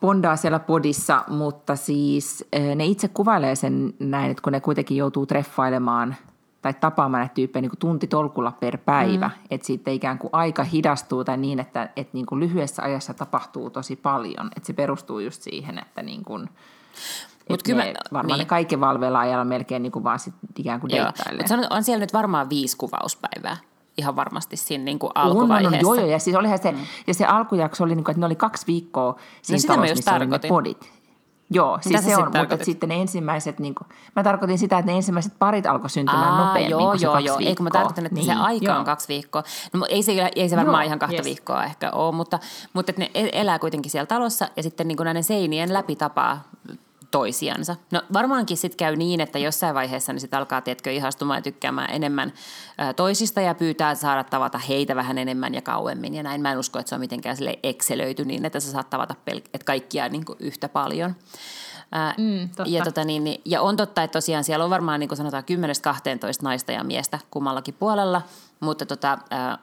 Bondaa 0.00 0.36
siellä 0.36 0.58
podissa, 0.58 1.24
mutta 1.28 1.76
siis 1.76 2.44
eh, 2.52 2.76
ne 2.76 2.86
itse 2.86 3.08
kuvailee 3.08 3.54
sen 3.54 3.94
näin, 3.98 4.30
että 4.30 4.42
kun 4.42 4.52
ne 4.52 4.60
kuitenkin 4.60 4.96
joutuu 4.96 5.26
treffailemaan 5.26 6.16
tai 6.62 6.74
tapaamaan 6.74 7.20
näitä 7.20 7.34
tyyppejä 7.34 7.60
niin 7.60 7.70
kuin 7.70 7.78
tunti 7.78 8.06
tolkulla 8.06 8.52
per 8.52 8.78
päivä, 8.78 9.28
mm. 9.28 9.46
että 9.50 9.66
siitä 9.66 9.90
ikään 9.90 10.18
kuin 10.18 10.30
aika 10.32 10.64
hidastuu 10.64 11.24
tai 11.24 11.36
niin, 11.36 11.60
että, 11.60 11.90
että 11.96 12.10
niin 12.12 12.26
kuin 12.26 12.40
lyhyessä 12.40 12.82
ajassa 12.82 13.14
tapahtuu 13.14 13.70
tosi 13.70 13.96
paljon, 13.96 14.50
että 14.56 14.66
se 14.66 14.72
perustuu 14.72 15.18
just 15.18 15.42
siihen, 15.42 15.78
että 15.78 16.02
niin 16.02 16.24
kuin, 16.24 16.48
Mut 17.48 17.62
kyllä 17.62 17.84
ne, 17.84 17.94
varmaan 18.12 18.38
niin. 18.38 18.44
ne 18.44 18.48
kaiken 18.48 18.80
valveilla 18.80 19.20
ajalla 19.20 19.44
melkein 19.44 19.82
niin 19.82 19.92
kuin 19.92 20.04
vaan 20.04 20.18
sit 20.18 20.34
ikään 20.58 20.80
kuin 20.80 20.90
deittailee. 20.90 21.44
On 21.70 21.84
siellä 21.84 22.00
nyt 22.00 22.12
varmaan 22.12 22.50
viisi 22.50 22.76
kuvauspäivää 22.76 23.56
ihan 23.98 24.16
varmasti 24.16 24.56
siinä 24.56 24.84
niin 24.84 24.98
kuin 24.98 25.10
alkuvaiheessa. 25.14 25.68
On, 25.68 25.74
on, 25.74 25.80
joo, 25.80 25.94
joo, 25.94 26.12
ja 26.12 26.18
siis 26.18 26.36
olihan 26.36 26.58
se, 26.58 26.72
mm. 26.72 26.78
ja 27.06 27.14
se 27.14 27.24
alkujakso 27.24 27.84
oli, 27.84 27.94
niin 27.94 28.04
kuin, 28.04 28.12
että 28.12 28.20
ne 28.20 28.26
oli 28.26 28.36
kaksi 28.36 28.66
viikkoa 28.66 29.16
siinä 29.42 29.62
no, 29.68 29.74
talossa, 29.74 29.94
missä 29.94 30.14
oli 30.14 30.26
ne 30.26 30.38
podit. 30.48 30.98
Joo, 31.50 31.78
siis 31.80 32.00
se, 32.00 32.06
se 32.06 32.16
on, 32.16 32.32
mutta 32.38 32.64
sitten 32.64 32.88
ne 32.88 33.00
ensimmäiset, 33.00 33.58
niin 33.58 33.74
kuin, 33.74 33.88
mä 34.16 34.22
tarkoitin 34.22 34.58
sitä, 34.58 34.78
että 34.78 34.92
ne 34.92 34.96
ensimmäiset 34.96 35.32
parit 35.38 35.66
alkoi 35.66 35.90
syntymään 35.90 36.32
Aa, 36.32 36.46
nopeammin 36.46 36.70
joo, 36.70 36.80
kuin 36.80 36.98
se 36.98 37.04
joo, 37.04 37.12
kaksi 37.12 37.26
joo. 37.26 37.38
Eikö 37.40 37.62
mä 37.62 37.70
tarkoitan, 37.70 38.06
että 38.06 38.14
niin, 38.14 38.26
se 38.26 38.32
aika 38.32 38.64
joo. 38.64 38.78
on 38.78 38.84
kaksi 38.84 39.08
viikkoa. 39.08 39.42
No 39.72 39.86
ei 39.88 40.02
se, 40.02 40.30
ei 40.36 40.48
se 40.48 40.56
varmaan 40.56 40.84
joo, 40.84 40.86
ihan 40.86 40.98
kahta 40.98 41.16
yes. 41.16 41.24
viikkoa 41.24 41.64
ehkä 41.64 41.90
ole, 41.90 42.14
mutta, 42.14 42.38
mutta 42.72 42.90
että 42.90 43.02
ne 43.02 43.10
e- 43.14 43.40
elää 43.40 43.58
kuitenkin 43.58 43.90
siellä 43.90 44.06
talossa 44.06 44.48
ja 44.56 44.62
sitten 44.62 44.88
niin 44.88 44.96
kuin 44.96 45.04
näiden 45.04 45.24
seinien 45.24 45.72
läpi 45.72 45.96
tapaa 45.96 46.42
toisiansa. 47.10 47.76
No 47.90 48.02
varmaankin 48.12 48.56
sitten 48.56 48.76
käy 48.76 48.96
niin, 48.96 49.20
että 49.20 49.38
jossain 49.38 49.74
vaiheessa 49.74 50.12
niin 50.12 50.20
sit 50.20 50.34
alkaa, 50.34 50.60
tiedätkö, 50.60 50.90
ihastumaan 50.90 51.38
ja 51.38 51.42
tykkäämään 51.42 51.90
enemmän 51.90 52.32
toisista 52.96 53.40
ja 53.40 53.54
pyytää 53.54 53.94
saada 53.94 54.24
tavata 54.24 54.58
heitä 54.58 54.96
vähän 54.96 55.18
enemmän 55.18 55.54
ja 55.54 55.62
kauemmin. 55.62 56.14
Ja 56.14 56.22
näin 56.22 56.40
mä 56.40 56.52
en 56.52 56.58
usko, 56.58 56.78
että 56.78 56.88
se 56.88 56.94
on 56.94 57.00
mitenkään 57.00 57.36
sille 57.36 57.58
ekselöity 57.62 58.24
niin, 58.24 58.44
että 58.44 58.60
sä 58.60 58.72
saat 58.72 58.90
tavata 58.90 59.14
pel- 59.30 59.48
että 59.54 59.64
kaikkia 59.64 60.08
niin 60.08 60.24
kuin 60.24 60.36
yhtä 60.40 60.68
paljon. 60.68 61.16
Ää, 61.92 62.14
mm, 62.18 62.48
ja, 62.66 62.84
tota 62.84 63.04
niin, 63.04 63.24
niin, 63.24 63.40
ja 63.44 63.62
on 63.62 63.76
totta, 63.76 64.02
että 64.02 64.12
tosiaan 64.12 64.44
siellä 64.44 64.64
on 64.64 64.70
varmaan 64.70 65.00
niin 65.00 65.08
kuin 65.08 65.16
sanotaan 65.16 65.44
10-12 65.44 65.46
naista 66.42 66.72
ja 66.72 66.84
miestä 66.84 67.18
kummallakin 67.30 67.74
puolella, 67.74 68.22
mutta 68.60 68.86
tota, 68.86 69.18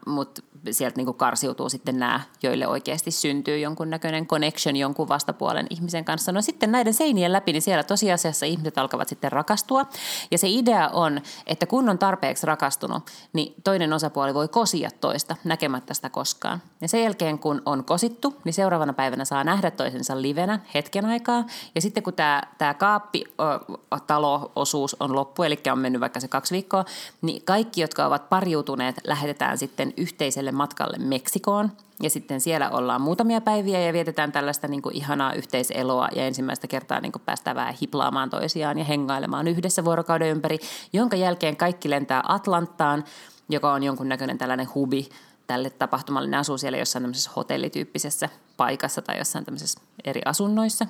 mut 0.06 0.46
sieltä 0.72 0.98
niin 0.98 1.14
karsiutuu 1.14 1.70
sitten 1.70 2.00
nämä, 2.00 2.22
joille 2.44 2.68
oikeasti 2.68 3.12
syntyy 3.12 3.60
jonkunnäköinen 3.60 4.28
connection 4.28 4.76
jonkun 4.76 5.08
vastapuolen 5.08 5.68
ihmisen 5.70 6.06
kanssa. 6.06 6.32
No 6.32 6.42
sitten 6.42 6.72
näiden 6.72 6.94
seinien 6.94 7.34
läpi, 7.34 7.54
niin 7.54 7.62
siellä 7.62 7.84
tosiasiassa 7.84 8.46
ihmiset 8.46 8.78
alkavat 8.78 9.08
sitten 9.08 9.32
rakastua. 9.32 9.86
Ja 10.32 10.38
se 10.38 10.48
idea 10.50 10.90
on, 10.90 11.22
että 11.48 11.66
kun 11.66 11.90
on 11.90 11.98
tarpeeksi 11.98 12.48
rakastunut, 12.48 13.04
niin 13.34 13.54
toinen 13.64 13.94
osapuoli 13.94 14.34
voi 14.34 14.48
kosia 14.48 14.90
toista 15.02 15.36
näkemättä 15.44 15.94
sitä 15.94 16.10
koskaan. 16.10 16.62
Ja 16.82 16.88
sen 16.88 17.04
jälkeen, 17.04 17.40
kun 17.40 17.62
on 17.66 17.84
kosittu, 17.84 18.36
niin 18.44 18.54
seuraavana 18.54 18.94
päivänä 18.94 19.26
saa 19.26 19.44
nähdä 19.44 19.72
toisensa 19.72 20.22
livenä 20.22 20.60
hetken 20.74 21.06
aikaa. 21.06 21.46
Ja 21.76 21.82
sitten 21.82 22.04
kun 22.04 22.14
tämä, 22.14 22.42
tämä 22.58 22.74
kaappi-talo-osuus 22.74 24.96
on 25.00 25.16
loppu, 25.16 25.44
eli 25.44 25.60
on 25.72 25.80
mennyt 25.80 26.02
vaikka 26.02 26.20
se 26.20 26.28
kaksi 26.28 26.54
viikkoa, 26.54 26.86
niin 27.22 27.46
kaikki, 27.46 27.82
jotka 27.82 28.06
ovat 28.06 28.30
pariutuneet, 28.30 28.85
lähetetään 29.04 29.58
sitten 29.58 29.94
yhteiselle 29.98 30.52
matkalle 30.52 30.98
Meksikoon. 30.98 31.72
Ja 32.04 32.10
sitten 32.10 32.42
siellä 32.42 32.70
ollaan 32.70 33.02
muutamia 33.02 33.42
päiviä 33.42 33.80
ja 33.82 33.94
vietetään 33.94 34.32
tällaista 34.32 34.68
niin 34.68 34.82
kuin 34.82 34.96
ihanaa 34.96 35.34
yhteiseloa 35.34 36.10
ja 36.16 36.26
ensimmäistä 36.26 36.68
kertaa 36.68 37.00
niin 37.00 37.12
kuin 37.12 37.22
päästään 37.26 37.56
vähän 37.56 37.76
hiplaamaan 37.82 38.30
toisiaan 38.30 38.78
ja 38.78 38.86
hengailemaan 38.86 39.48
yhdessä 39.48 39.86
vuorokauden 39.86 40.30
ympäri, 40.30 40.60
jonka 40.94 41.16
jälkeen 41.16 41.58
kaikki 41.58 41.90
lentää 41.90 42.24
Atlanttaan, 42.28 43.04
joka 43.50 43.74
on 43.74 43.84
jonkunnäköinen 43.84 44.38
tällainen 44.38 44.68
hubi 44.76 45.10
tälle 45.48 45.70
tapahtumalle. 45.70 46.30
Ne 46.30 46.38
asuu 46.38 46.58
siellä 46.58 46.78
jossain 46.78 47.04
tämmöisessä 47.04 47.32
hotellityyppisessä 47.36 48.30
paikassa 48.58 49.02
tai 49.02 49.18
jossain 49.18 49.46
tämmöisessä 49.46 49.82
eri 50.04 50.22
asunnoissa. 50.26 50.86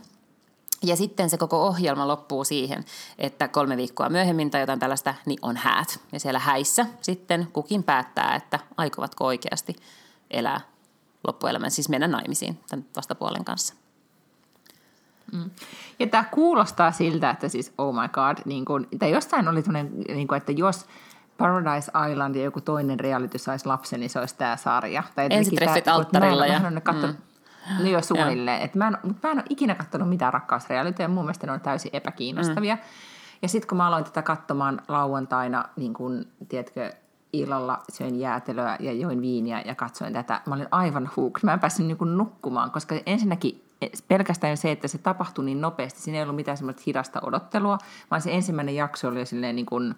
Ja 0.84 0.96
sitten 0.96 1.30
se 1.30 1.38
koko 1.38 1.68
ohjelma 1.68 2.08
loppuu 2.08 2.44
siihen, 2.44 2.86
että 3.20 3.48
kolme 3.48 3.78
viikkoa 3.78 4.10
myöhemmin 4.10 4.52
tai 4.52 4.62
jotain 4.62 4.80
tällaista, 4.80 5.14
niin 5.26 5.40
on 5.42 5.58
häät. 5.58 6.00
Ja 6.12 6.20
siellä 6.20 6.40
häissä 6.40 6.86
sitten 7.02 7.48
kukin 7.54 7.84
päättää, 7.84 8.36
että 8.36 8.60
aikovatko 8.78 9.26
oikeasti 9.26 9.76
elää 10.32 10.62
loppuelämän, 11.28 11.72
siis 11.72 11.90
mennä 11.90 12.08
naimisiin 12.08 12.60
tämän 12.70 12.86
vastapuolen 12.96 13.46
kanssa. 13.46 13.74
Mm. 15.32 15.50
Ja 16.00 16.08
tämä 16.08 16.24
kuulostaa 16.24 16.92
siltä, 16.92 17.30
että 17.30 17.50
siis 17.50 17.74
oh 17.78 17.94
my 17.94 18.08
god, 18.08 18.38
niin 18.46 18.66
kun, 18.66 18.88
tai 19.00 19.12
jostain 19.12 19.48
oli 19.48 19.64
niin 20.08 20.28
kun, 20.28 20.38
että 20.38 20.52
jos 20.52 20.86
Paradise 21.38 21.92
Island 22.12 22.36
ja 22.36 22.44
joku 22.44 22.62
toinen 22.62 23.00
reality 23.00 23.38
saisi 23.38 23.66
lapsen, 23.66 24.00
niin 24.00 24.10
se 24.10 24.20
olisi 24.20 24.36
tämä 24.38 24.58
sarja. 24.58 25.04
Tai 25.16 25.28
Ensitreffit 25.30 25.88
alttarilla. 25.88 26.46
Ja, 26.46 26.54
ja, 26.54 26.70
mm. 26.92 27.16
No 27.80 27.89
joo, 27.89 28.01
suunnilleen. 28.01 28.62
Et 28.62 28.75
mä, 28.75 28.88
en, 28.88 28.97
mutta 29.04 29.28
mä 29.28 29.32
en 29.32 29.38
ole 29.38 29.45
ikinä 29.49 29.75
katsonut 29.75 30.10
mitään 30.10 30.34
rakkausrealiteja. 30.34 31.10
Mun 31.10 31.23
mielestä 31.23 31.47
ne 31.47 31.54
on 31.54 31.62
täysin 31.62 31.91
epäkiinnostavia. 31.93 32.75
Mm. 32.75 32.82
Ja 33.41 33.47
sitten 33.47 33.67
kun 33.67 33.78
mä 33.78 33.88
aloin 33.88 34.04
tätä 34.04 34.21
katsomaan 34.21 34.82
lauantaina, 34.88 35.65
niin 35.75 35.93
kun, 35.93 36.25
tiedätkö, 36.49 36.91
illalla 37.34 37.84
söin 37.91 38.19
jäätelöä 38.19 38.78
ja 38.80 38.93
join 38.93 39.21
viiniä 39.21 39.62
ja 39.65 39.75
katsoin 39.75 40.13
tätä. 40.13 40.41
Mä 40.45 40.56
olin 40.56 40.67
aivan 40.71 41.10
hooked. 41.17 41.39
Mä 41.43 41.54
en 41.54 41.60
päässyt 41.60 41.86
niin 41.86 42.17
nukkumaan, 42.17 42.71
koska 42.71 42.95
ensinnäkin 43.06 43.65
pelkästään 44.08 44.58
se, 44.58 44.71
että 44.71 44.88
se 44.88 44.97
tapahtui 44.97 45.45
niin 45.45 45.62
nopeasti, 45.62 45.99
siinä 46.01 46.17
ei 46.17 46.23
ollut 46.23 46.36
mitään 46.36 46.58
semmoista 46.58 46.84
hidasta 46.86 47.19
odottelua, 47.23 47.78
vaan 48.12 48.21
se 48.21 48.32
ensimmäinen 48.32 48.75
jakso 48.75 49.08
oli 49.08 49.25
silleen 49.25 49.56
niin 49.56 49.65
kuin 49.65 49.95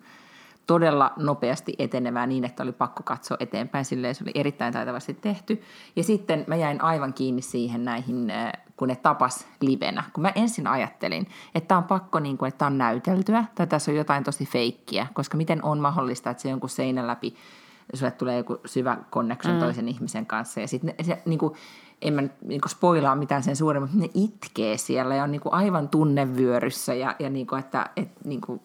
todella 0.68 1.14
nopeasti 1.18 1.76
etenevää 1.80 2.28
niin, 2.28 2.46
että 2.46 2.64
oli 2.64 2.72
pakko 2.72 3.04
katsoa 3.04 3.38
eteenpäin. 3.40 3.86
Silleen 3.86 4.16
se 4.16 4.24
oli 4.24 4.32
erittäin 4.36 4.74
taitavasti 4.74 5.14
tehty. 5.14 5.62
Ja 5.96 6.04
sitten 6.04 6.44
mä 6.48 6.56
jäin 6.56 6.82
aivan 6.82 7.14
kiinni 7.14 7.42
siihen 7.42 7.86
näihin, 7.86 8.30
äh, 8.30 8.52
kun 8.78 8.88
ne 8.88 8.96
tapas 8.96 9.48
livenä. 9.62 10.04
Kun 10.14 10.22
mä 10.22 10.32
ensin 10.36 10.68
ajattelin, 10.68 11.28
että 11.56 11.68
tämä 11.68 11.78
on 11.78 11.84
pakko, 11.84 12.20
niin 12.20 12.38
kuin, 12.38 12.48
että 12.48 12.58
tämä 12.58 12.68
on 12.68 12.78
näyteltyä, 12.78 13.46
tai 13.56 13.68
tässä 13.68 13.92
on 13.92 13.98
jotain 13.98 14.24
tosi 14.24 14.46
feikkiä, 14.46 15.08
koska 15.14 15.38
miten 15.38 15.64
on 15.64 15.80
mahdollista, 15.80 16.30
että 16.30 16.44
se 16.44 16.50
jonkun 16.50 16.70
seinän 16.70 17.08
läpi 17.08 17.36
sulle 17.94 18.12
tulee 18.12 18.38
joku 18.38 18.58
syvä 18.66 18.98
connection 19.12 19.56
mm. 19.56 19.60
toisen 19.60 19.88
ihmisen 19.88 20.26
kanssa. 20.26 20.60
Ja 20.60 20.68
sitten 20.68 20.96
se, 21.02 21.22
niin 21.26 21.40
kuin, 21.40 21.54
en 22.02 22.14
mä 22.14 22.24
niin 22.42 22.62
spoilaa 22.68 23.16
mitään 23.16 23.44
sen 23.44 23.56
suuremmin, 23.56 23.92
mutta 23.92 24.08
ne 24.08 24.24
itkee 24.24 24.78
siellä 24.78 25.16
ja 25.16 25.24
on 25.24 25.32
niin 25.32 25.42
kuin 25.42 25.54
aivan 25.54 25.90
tunnevyöryssä 25.90 26.94
ja, 26.94 27.16
ja 27.20 27.30
niin 27.30 27.48
kuin, 27.48 27.60
että 27.60 27.90
et, 27.96 28.10
niin 28.26 28.42
kuin, 28.42 28.62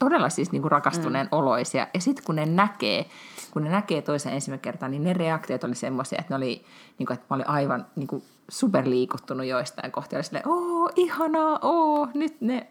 todella 0.00 0.28
siis 0.28 0.52
niin 0.52 0.62
kuin 0.62 0.72
rakastuneen 0.72 1.26
mm. 1.26 1.38
oloisia. 1.38 1.86
Ja 1.94 2.00
sitten 2.00 2.24
kun 2.24 2.36
ne 2.36 2.46
näkee, 2.46 3.06
kun 3.50 3.64
ne 3.64 3.70
näkee 3.70 4.02
toisen 4.02 4.32
ensimmäisen 4.32 4.62
kertaa, 4.62 4.88
niin 4.88 5.04
ne 5.04 5.12
reaktiot 5.12 5.64
oli 5.64 5.74
semmoisia, 5.74 6.18
että 6.20 6.32
ne 6.34 6.36
oli, 6.36 6.64
niin 6.98 7.06
kuin, 7.06 7.14
että 7.14 7.26
mä 7.30 7.34
olin 7.34 7.48
aivan 7.48 7.86
niin 7.96 8.06
kuin 8.06 8.22
superliikuttunut 8.48 9.46
joistain 9.46 9.92
kohtia. 9.92 10.16
Oli 10.16 10.24
silleen, 10.24 10.48
oo, 10.48 10.90
ihanaa, 10.96 11.58
oo, 11.62 12.08
nyt 12.14 12.40
ne, 12.40 12.66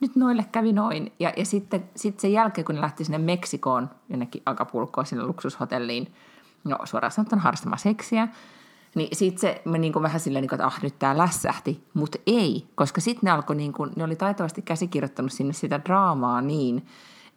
nyt 0.00 0.16
noille 0.16 0.46
kävi 0.52 0.72
noin. 0.72 1.12
Ja, 1.18 1.32
ja 1.36 1.44
sitten 1.44 1.84
sit 1.96 2.20
sen 2.20 2.32
jälkeen, 2.32 2.64
kun 2.64 2.74
ne 2.74 2.80
lähti 2.80 3.04
sinne 3.04 3.18
Meksikoon, 3.18 3.90
jonnekin 4.08 4.42
Acapulcoon, 4.46 5.06
sinne 5.06 5.24
luksushotelliin, 5.24 6.14
no 6.64 6.78
suoraan 6.84 7.12
sanottuna 7.12 7.42
harrastamaan 7.42 7.78
seksiä, 7.78 8.28
niin 8.94 9.16
sitten 9.16 9.40
se 9.40 9.62
me 9.64 9.78
niin 9.78 9.92
kuin 9.92 10.02
vähän 10.02 10.20
silleen, 10.20 10.42
niin 10.42 10.54
että 10.54 10.66
ah 10.66 10.82
nyt 10.82 10.98
tämä 10.98 11.18
lässähti, 11.18 11.84
mutta 11.94 12.18
ei, 12.26 12.66
koska 12.74 13.00
sitten 13.00 13.20
ne 13.22 13.30
alkoi, 13.30 13.56
niin 13.56 13.72
kuin, 13.72 13.90
ne 13.96 14.04
oli 14.04 14.16
taitavasti 14.16 14.62
käsikirjoittanut 14.62 15.32
sinne 15.32 15.52
sitä 15.52 15.80
draamaa 15.84 16.40
niin, 16.40 16.86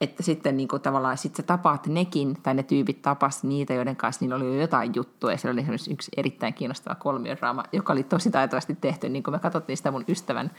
että 0.02 0.24
sitten 0.24 0.58
niin 0.58 0.68
kuin 0.68 0.82
tavallaan 0.82 1.18
sit 1.18 1.36
sä 1.36 1.44
tapaat 1.44 1.88
nekin, 1.88 2.38
tai 2.44 2.54
ne 2.54 2.64
tyypit 2.64 3.02
tapas 3.02 3.44
niitä, 3.44 3.74
joiden 3.74 3.96
kanssa 3.96 4.26
niillä 4.26 4.36
oli 4.36 4.46
jo 4.46 4.62
jotain 4.62 4.92
juttua, 4.96 5.32
ja 5.32 5.38
siellä 5.38 5.54
oli 5.54 5.62
esimerkiksi 5.62 5.94
yksi 5.94 6.12
erittäin 6.18 6.54
kiinnostava 6.54 6.96
kolmiodraama, 6.96 7.64
joka 7.72 7.94
oli 7.94 8.04
tosi 8.04 8.32
taitavasti 8.32 8.78
tehty, 8.82 9.10
niin 9.10 9.24
kuin 9.24 9.36
me 9.36 9.40
katsottiin 9.40 9.78
sitä 9.78 9.92
mun 9.92 10.06
ystävän 10.08 10.52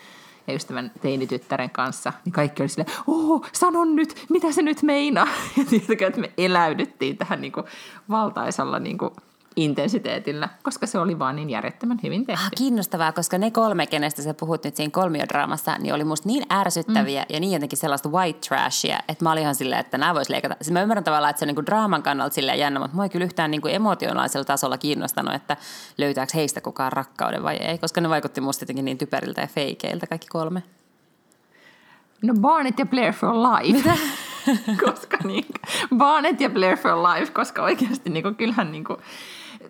ja 0.46 0.54
ystävän 0.54 0.92
teinityttären 1.00 1.70
kanssa, 1.70 2.12
niin 2.24 2.32
kaikki 2.32 2.62
oli 2.62 2.68
silleen, 2.68 2.96
oh, 3.06 3.46
sanon 3.52 3.96
nyt, 3.96 4.26
mitä 4.30 4.52
se 4.52 4.62
nyt 4.62 4.82
meinaa? 4.82 5.28
Ja 5.56 5.64
tietenkin, 5.64 6.06
että 6.06 6.20
me 6.20 6.32
eläydyttiin 6.38 7.16
tähän 7.16 7.40
niin 7.40 7.52
kuin 7.52 7.66
valtaisalla 8.08 8.78
niin 8.78 8.98
kuin 8.98 9.10
intensiteetillä, 9.56 10.48
koska 10.62 10.86
se 10.86 10.98
oli 10.98 11.18
vaan 11.18 11.36
niin 11.36 11.50
järjettömän 11.50 11.98
hyvin 12.02 12.26
tehty. 12.26 12.44
Ah, 12.44 12.50
kiinnostavaa, 12.58 13.12
koska 13.12 13.38
ne 13.38 13.50
kolme, 13.50 13.86
kenestä 13.86 14.22
sä 14.22 14.34
puhut 14.34 14.64
nyt 14.64 14.76
siinä 14.76 14.90
kolmiodraamassa, 14.90 15.76
niin 15.78 15.94
oli 15.94 16.04
musta 16.04 16.28
niin 16.28 16.46
ärsyttäviä 16.52 17.22
mm. 17.22 17.34
ja 17.34 17.40
niin 17.40 17.52
jotenkin 17.52 17.78
sellaista 17.78 18.08
white 18.08 18.48
trashia, 18.48 18.98
että 19.08 19.24
mä 19.24 19.32
olin 19.32 19.42
ihan 19.42 19.54
silleen, 19.54 19.80
että 19.80 19.98
nämä 19.98 20.14
vois 20.14 20.28
leikata. 20.28 20.56
Siis 20.60 20.72
mä 20.72 20.82
ymmärrän 20.82 21.04
tavallaan, 21.04 21.30
että 21.30 21.38
se 21.38 21.44
on 21.44 21.46
niinku 21.46 21.66
draaman 21.66 22.02
kannalta 22.02 22.34
silleen 22.34 22.58
jännä, 22.58 22.80
mutta 22.80 22.94
mua 22.94 23.04
ei 23.04 23.10
kyllä 23.10 23.24
yhtään 23.24 23.50
niinku 23.50 23.68
emotionaalisella 23.68 24.44
tasolla 24.44 24.78
kiinnostanut, 24.78 25.34
että 25.34 25.56
löytääkö 25.98 26.32
heistä 26.34 26.60
kukaan 26.60 26.92
rakkauden 26.92 27.42
vai 27.42 27.56
ei, 27.56 27.78
koska 27.78 28.00
ne 28.00 28.08
vaikutti 28.08 28.40
musta 28.40 28.62
jotenkin 28.62 28.84
niin 28.84 28.98
typeriltä 28.98 29.40
ja 29.40 29.46
feikeiltä 29.46 30.06
kaikki 30.06 30.26
kolme. 30.26 30.62
No 32.22 32.34
Barnett 32.40 32.78
ja 32.78 32.86
Blair 32.86 33.12
for 33.12 33.34
Life. 33.34 33.78
Mitä? 33.78 33.96
koska 34.84 35.16
niin, 35.24 35.44
Barnett 35.96 36.40
ja 36.40 36.50
Blair 36.50 36.76
for 36.76 36.92
Life, 36.92 37.32
koska 37.32 37.62
oikeasti 37.62 38.10
niin 38.10 38.22
kuin, 38.22 38.34
kyllähän 38.34 38.72
niin 38.72 38.84
kuin, 38.84 38.98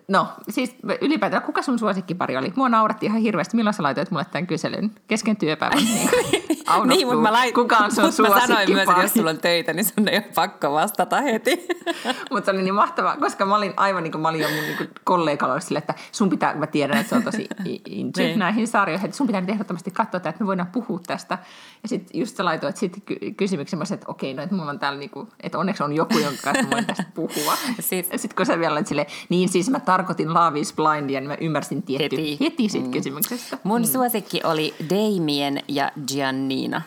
No, 0.07 0.27
siis 0.49 0.75
ylipäätään, 1.01 1.43
kuka 1.43 1.61
sun 1.61 1.79
suosikkipari 1.79 2.37
oli? 2.37 2.53
Mua 2.55 2.69
nauratti 2.69 3.05
ihan 3.05 3.21
hirveästi. 3.21 3.55
Milloin 3.55 3.73
sä 3.73 3.83
laitoit 3.83 4.11
mulle 4.11 4.25
tämän 4.31 4.47
kyselyn? 4.47 4.91
Kesken 5.07 5.37
työpäivän. 5.37 5.83
Niin, 6.65 6.89
niin 6.89 7.07
mutta 7.07 7.21
mä, 7.21 7.33
lait... 7.33 7.55
kuka 7.55 7.77
on 7.77 7.91
sun 7.91 8.03
mut 8.03 8.33
mä 8.33 8.47
sanoin 8.47 8.71
myös, 8.71 8.89
että 8.89 9.01
jos 9.01 9.13
sulla 9.13 9.29
on 9.29 9.37
töitä, 9.47 9.73
niin 9.73 9.85
sun 9.85 10.07
ei 10.07 10.17
ole 10.17 10.25
pakko 10.35 10.73
vastata 10.73 11.21
heti. 11.21 11.67
mutta 12.31 12.45
se 12.45 12.51
oli 12.51 12.61
niin 12.61 12.73
mahtavaa, 12.73 13.17
koska 13.17 13.45
mä 13.45 13.55
olin 13.55 13.73
aivan 13.77 14.03
niin 14.03 14.11
kuin 14.11 14.21
mä 14.21 14.27
olin 14.27 14.41
jo 14.41 14.47
mun 14.49 14.63
niin 14.63 14.89
kollegalla 15.03 15.59
sille, 15.59 15.79
että 15.79 15.93
sun 16.11 16.29
pitää, 16.29 16.55
mä 16.55 16.67
tiedän, 16.67 16.97
että 16.97 17.09
se 17.09 17.15
on 17.15 17.23
tosi 17.23 17.47
into 17.85 18.21
niin. 18.21 18.39
näihin 18.39 18.67
sarjoihin, 18.67 19.05
että 19.05 19.17
sun 19.17 19.27
pitää 19.27 19.43
ehdottomasti 19.47 19.91
katsoa 19.91 20.17
että 20.17 20.35
me 20.39 20.47
voidaan 20.47 20.67
puhua 20.67 20.99
tästä. 21.07 21.37
Ja 21.83 21.89
sitten 21.89 22.19
just 22.19 22.37
sä 22.37 22.45
laitoit 22.45 22.77
sitten 22.77 23.01
ky- 23.01 23.31
kysymyksen, 23.37 23.79
että 23.91 24.05
okei, 24.07 24.33
no 24.33 24.43
että 24.43 24.55
mulla 24.55 24.69
on 24.69 24.79
täällä, 24.79 24.99
niin 24.99 25.09
kuin, 25.09 25.27
että 25.39 25.57
onneksi 25.57 25.83
on 25.83 25.93
joku, 25.93 26.17
jonka 26.17 26.39
kanssa 26.43 26.69
voin 26.71 26.85
tästä 26.85 27.03
puhua. 27.13 27.53
Sitten 27.79 28.19
sit 28.19 28.33
kun 28.33 28.45
sä 28.45 28.59
vielä 28.59 28.73
olet 28.73 28.87
silleen, 28.87 29.07
niin 29.29 29.49
siis 29.49 29.69
mä 29.69 29.79
tarkoitin 29.97 30.33
Love 30.33 30.59
is 30.59 30.73
Blindia, 30.73 31.19
niin 31.19 31.27
mä 31.27 31.37
ymmärsin 31.41 31.83
tietty 31.83 32.17
heti, 32.17 32.37
heti 32.39 32.69
siitä 32.69 32.87
mm. 32.87 32.91
kysymyksestä. 32.91 33.57
Mun 33.63 33.81
mm. 33.81 33.87
suosikki 33.87 34.41
oli 34.43 34.75
Damien 34.89 35.59
ja 35.67 35.91
Giannina. 36.07 36.81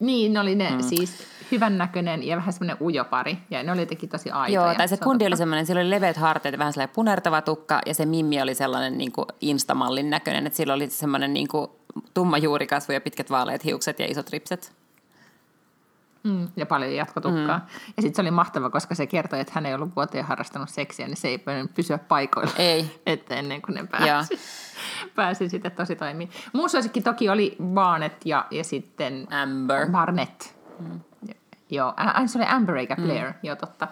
Niin, 0.00 0.32
ne 0.32 0.40
oli 0.40 0.54
ne 0.54 0.70
mm. 0.70 0.82
siis 0.82 1.26
hyvännäköinen 1.52 2.22
ja 2.22 2.36
vähän 2.36 2.52
semmoinen 2.52 2.76
ujo 2.80 3.04
pari. 3.04 3.38
Ja 3.50 3.62
ne 3.62 3.72
oli 3.72 3.80
jotenkin 3.80 4.08
tosi 4.08 4.30
aitoja. 4.30 4.66
Joo, 4.66 4.74
tai 4.74 4.88
se, 4.88 4.96
kundi 4.96 5.26
oli 5.26 5.36
semmoinen, 5.36 5.66
sillä 5.66 5.80
oli 5.80 5.90
leveät 5.90 6.16
harteet, 6.16 6.58
vähän 6.58 6.72
sellainen 6.72 6.94
punertava 6.94 7.42
tukka, 7.42 7.80
ja 7.86 7.94
se 7.94 8.06
Mimmi 8.06 8.42
oli 8.42 8.54
sellainen 8.54 8.98
niin 8.98 9.12
kuin 9.12 9.26
instamallin 9.40 10.10
näköinen, 10.10 10.46
että 10.46 10.56
sillä 10.56 10.74
oli 10.74 10.90
semmoinen 10.90 11.34
niin 11.34 11.48
kuin 11.48 11.70
tumma 12.14 12.38
juurikasvu 12.38 12.92
ja 12.92 13.00
pitkät 13.00 13.30
vaaleat 13.30 13.64
hiukset 13.64 13.98
ja 13.98 14.06
isot 14.10 14.30
ripset. 14.30 14.72
Mm, 16.24 16.48
ja 16.56 16.66
paljon 16.66 16.94
jatkotukkaa. 16.94 17.58
Mm. 17.58 17.64
Ja 17.96 18.02
sitten 18.02 18.14
se 18.14 18.22
oli 18.22 18.30
mahtava, 18.30 18.70
koska 18.70 18.94
se 18.94 19.06
kertoi, 19.06 19.40
että 19.40 19.52
hän 19.54 19.66
ei 19.66 19.74
ollut 19.74 19.96
vuoteen 19.96 20.24
harrastanut 20.24 20.68
seksiä, 20.68 21.06
niin 21.06 21.16
se 21.16 21.28
ei 21.28 21.44
pysyä 21.74 21.98
paikoilla. 21.98 22.52
Ei. 22.58 23.00
että 23.06 23.34
ennen 23.34 23.62
kuin 23.62 23.74
ne 23.74 23.86
pääsi, 23.86 24.40
pääsi 25.16 25.48
sitten 25.48 25.72
tosi 25.72 25.96
toimiin. 25.96 26.30
Mun 26.52 26.70
suosikki 26.70 27.00
toki 27.00 27.28
oli 27.28 27.56
Barnett 27.64 28.26
ja, 28.26 28.46
ja 28.50 28.64
sitten 28.64 29.26
Amber. 29.30 29.90
Barnett. 29.90 30.54
Mm. 30.78 31.00
Joo, 31.70 31.94
se 32.26 32.38
oli 32.38 32.46
Amber 32.46 32.76
eikä 32.76 32.96
Blair, 32.96 33.26
mm. 33.26 33.34
joo 33.42 33.56
totta. 33.56 33.88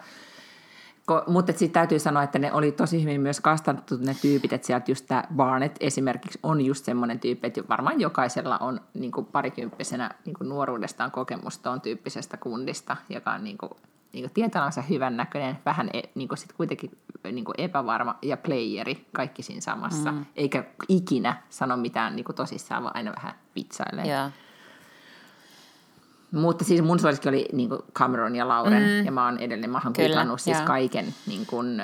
Mutta 1.27 1.51
sitten 1.51 1.71
täytyy 1.71 1.99
sanoa, 1.99 2.23
että 2.23 2.39
ne 2.39 2.53
oli 2.53 2.71
tosi 2.71 3.01
hyvin 3.03 3.21
myös 3.21 3.39
kastattu 3.39 3.97
ne 3.97 4.15
tyypit, 4.21 4.53
että 4.53 4.67
sieltä 4.67 4.91
just 4.91 5.05
tämä 5.07 5.23
Barnett 5.35 5.77
esimerkiksi 5.79 6.39
on 6.43 6.61
just 6.61 6.85
semmoinen 6.85 7.19
tyyppi, 7.19 7.47
että 7.47 7.61
varmaan 7.69 8.01
jokaisella 8.01 8.57
on 8.57 8.81
niin 8.93 9.11
kuin 9.11 9.25
parikymppisenä 9.25 10.11
niin 10.25 10.33
kuin 10.33 10.49
nuoruudestaan 10.49 11.11
kokemusta 11.11 11.63
tuon 11.63 11.81
tyyppisestä 11.81 12.37
kundista, 12.37 12.97
joka 13.09 13.31
on 13.31 13.43
niin 13.43 13.57
kuin, 13.57 13.71
niin 14.13 14.29
kuin 14.33 14.85
hyvän 14.89 15.17
näköinen, 15.17 15.57
vähän 15.65 15.89
e, 15.93 16.01
niin 16.15 16.27
kuin 16.27 16.37
sit 16.37 16.53
kuitenkin 16.53 16.97
niin 17.31 17.45
kuin 17.45 17.55
epävarma 17.57 18.15
ja 18.21 18.37
playeri, 18.37 19.07
kaikki 19.13 19.43
siinä 19.43 19.61
samassa, 19.61 20.11
mm. 20.11 20.25
eikä 20.35 20.63
ikinä 20.87 21.41
sano 21.49 21.77
mitään 21.77 22.15
niin 22.15 22.23
kuin 22.23 22.35
tosissaan, 22.35 22.83
vaan 22.83 22.95
aina 22.95 23.13
vähän 23.15 23.33
vitsailee. 23.55 24.05
Yeah. 24.05 24.31
Mutta 26.31 26.63
siis 26.63 26.81
mun 26.81 26.99
suosikki 26.99 27.29
oli 27.29 27.45
niin 27.53 27.69
Cameron 27.93 28.35
ja 28.35 28.47
Lauren, 28.47 28.83
mm. 28.83 29.05
ja 29.05 29.11
mä 29.11 29.25
oon 29.25 29.39
edelleen, 29.39 29.69
mä 29.69 29.81
oon 29.85 29.93
kuplannut 29.93 30.41
siis 30.41 30.61
kaiken, 30.61 31.05
niin 31.27 31.45
kuin, 31.45 31.81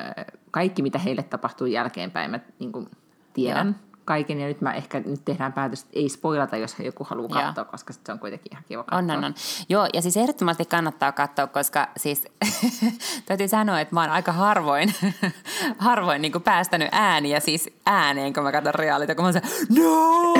kaikki 0.51 0.81
mitä 0.81 0.99
heille 0.99 1.23
tapahtuu 1.23 1.67
jälkeenpäin, 1.67 2.31
mä 2.31 2.39
niin 2.59 2.71
kuin, 2.71 2.89
tiedän. 3.33 3.67
Ja 3.67 3.87
kaiken, 4.07 4.39
ja 4.39 4.47
nyt 4.47 4.61
mä 4.61 4.73
ehkä 4.73 4.99
nyt 4.99 5.25
tehdään 5.25 5.53
päätös, 5.53 5.81
että 5.81 5.99
ei 5.99 6.09
spoilata, 6.09 6.57
jos 6.57 6.75
joku 6.79 7.03
haluaa 7.03 7.29
katsoa, 7.29 7.63
Joo. 7.63 7.71
koska 7.71 7.93
se 7.93 8.11
on 8.11 8.19
kuitenkin 8.19 8.53
ihan 8.53 8.63
kiva 8.67 8.83
katsoa. 8.83 8.97
On, 8.97 9.11
on, 9.11 9.23
on. 9.23 9.33
Joo, 9.69 9.87
ja 9.93 10.01
siis 10.01 10.17
ehdottomasti 10.17 10.65
kannattaa 10.65 11.11
katsoa, 11.11 11.47
koska 11.47 11.87
siis 11.97 12.27
täytyy 13.25 13.47
sanoa, 13.47 13.79
että 13.79 13.95
mä 13.95 14.01
oon 14.01 14.09
aika 14.09 14.31
harvoin, 14.31 14.93
harvoin 15.77 16.21
niin 16.21 16.41
päästänyt 16.43 16.89
ääniä 16.91 17.39
siis 17.39 17.69
ääneen, 17.85 18.33
kun 18.33 18.43
mä 18.43 18.51
katson 18.51 18.75
reaalita, 18.75 19.15
kun 19.15 19.23
mä 19.23 19.27
oon 19.27 19.33
se, 19.33 19.41
no, 19.81 20.33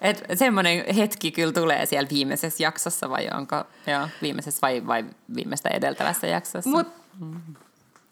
Että 0.00 0.36
semmoinen 0.36 0.94
hetki 0.94 1.30
kyllä 1.30 1.52
tulee 1.52 1.86
siellä 1.86 2.08
viimeisessä 2.10 2.62
jaksossa, 2.62 3.10
vai 3.10 3.28
onko, 3.34 3.64
joo, 3.86 4.08
viimeisessä 4.22 4.58
vai, 4.62 4.86
vai 4.86 5.04
viimeistä 5.36 5.68
edeltävässä 5.68 6.26
jaksossa. 6.26 6.70
Mut, 6.70 6.86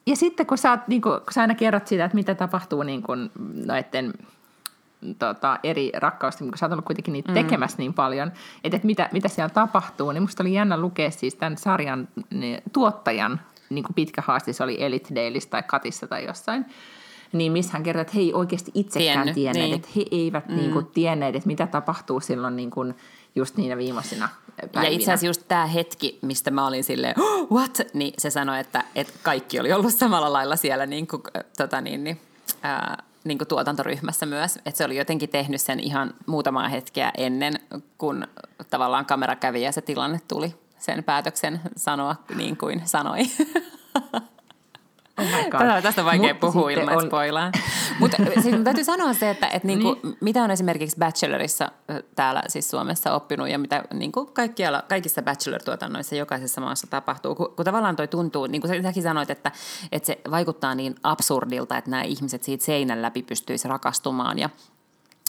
ja 0.06 0.16
sitten 0.16 0.46
kun 0.46 0.58
sä, 0.58 0.70
oot, 0.70 0.88
niin 0.88 1.02
kun, 1.02 1.12
kun 1.12 1.32
sä 1.32 1.40
aina 1.40 1.54
kerrot 1.54 1.86
siitä, 1.86 2.04
että 2.04 2.14
mitä 2.14 2.34
tapahtuu 2.34 2.82
niin 2.82 3.02
kun 3.02 3.30
noiden 3.66 4.12
tota, 5.18 5.58
eri 5.62 5.92
rakkausten, 5.94 6.48
kun 6.48 6.58
sä 6.58 6.66
oot 6.66 6.72
ollut 6.72 6.84
kuitenkin 6.84 7.12
niitä 7.12 7.28
mm. 7.28 7.34
tekemässä 7.34 7.78
niin 7.78 7.94
paljon, 7.94 8.32
että, 8.64 8.76
että 8.76 8.86
mitä, 8.86 9.08
mitä 9.12 9.28
siellä 9.28 9.48
tapahtuu, 9.48 10.12
niin 10.12 10.22
musta 10.22 10.42
oli 10.42 10.52
jännä 10.52 10.76
lukea 10.76 11.10
siis 11.10 11.34
tämän 11.34 11.58
sarjan 11.58 12.08
niin, 12.30 12.62
tuottajan 12.72 13.40
niin 13.70 13.84
kuin 13.84 13.94
pitkä 13.94 14.22
haaste, 14.26 14.52
se 14.52 14.64
oli 14.64 14.82
Elite 14.82 15.14
Dailyssä 15.14 15.50
tai 15.50 15.62
Katissa 15.62 16.06
tai 16.06 16.24
jossain, 16.24 16.66
niin 17.34 17.52
missä 17.52 17.72
hän 17.72 17.82
kertoi, 17.82 18.02
että 18.02 18.12
he 18.14 18.20
ei 18.20 18.34
oikeasti 18.34 18.70
itsekään 18.74 19.14
Tiennyt, 19.14 19.34
tienneet, 19.34 19.66
niin. 19.66 19.74
että 19.74 19.88
he 19.96 20.04
eivät 20.10 20.48
mm. 20.48 20.56
niin 20.56 20.70
kuin, 20.70 20.86
tienneet, 20.86 21.36
että 21.36 21.46
mitä 21.46 21.66
tapahtuu 21.66 22.20
silloin 22.20 22.56
niin 22.56 22.70
kuin, 22.70 22.94
just 23.34 23.56
niinä 23.56 23.76
viimeisinä 23.76 24.28
päivinä. 24.56 24.82
Ja 24.82 24.88
itse 24.88 25.04
asiassa 25.04 25.26
just 25.26 25.42
tämä 25.48 25.66
hetki, 25.66 26.18
mistä 26.22 26.50
mä 26.50 26.66
olin 26.66 26.84
silleen, 26.84 27.20
oh, 27.20 27.50
what? 27.50 27.80
Niin 27.94 28.14
se 28.18 28.30
sanoi, 28.30 28.60
että, 28.60 28.84
että 28.94 29.12
kaikki 29.22 29.60
oli 29.60 29.72
ollut 29.72 29.94
samalla 29.94 30.32
lailla 30.32 30.56
siellä 30.56 30.86
niin 30.86 31.06
kuin, 31.06 31.22
tota 31.56 31.80
niin, 31.80 32.04
niin, 32.04 32.20
ää, 32.62 33.02
niin 33.24 33.38
kuin 33.38 33.48
tuotantoryhmässä 33.48 34.26
myös, 34.26 34.56
että 34.56 34.78
se 34.78 34.84
oli 34.84 34.96
jotenkin 34.96 35.28
tehnyt 35.28 35.60
sen 35.60 35.80
ihan 35.80 36.14
muutamaa 36.26 36.68
hetkeä 36.68 37.12
ennen, 37.16 37.54
kun 37.98 38.26
tavallaan 38.70 39.06
kamera 39.06 39.36
kävi 39.36 39.62
ja 39.62 39.72
se 39.72 39.80
tilanne 39.80 40.20
tuli 40.28 40.54
sen 40.78 41.04
päätöksen 41.04 41.60
sanoa 41.76 42.16
niin 42.36 42.56
kuin 42.56 42.82
sanoi. 42.84 43.18
Oh 45.18 45.24
my 45.24 45.50
God. 45.50 45.60
Tätä, 45.60 45.82
tästä 45.82 46.00
on 46.00 46.04
vaikea 46.04 46.34
Mut 46.34 46.40
puhua 46.40 46.70
ilman, 46.70 46.96
on- 46.96 47.06
spoilaa. 47.06 47.52
Mutta 48.00 48.16
siis 48.42 48.54
mun 48.54 48.64
täytyy 48.64 48.84
sanoa 48.84 49.12
se, 49.12 49.30
että, 49.30 49.46
että 49.46 49.68
niinku, 49.68 49.96
niin. 50.02 50.16
mitä 50.20 50.42
on 50.42 50.50
esimerkiksi 50.50 50.96
Bachelorissa 50.98 51.70
ö, 51.90 52.02
täällä 52.14 52.42
siis 52.48 52.70
Suomessa 52.70 53.14
oppinut 53.14 53.48
ja 53.48 53.58
mitä 53.58 53.84
niinku 53.92 54.26
kaikkialla, 54.26 54.82
kaikissa 54.88 55.22
Bachelor-tuotannoissa 55.22 56.14
jokaisessa 56.14 56.60
maassa 56.60 56.86
tapahtuu. 56.86 57.34
Kun, 57.34 57.52
kun 57.56 57.64
tavallaan 57.64 57.96
toi 57.96 58.08
tuntuu, 58.08 58.46
niin 58.46 58.60
kuin 58.60 58.82
säkin 58.82 59.02
sanoit, 59.02 59.30
että, 59.30 59.52
että 59.92 60.06
se 60.06 60.18
vaikuttaa 60.30 60.74
niin 60.74 60.94
absurdilta, 61.02 61.76
että 61.78 61.90
nämä 61.90 62.02
ihmiset 62.02 62.42
siitä 62.42 62.64
seinän 62.64 63.02
läpi 63.02 63.22
pystyisi 63.22 63.68
rakastumaan 63.68 64.38
ja 64.38 64.50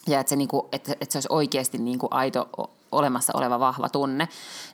ja 0.08 0.20
että 0.20 0.30
se, 0.30 0.36
niinku, 0.36 0.70
että, 0.72 0.92
että 1.02 1.14
se 1.14 1.18
olisi 1.18 1.28
oikeasti 1.32 1.78
niinku 1.78 2.08
aito 2.12 2.50
olemassa 2.92 3.34
oleva 3.36 3.60
vahva 3.60 3.90
tunne, 3.90 4.28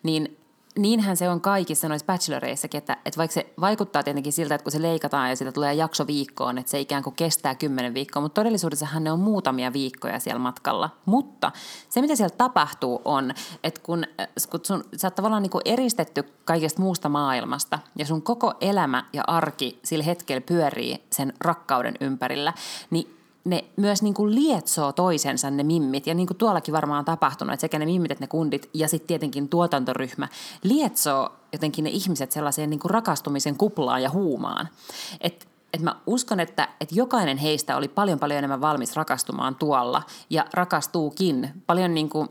niin 0.03 0.37
niinhän 0.77 1.17
se 1.17 1.29
on 1.29 1.41
kaikissa 1.41 1.89
noissa 1.89 2.05
bacheloreissakin, 2.05 2.77
että, 2.77 2.97
että 3.05 3.17
vaikka 3.17 3.33
se 3.33 3.53
vaikuttaa 3.61 4.03
tietenkin 4.03 4.33
siltä, 4.33 4.55
että 4.55 4.63
kun 4.63 4.71
se 4.71 4.81
leikataan 4.81 5.29
ja 5.29 5.35
siitä 5.35 5.51
tulee 5.51 5.73
jakso 5.73 6.07
viikkoon, 6.07 6.57
että 6.57 6.71
se 6.71 6.79
ikään 6.79 7.03
kuin 7.03 7.15
kestää 7.15 7.55
kymmenen 7.55 7.93
viikkoa, 7.93 8.21
mutta 8.21 8.41
todellisuudessahan 8.41 9.03
ne 9.03 9.11
on 9.11 9.19
muutamia 9.19 9.73
viikkoja 9.73 10.19
siellä 10.19 10.39
matkalla. 10.39 10.89
Mutta 11.05 11.51
se, 11.89 12.01
mitä 12.01 12.15
siellä 12.15 12.35
tapahtuu 12.37 13.01
on, 13.05 13.33
että 13.63 13.81
kun, 13.83 14.03
äh, 14.21 14.27
kun 14.49 14.59
sun, 14.63 14.83
sä 14.97 15.07
oot 15.07 15.15
tavallaan 15.15 15.43
niin 15.43 15.51
eristetty 15.65 16.23
kaikesta 16.45 16.81
muusta 16.81 17.09
maailmasta 17.09 17.79
ja 17.97 18.05
sun 18.05 18.21
koko 18.21 18.53
elämä 18.61 19.05
ja 19.13 19.23
arki 19.27 19.79
sillä 19.83 20.03
hetkellä 20.03 20.41
pyörii 20.41 21.03
sen 21.11 21.33
rakkauden 21.39 21.95
ympärillä, 22.01 22.53
niin 22.89 23.20
ne 23.43 23.65
myös 23.75 24.01
niin 24.01 24.13
kuin 24.13 24.35
lietsoo 24.35 24.91
toisensa 24.91 25.51
ne 25.51 25.63
mimmit, 25.63 26.07
ja 26.07 26.13
niin 26.13 26.27
kuin 26.27 26.37
tuollakin 26.37 26.73
varmaan 26.73 26.99
on 26.99 27.05
tapahtunut, 27.05 27.53
että 27.53 27.61
sekä 27.61 27.79
ne 27.79 27.85
mimmit 27.85 28.11
että 28.11 28.23
ne 28.23 28.27
kundit, 28.27 28.69
ja 28.73 28.87
sitten 28.87 29.07
tietenkin 29.07 29.49
tuotantoryhmä, 29.49 30.27
lietsoo 30.63 31.29
jotenkin 31.53 31.83
ne 31.83 31.89
ihmiset 31.89 32.31
sellaiseen 32.31 32.69
niin 32.69 32.79
kuin 32.79 32.91
rakastumisen 32.91 33.57
kuplaan 33.57 34.03
ja 34.03 34.09
huumaan. 34.09 34.67
Et, 35.21 35.47
et 35.73 35.81
mä 35.81 35.95
uskon, 36.07 36.39
että, 36.39 36.67
että 36.81 36.95
jokainen 36.95 37.37
heistä 37.37 37.77
oli 37.77 37.87
paljon 37.87 38.19
paljon 38.19 38.37
enemmän 38.37 38.61
valmis 38.61 38.95
rakastumaan 38.95 39.55
tuolla, 39.55 40.03
ja 40.29 40.45
rakastuukin 40.53 41.63
paljon 41.67 41.93
niin 41.93 42.09
kuin, 42.09 42.29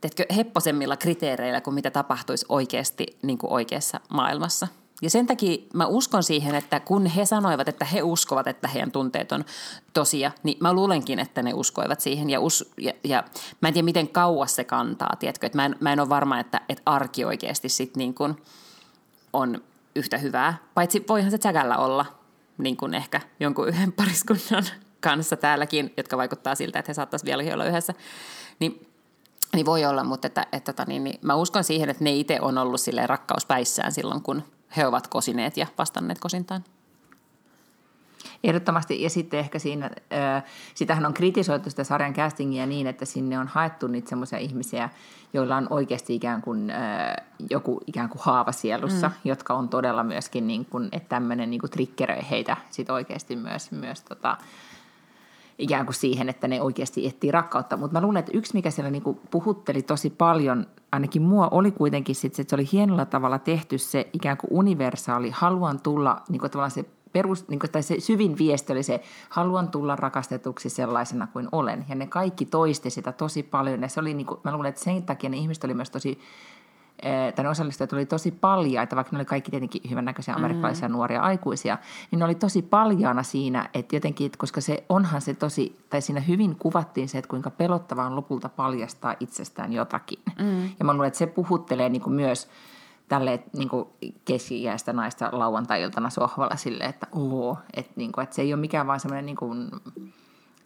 teetkö, 0.00 0.24
hepposemmilla 0.36 0.96
kriteereillä 0.96 1.60
kuin 1.60 1.74
mitä 1.74 1.90
tapahtuisi 1.90 2.46
oikeasti 2.48 3.06
niin 3.22 3.38
kuin 3.38 3.52
oikeassa 3.52 4.00
maailmassa. 4.08 4.68
Ja 5.02 5.10
sen 5.10 5.26
takia 5.26 5.58
mä 5.74 5.86
uskon 5.86 6.22
siihen, 6.22 6.54
että 6.54 6.80
kun 6.80 7.06
he 7.06 7.26
sanoivat, 7.26 7.68
että 7.68 7.84
he 7.84 8.02
uskovat, 8.02 8.46
että 8.46 8.68
heidän 8.68 8.92
tunteet 8.92 9.32
on 9.32 9.44
tosia, 9.92 10.32
niin 10.42 10.58
mä 10.60 10.72
luulenkin, 10.72 11.18
että 11.18 11.42
ne 11.42 11.54
uskoivat 11.54 12.00
siihen. 12.00 12.30
Ja, 12.30 12.40
us, 12.40 12.72
ja, 12.78 12.92
ja 13.04 13.24
mä 13.60 13.68
en 13.68 13.74
tiedä, 13.74 13.84
miten 13.84 14.08
kauas 14.08 14.56
se 14.56 14.64
kantaa, 14.64 15.16
tiedätkö? 15.18 15.46
Että 15.46 15.58
mä, 15.58 15.64
en, 15.64 15.76
mä 15.80 15.92
en 15.92 16.00
ole 16.00 16.08
varma, 16.08 16.38
että, 16.38 16.60
että 16.68 16.82
arki 16.86 17.24
oikeasti 17.24 17.68
sit 17.68 17.96
niin 17.96 18.14
kuin 18.14 18.36
on 19.32 19.62
yhtä 19.94 20.18
hyvää. 20.18 20.58
Paitsi 20.74 21.04
voihan 21.08 21.30
se 21.30 21.38
tsäkällä 21.38 21.76
olla 21.76 22.06
niin 22.58 22.76
kuin 22.76 22.94
ehkä 22.94 23.20
jonkun 23.40 23.68
yhden 23.68 23.92
pariskunnan 23.92 24.64
kanssa 25.00 25.36
täälläkin, 25.36 25.92
jotka 25.96 26.16
vaikuttaa 26.16 26.54
siltä, 26.54 26.78
että 26.78 26.90
he 26.90 26.94
saattaisivat 26.94 27.26
vieläkin 27.28 27.54
olla 27.54 27.64
yhdessä. 27.64 27.94
Niin 28.58 28.86
niin 29.54 29.66
voi 29.66 29.84
olla, 29.84 30.04
mutta 30.04 30.26
että, 30.26 30.46
että, 30.52 30.70
että 30.70 30.84
niin, 30.84 31.04
niin, 31.04 31.18
mä 31.22 31.34
uskon 31.34 31.64
siihen, 31.64 31.90
että 31.90 32.04
ne 32.04 32.12
itse 32.12 32.38
on 32.40 32.58
ollut 32.58 32.80
silleen 32.80 33.08
rakkauspäissään 33.08 33.92
silloin, 33.92 34.22
kun 34.22 34.42
he 34.76 34.86
ovat 34.86 35.06
kosineet 35.06 35.56
ja 35.56 35.66
vastanneet 35.78 36.18
kosintaan. 36.18 36.64
Ehdottomasti, 38.44 39.02
ja 39.02 39.10
sitten 39.10 39.40
ehkä 39.40 39.58
siinä, 39.58 39.90
äh, 40.12 40.44
sitähän 40.74 41.06
on 41.06 41.14
kritisoitu 41.14 41.70
sitä 41.70 41.84
sarjan 41.84 42.14
castingia 42.14 42.66
niin, 42.66 42.86
että 42.86 43.04
sinne 43.04 43.38
on 43.38 43.48
haettu 43.48 43.86
niitä 43.86 44.08
semmoisia 44.08 44.38
ihmisiä, 44.38 44.88
joilla 45.32 45.56
on 45.56 45.66
oikeasti 45.70 46.14
ikään 46.14 46.42
kuin 46.42 46.70
äh, 46.70 47.16
joku 47.50 47.80
ikään 47.86 48.08
kuin 48.08 48.22
haava 48.24 48.52
sielussa, 48.52 49.08
mm. 49.08 49.14
jotka 49.24 49.54
on 49.54 49.68
todella 49.68 50.02
myöskin, 50.02 50.46
niin 50.46 50.64
kuin, 50.64 50.88
että 50.92 51.08
tämmöinen 51.08 51.50
niin 51.50 51.60
kuin 51.60 51.70
triggeröi 51.70 52.22
heitä 52.30 52.56
sit 52.70 52.90
oikeasti 52.90 53.36
myös, 53.36 53.72
myös 53.72 54.02
tota, 54.02 54.36
ikään 55.58 55.86
kuin 55.86 55.94
siihen, 55.94 56.28
että 56.28 56.48
ne 56.48 56.62
oikeasti 56.62 57.06
etsii 57.06 57.30
rakkautta. 57.30 57.76
Mutta 57.76 58.00
mä 58.00 58.04
luulen, 58.04 58.20
että 58.20 58.32
yksi, 58.34 58.54
mikä 58.54 58.70
siellä 58.70 58.90
niinku 58.90 59.20
puhutteli 59.30 59.82
tosi 59.82 60.10
paljon, 60.10 60.66
ainakin 60.92 61.22
mua, 61.22 61.48
oli 61.50 61.70
kuitenkin 61.70 62.14
sit, 62.14 62.34
se, 62.34 62.42
että 62.42 62.50
se 62.50 62.56
oli 62.56 62.68
hienolla 62.72 63.04
tavalla 63.04 63.38
tehty 63.38 63.78
se 63.78 64.08
ikään 64.12 64.36
kuin 64.36 64.50
universaali, 64.52 65.30
haluan 65.30 65.80
tulla, 65.80 66.22
niinku 66.28 66.48
tavallaan 66.48 66.70
se 66.70 66.84
perus, 67.12 67.48
niin 67.48 67.60
kuin, 67.60 67.70
tai 67.70 67.82
se 67.82 68.00
syvin 68.00 68.38
viesti 68.38 68.72
oli 68.72 68.82
se, 68.82 69.02
haluan 69.28 69.68
tulla 69.68 69.96
rakastetuksi 69.96 70.70
sellaisena 70.70 71.26
kuin 71.26 71.48
olen. 71.52 71.84
Ja 71.88 71.94
ne 71.94 72.06
kaikki 72.06 72.44
toisti 72.44 72.90
sitä 72.90 73.12
tosi 73.12 73.42
paljon. 73.42 73.82
Ja 73.82 73.88
se 73.88 74.00
oli, 74.00 74.14
niin 74.14 74.26
kuin, 74.26 74.40
mä 74.44 74.52
luulen, 74.52 74.68
että 74.68 74.80
sen 74.80 75.02
takia 75.02 75.30
ne 75.30 75.36
ihmiset 75.36 75.64
oli 75.64 75.74
myös 75.74 75.90
tosi, 75.90 76.18
eh, 77.02 77.34
ne 77.42 77.48
osallistujat 77.48 77.92
oli 77.92 78.06
tosi 78.06 78.30
paljaita, 78.30 78.96
vaikka 78.96 79.12
ne 79.12 79.18
oli 79.18 79.24
kaikki 79.24 79.50
tietenkin 79.50 79.90
hyvännäköisiä 79.90 80.34
amerikkalaisia 80.34 80.88
mm. 80.88 80.92
nuoria 80.92 81.22
aikuisia, 81.22 81.78
niin 82.10 82.18
ne 82.18 82.24
oli 82.24 82.34
tosi 82.34 82.62
paljaana 82.62 83.22
siinä, 83.22 83.68
että 83.74 83.96
jotenkin, 83.96 84.26
että 84.26 84.38
koska 84.38 84.60
se 84.60 84.84
onhan 84.88 85.20
se 85.20 85.34
tosi, 85.34 85.78
tai 85.90 86.00
siinä 86.00 86.20
hyvin 86.20 86.56
kuvattiin 86.56 87.08
se, 87.08 87.18
että 87.18 87.28
kuinka 87.28 87.50
pelottavaa 87.50 88.06
on 88.06 88.16
lopulta 88.16 88.48
paljastaa 88.48 89.14
itsestään 89.20 89.72
jotakin. 89.72 90.18
Mm. 90.38 90.70
Ja 90.78 90.84
mä 90.84 90.92
luulen, 90.92 91.08
että 91.08 91.18
se 91.18 91.26
puhuttelee 91.26 91.88
niin 91.88 92.02
kuin 92.02 92.14
myös 92.14 92.48
tälle 93.08 93.42
niin 93.56 93.68
kuin 93.68 93.88
keski-iäistä 94.24 94.92
naista 94.92 95.28
lauantai-iltana 95.32 96.10
sohvalla 96.10 96.56
sille, 96.56 96.84
että 96.84 97.06
oo, 97.12 97.58
että, 97.74 97.92
niin 97.96 98.12
kuin, 98.12 98.22
että 98.22 98.36
se 98.36 98.42
ei 98.42 98.54
ole 98.54 98.60
mikään 98.60 98.86
vaan 98.86 99.00
semmoinen, 99.00 99.26
niin 99.26 99.36
kuin, 99.36 99.70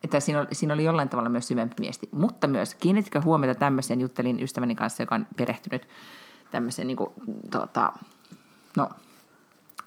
että 0.04 0.20
siinä 0.20 0.40
oli, 0.40 0.48
siinä 0.52 0.74
oli 0.74 0.84
jollain 0.84 1.08
tavalla 1.08 1.28
myös 1.28 1.48
syvempi 1.48 1.74
miesti. 1.80 2.08
Mutta 2.12 2.46
myös, 2.46 2.74
kiinnitkö 2.74 3.20
huomiota 3.20 3.58
tämmöiseen, 3.58 4.00
juttelin 4.00 4.42
ystäväni 4.42 4.74
kanssa, 4.74 5.02
joka 5.02 5.14
on 5.14 5.26
perehtynyt 5.36 5.88
tämmöiseen 6.50 6.86
niin 6.88 6.96
kuin, 6.96 7.10
tota, 7.50 7.92
no, 8.76 8.88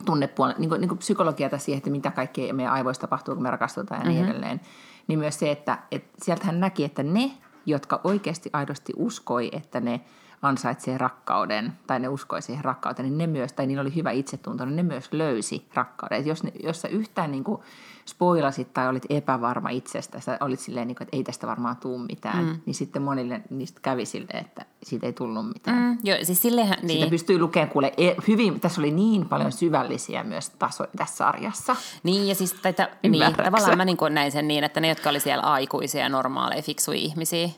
tunnepuolen, 0.05 0.55
niin 0.57 0.69
kuin, 0.69 0.81
niin 0.81 0.89
kuin 0.89 0.97
psykologiata 0.99 1.57
siihen, 1.57 1.77
että 1.77 1.89
mitä 1.89 2.11
kaikkea 2.11 2.53
meidän 2.53 2.73
aivoissa 2.73 3.01
tapahtuu, 3.01 3.33
kun 3.33 3.43
me 3.43 3.51
rakastutaan 3.51 4.01
ja 4.01 4.07
niin 4.07 4.21
Mhm. 4.21 4.31
edelleen. 4.31 4.61
Niin 5.07 5.19
myös 5.19 5.39
se, 5.39 5.51
että, 5.51 5.77
että 5.91 6.09
sieltä 6.21 6.45
hän 6.45 6.59
näki, 6.59 6.83
että 6.83 7.03
ne, 7.03 7.31
jotka 7.65 8.01
oikeasti 8.03 8.49
aidosti 8.53 8.93
uskoi, 8.95 9.49
että 9.51 9.79
ne 9.79 10.01
ansaitsee 10.41 10.97
rakkauden, 10.97 11.73
tai 11.87 11.99
ne 11.99 12.07
uskoi 12.07 12.41
siihen 12.41 12.65
rakkauteen, 12.65 13.09
niin 13.09 13.17
ne 13.17 13.27
myös, 13.27 13.53
tai 13.53 13.67
niillä 13.67 13.81
oli 13.81 13.95
hyvä 13.95 14.11
itsetunto, 14.11 14.65
niin 14.65 14.75
ne 14.75 14.83
myös 14.83 15.09
löysi 15.11 15.67
rakkauden. 15.73 16.19
Et 16.19 16.25
jos, 16.25 16.43
ne, 16.43 16.51
jos 16.63 16.81
sä 16.81 16.87
yhtään 16.87 17.31
niin 17.31 17.43
kuin 17.43 17.61
spoilasit 18.05 18.73
tai 18.73 18.87
olit 18.87 19.05
epävarma 19.09 19.69
itsestä, 19.69 20.19
sä 20.19 20.37
olit 20.41 20.59
silleen, 20.59 20.87
niin 20.87 20.95
kuin, 20.95 21.05
että 21.05 21.17
ei 21.17 21.23
tästä 21.23 21.47
varmaan 21.47 21.77
tuu 21.77 21.97
mitään, 21.97 22.45
mm. 22.45 22.59
niin 22.65 22.73
sitten 22.73 23.01
monille 23.01 23.41
niistä 23.49 23.79
kävi 23.81 24.05
silleen, 24.05 24.45
että 24.45 24.65
siitä 24.83 25.05
ei 25.05 25.13
tullut 25.13 25.47
mitään. 25.47 25.77
Mm. 25.77 25.97
Joo, 26.03 26.17
siis 26.23 26.41
sillehän, 26.41 26.77
Niin. 26.81 26.99
Sitä 26.99 27.09
pystyy 27.09 27.39
lukemaan 27.39 27.69
kuule 27.69 27.93
e- 27.97 28.15
hyvin, 28.27 28.59
tässä 28.59 28.81
oli 28.81 28.91
niin 28.91 29.25
paljon 29.25 29.51
syvällisiä 29.51 30.23
myös 30.23 30.49
tasoja 30.49 30.89
tässä 30.97 31.15
sarjassa. 31.15 31.75
niin, 32.03 32.27
ja 32.27 32.35
siis 32.35 32.53
taita, 32.53 32.87
niin, 33.03 33.35
tavallaan 33.43 33.77
mä 33.77 33.85
niin 33.85 33.97
kuin 33.97 34.13
näin 34.13 34.31
sen 34.31 34.47
niin, 34.47 34.63
että 34.63 34.79
ne, 34.79 34.87
jotka 34.87 35.09
oli 35.09 35.19
siellä 35.19 35.43
aikuisia 35.43 36.01
ja 36.01 36.09
normaaleja, 36.09 36.61
fiksuja 36.61 36.97
ihmisiä, 36.97 37.49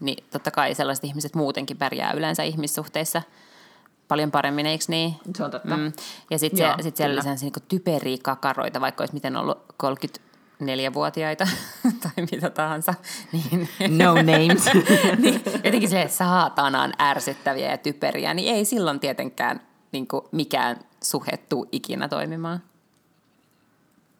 niin 0.00 0.24
totta 0.30 0.50
kai 0.50 0.74
sellaiset 0.74 1.04
ihmiset 1.04 1.34
muutenkin 1.34 1.76
pärjää 1.76 2.12
yleensä 2.12 2.42
ihmissuhteissa 2.42 3.22
paljon 4.08 4.30
paremmin, 4.30 4.66
eikö 4.66 4.84
niin? 4.88 5.14
Se 5.36 5.44
on 5.44 5.50
totta. 5.50 5.76
Mm. 5.76 5.92
Ja 6.30 6.38
sitten 6.38 6.56
siellä, 6.56 6.82
sit 6.82 6.96
siellä 6.96 7.12
oli 7.12 7.14
kyllä. 7.14 7.22
sellaisia 7.22 7.50
niin 7.56 7.68
typeriä 7.68 8.16
kakaroita, 8.22 8.80
vaikka 8.80 9.02
olisi 9.02 9.14
miten 9.14 9.36
ollut 9.36 9.58
34-vuotiaita 9.82 11.48
tai 12.02 12.26
mitä 12.32 12.50
tahansa. 12.50 12.94
Niin, 13.32 13.68
No 13.98 14.14
names. 14.14 14.64
niin, 15.22 15.42
jotenkin 15.64 15.88
se 15.88 16.08
saatanan 16.08 16.92
ärsyttäviä 17.00 17.70
ja 17.70 17.78
typeriä, 17.78 18.34
niin 18.34 18.54
ei 18.54 18.64
silloin 18.64 19.00
tietenkään 19.00 19.60
niin 19.92 20.08
kuin 20.08 20.24
mikään 20.32 20.76
suhe 21.02 21.36
tuu 21.48 21.68
ikinä 21.72 22.08
toimimaan. 22.08 22.62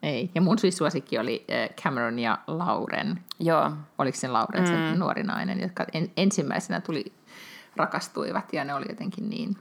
Ei. 0.09 0.31
Ja 0.35 0.41
mun 0.41 0.59
siis 0.59 0.77
suosikki 0.77 1.19
oli 1.19 1.45
äh, 1.51 1.69
Cameron 1.83 2.19
ja 2.19 2.39
Lauren. 2.47 3.21
Joo, 3.41 3.73
Oliko 3.99 4.19
se 4.19 4.29
Lauren 4.29 4.67
se 4.67 4.73
mm. 4.73 4.99
nuori 4.99 5.23
nainen, 5.23 5.61
jotka 5.61 5.85
en, 5.93 6.11
ensimmäisenä 6.17 6.81
tuli, 6.81 7.13
rakastuivat 7.77 8.53
ja 8.53 8.65
ne 8.65 8.75
oli 8.75 8.87
jotenkin 8.89 9.31
niin... 9.31 9.57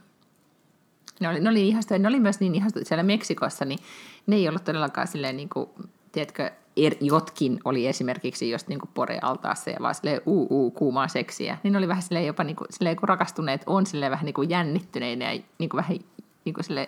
Ne 1.19 1.29
oli, 1.29 1.39
ne 1.39 1.49
oli, 1.49 1.67
ihastuja, 1.67 1.99
ne 1.99 2.07
oli 2.07 2.19
myös 2.19 2.39
niin 2.39 2.55
ihastuja 2.55 2.85
siellä 2.85 3.03
Meksikossa, 3.03 3.65
niin 3.65 3.79
ne 4.27 4.35
ei 4.35 4.49
ollut 4.49 4.63
todellakaan 4.63 5.07
silleen 5.07 5.37
niin 5.37 5.49
kuin, 5.49 5.69
tiedätkö, 6.11 6.51
er, 6.77 6.95
jotkin 7.01 7.59
oli 7.65 7.87
esimerkiksi 7.87 8.51
just 8.51 8.67
niin 8.67 8.79
kuin 8.79 8.89
pore-altaassa 8.93 9.69
ja 9.69 9.77
vaan 9.81 9.95
silleen 9.95 10.21
uu, 10.25 10.47
uu, 10.49 10.71
kuumaa 10.71 11.07
seksiä. 11.07 11.57
Niin 11.63 11.71
ne 11.71 11.77
oli 11.77 11.87
vähän 11.87 12.03
silleen 12.03 12.25
jopa 12.25 12.43
niin 12.43 12.55
kuin, 12.55 12.67
silleen, 12.69 12.95
kun 12.95 13.09
rakastuneet 13.09 13.63
on 13.65 13.85
silleen 13.85 14.11
vähän 14.11 14.25
niin 14.25 14.33
kuin 14.33 14.49
jännittyneitä 14.49 15.23
ja 15.23 15.41
niin 15.57 15.69
kuin 15.69 15.77
vähän 15.77 15.97
niin 16.45 16.53
kuin 16.53 16.63
silleen 16.63 16.87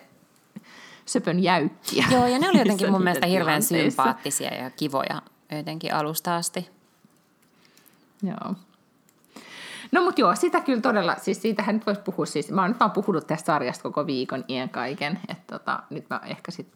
söpön 1.12 1.42
jäykkiä. 1.42 2.04
Joo 2.10 2.26
ja 2.26 2.38
ne 2.38 2.48
oli 2.48 2.58
jotenkin 2.64 2.90
mun 2.90 3.02
mielestä 3.02 3.26
hirveän 3.26 3.62
sympaattisia 3.62 4.54
ja 4.54 4.70
kivoja 4.70 5.22
jotenkin 5.56 5.94
alusta 5.94 6.36
asti. 6.36 6.70
Joo. 8.22 8.54
No 9.92 10.02
mutta 10.02 10.20
joo, 10.20 10.36
sitä 10.36 10.60
kyllä 10.60 10.80
todella, 10.80 11.16
siis 11.18 11.42
siitähän 11.42 11.74
nyt 11.74 11.86
voisi 11.86 12.00
puhua, 12.00 12.26
siis 12.26 12.50
mä 12.50 12.60
oon 12.62 12.70
nyt 12.70 12.80
vaan 12.80 12.90
puhunut 12.90 13.26
tästä 13.26 13.46
sarjasta 13.46 13.82
koko 13.82 14.06
viikon 14.06 14.44
iän 14.48 14.68
kaiken, 14.68 15.20
että 15.28 15.58
tota, 15.58 15.82
nyt 15.90 16.10
mä 16.10 16.20
ehkä 16.26 16.50
sit 16.50 16.68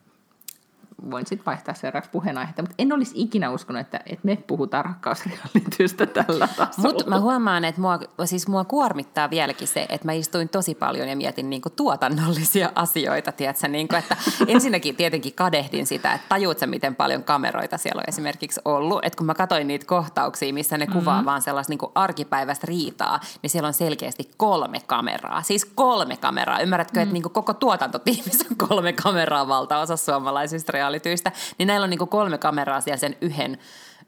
voin 1.11 1.27
sitten 1.27 1.45
vaihtaa 1.45 1.73
seuraavaksi 1.73 2.09
puheenaihetta, 2.11 2.61
mutta 2.61 2.75
en 2.77 2.93
olisi 2.93 3.11
ikinä 3.15 3.51
uskonut, 3.51 3.81
että, 3.81 3.99
että 4.05 4.19
me 4.23 4.35
puhutaan 4.47 4.85
rakkausrealitystä 4.85 6.05
tällä 6.23 6.47
tasolla. 6.47 6.93
Mutta 6.93 7.09
mä 7.09 7.19
huomaan, 7.19 7.65
että 7.65 7.81
mua, 7.81 7.99
siis 8.25 8.47
mua 8.47 8.63
kuormittaa 8.63 9.29
vieläkin 9.29 9.67
se, 9.67 9.85
että 9.89 10.07
mä 10.07 10.13
istuin 10.13 10.49
tosi 10.49 10.75
paljon 10.75 11.07
ja 11.07 11.15
mietin 11.15 11.49
niinku 11.49 11.69
tuotannollisia 11.69 12.71
asioita, 12.85 13.31
tiedätkö? 13.31 13.67
Niinku, 13.67 13.95
että 13.95 14.17
ensinnäkin 14.47 14.95
tietenkin 14.95 15.33
kadehdin 15.33 15.85
sitä, 15.85 16.13
että 16.13 16.29
tajuut 16.29 16.59
sä, 16.59 16.67
miten 16.67 16.95
paljon 16.95 17.23
kameroita 17.23 17.77
siellä 17.77 17.99
on 17.99 18.05
esimerkiksi 18.07 18.61
ollut. 18.65 19.05
Että 19.05 19.17
kun 19.17 19.25
mä 19.25 19.33
katsoin 19.33 19.67
niitä 19.67 19.85
kohtauksia, 19.85 20.53
missä 20.53 20.77
ne 20.77 20.87
kuvaa 20.87 21.13
mm-hmm. 21.13 21.25
vaan 21.25 21.41
sellaista 21.41 21.71
niinku 21.71 21.91
arkipäiväistä 21.95 22.67
riitaa, 22.67 23.19
niin 23.41 23.49
siellä 23.49 23.67
on 23.67 23.73
selkeästi 23.73 24.29
kolme 24.37 24.81
kameraa. 24.87 25.41
Siis 25.41 25.65
kolme 25.65 26.17
kameraa. 26.17 26.59
Ymmärrätkö, 26.59 26.99
mm. 26.99 27.03
että 27.03 27.13
niinku 27.13 27.29
koko 27.29 27.53
tuotantotiimissä 27.53 28.45
on 28.51 28.67
kolme 28.67 28.93
kameraa 28.93 29.47
valtaosa 29.47 29.97
suomalaisista 29.97 30.71
realityistä, 30.85 31.31
niin 31.57 31.67
näillä 31.67 31.83
on 31.83 31.89
niin 31.89 32.09
kolme 32.09 32.37
kameraa 32.37 32.81
siellä 32.81 32.97
sen 32.97 33.15
yhden 33.21 33.57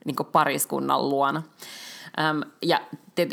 niin 0.05 0.15
pariskunnan 0.31 1.09
luona. 1.09 1.43
Öm, 2.19 2.41
ja, 2.61 2.81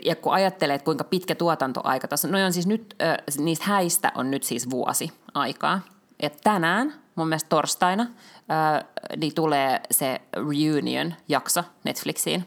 ja 0.05 0.17
kun 0.17 0.33
ajattelee, 0.33 0.75
että 0.75 0.85
kuinka 0.85 1.05
pitkä 1.05 1.35
tuotantoaika 1.35 2.09
tässä 2.09 2.29
no 2.29 2.45
on 2.45 2.53
siis 2.53 2.67
nyt, 2.67 2.95
äh, 3.03 3.17
niistä 3.39 3.65
häistä 3.65 4.13
on 4.15 4.31
nyt 4.31 4.43
siis 4.43 4.71
vuosi 4.71 5.13
aikaa. 5.35 5.81
Ja 6.23 6.31
tänään, 6.45 6.95
mun 7.15 7.29
mielestä 7.29 7.49
torstaina, 7.49 8.03
äh, 8.03 8.85
niin 9.17 9.35
tulee 9.35 9.81
se 9.91 10.21
Reunion-jakso 10.37 11.65
Netflixiin. 11.85 12.47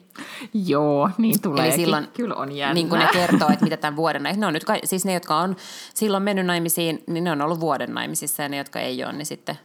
Joo, 0.54 1.10
niin 1.18 1.42
tulee. 1.42 1.68
Eli 1.68 1.76
silloin, 1.76 2.08
Kyllä 2.08 2.36
on 2.36 2.52
jännä. 2.52 2.74
Niin 2.74 2.90
kuin 2.90 3.00
ne 3.00 3.10
kertoo, 3.14 3.50
että 3.50 3.66
mitä 3.66 3.78
tämän 3.78 3.96
vuoden 3.96 4.24
ne 4.24 4.48
on 4.48 4.54
nyt, 4.54 4.66
siis 4.84 5.06
ne, 5.06 5.14
jotka 5.14 5.38
on 5.38 5.56
silloin 5.94 6.24
mennyt 6.24 6.46
naimisiin, 6.46 7.04
niin 7.08 7.24
ne 7.24 7.32
on 7.32 7.42
ollut 7.42 7.60
vuoden 7.60 7.94
naimisissa 7.94 8.44
ja 8.44 8.50
ne, 8.50 8.58
jotka 8.58 8.80
ei 8.80 9.04
ole, 9.04 9.14
niin 9.14 9.26
sitten 9.26 9.60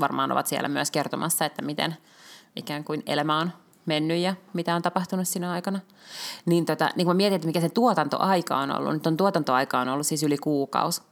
varmaan 0.00 0.32
ovat 0.32 0.46
siellä 0.46 0.68
myös 0.68 0.90
kertomassa, 0.90 1.44
että 1.44 1.62
miten 1.62 1.96
ikään 2.56 2.84
kuin 2.84 3.02
elämä 3.06 3.38
on 3.38 3.52
mennyt 3.86 4.18
ja 4.18 4.34
mitä 4.52 4.74
on 4.74 4.82
tapahtunut 4.82 5.28
siinä 5.28 5.52
aikana. 5.52 5.80
Niin, 6.46 6.66
tota, 6.66 6.90
niin 6.96 7.06
kun 7.06 7.14
mä 7.14 7.16
mietin, 7.16 7.36
että 7.36 7.46
mikä 7.46 7.60
se 7.60 7.68
tuotantoaika 7.68 8.56
on 8.56 8.70
ollut. 8.70 8.92
Nyt 8.92 9.06
on 9.06 9.16
tuotantoaika 9.16 9.80
on 9.80 9.88
ollut 9.88 10.06
siis 10.06 10.22
yli 10.22 10.38
kuukausi, 10.38 11.02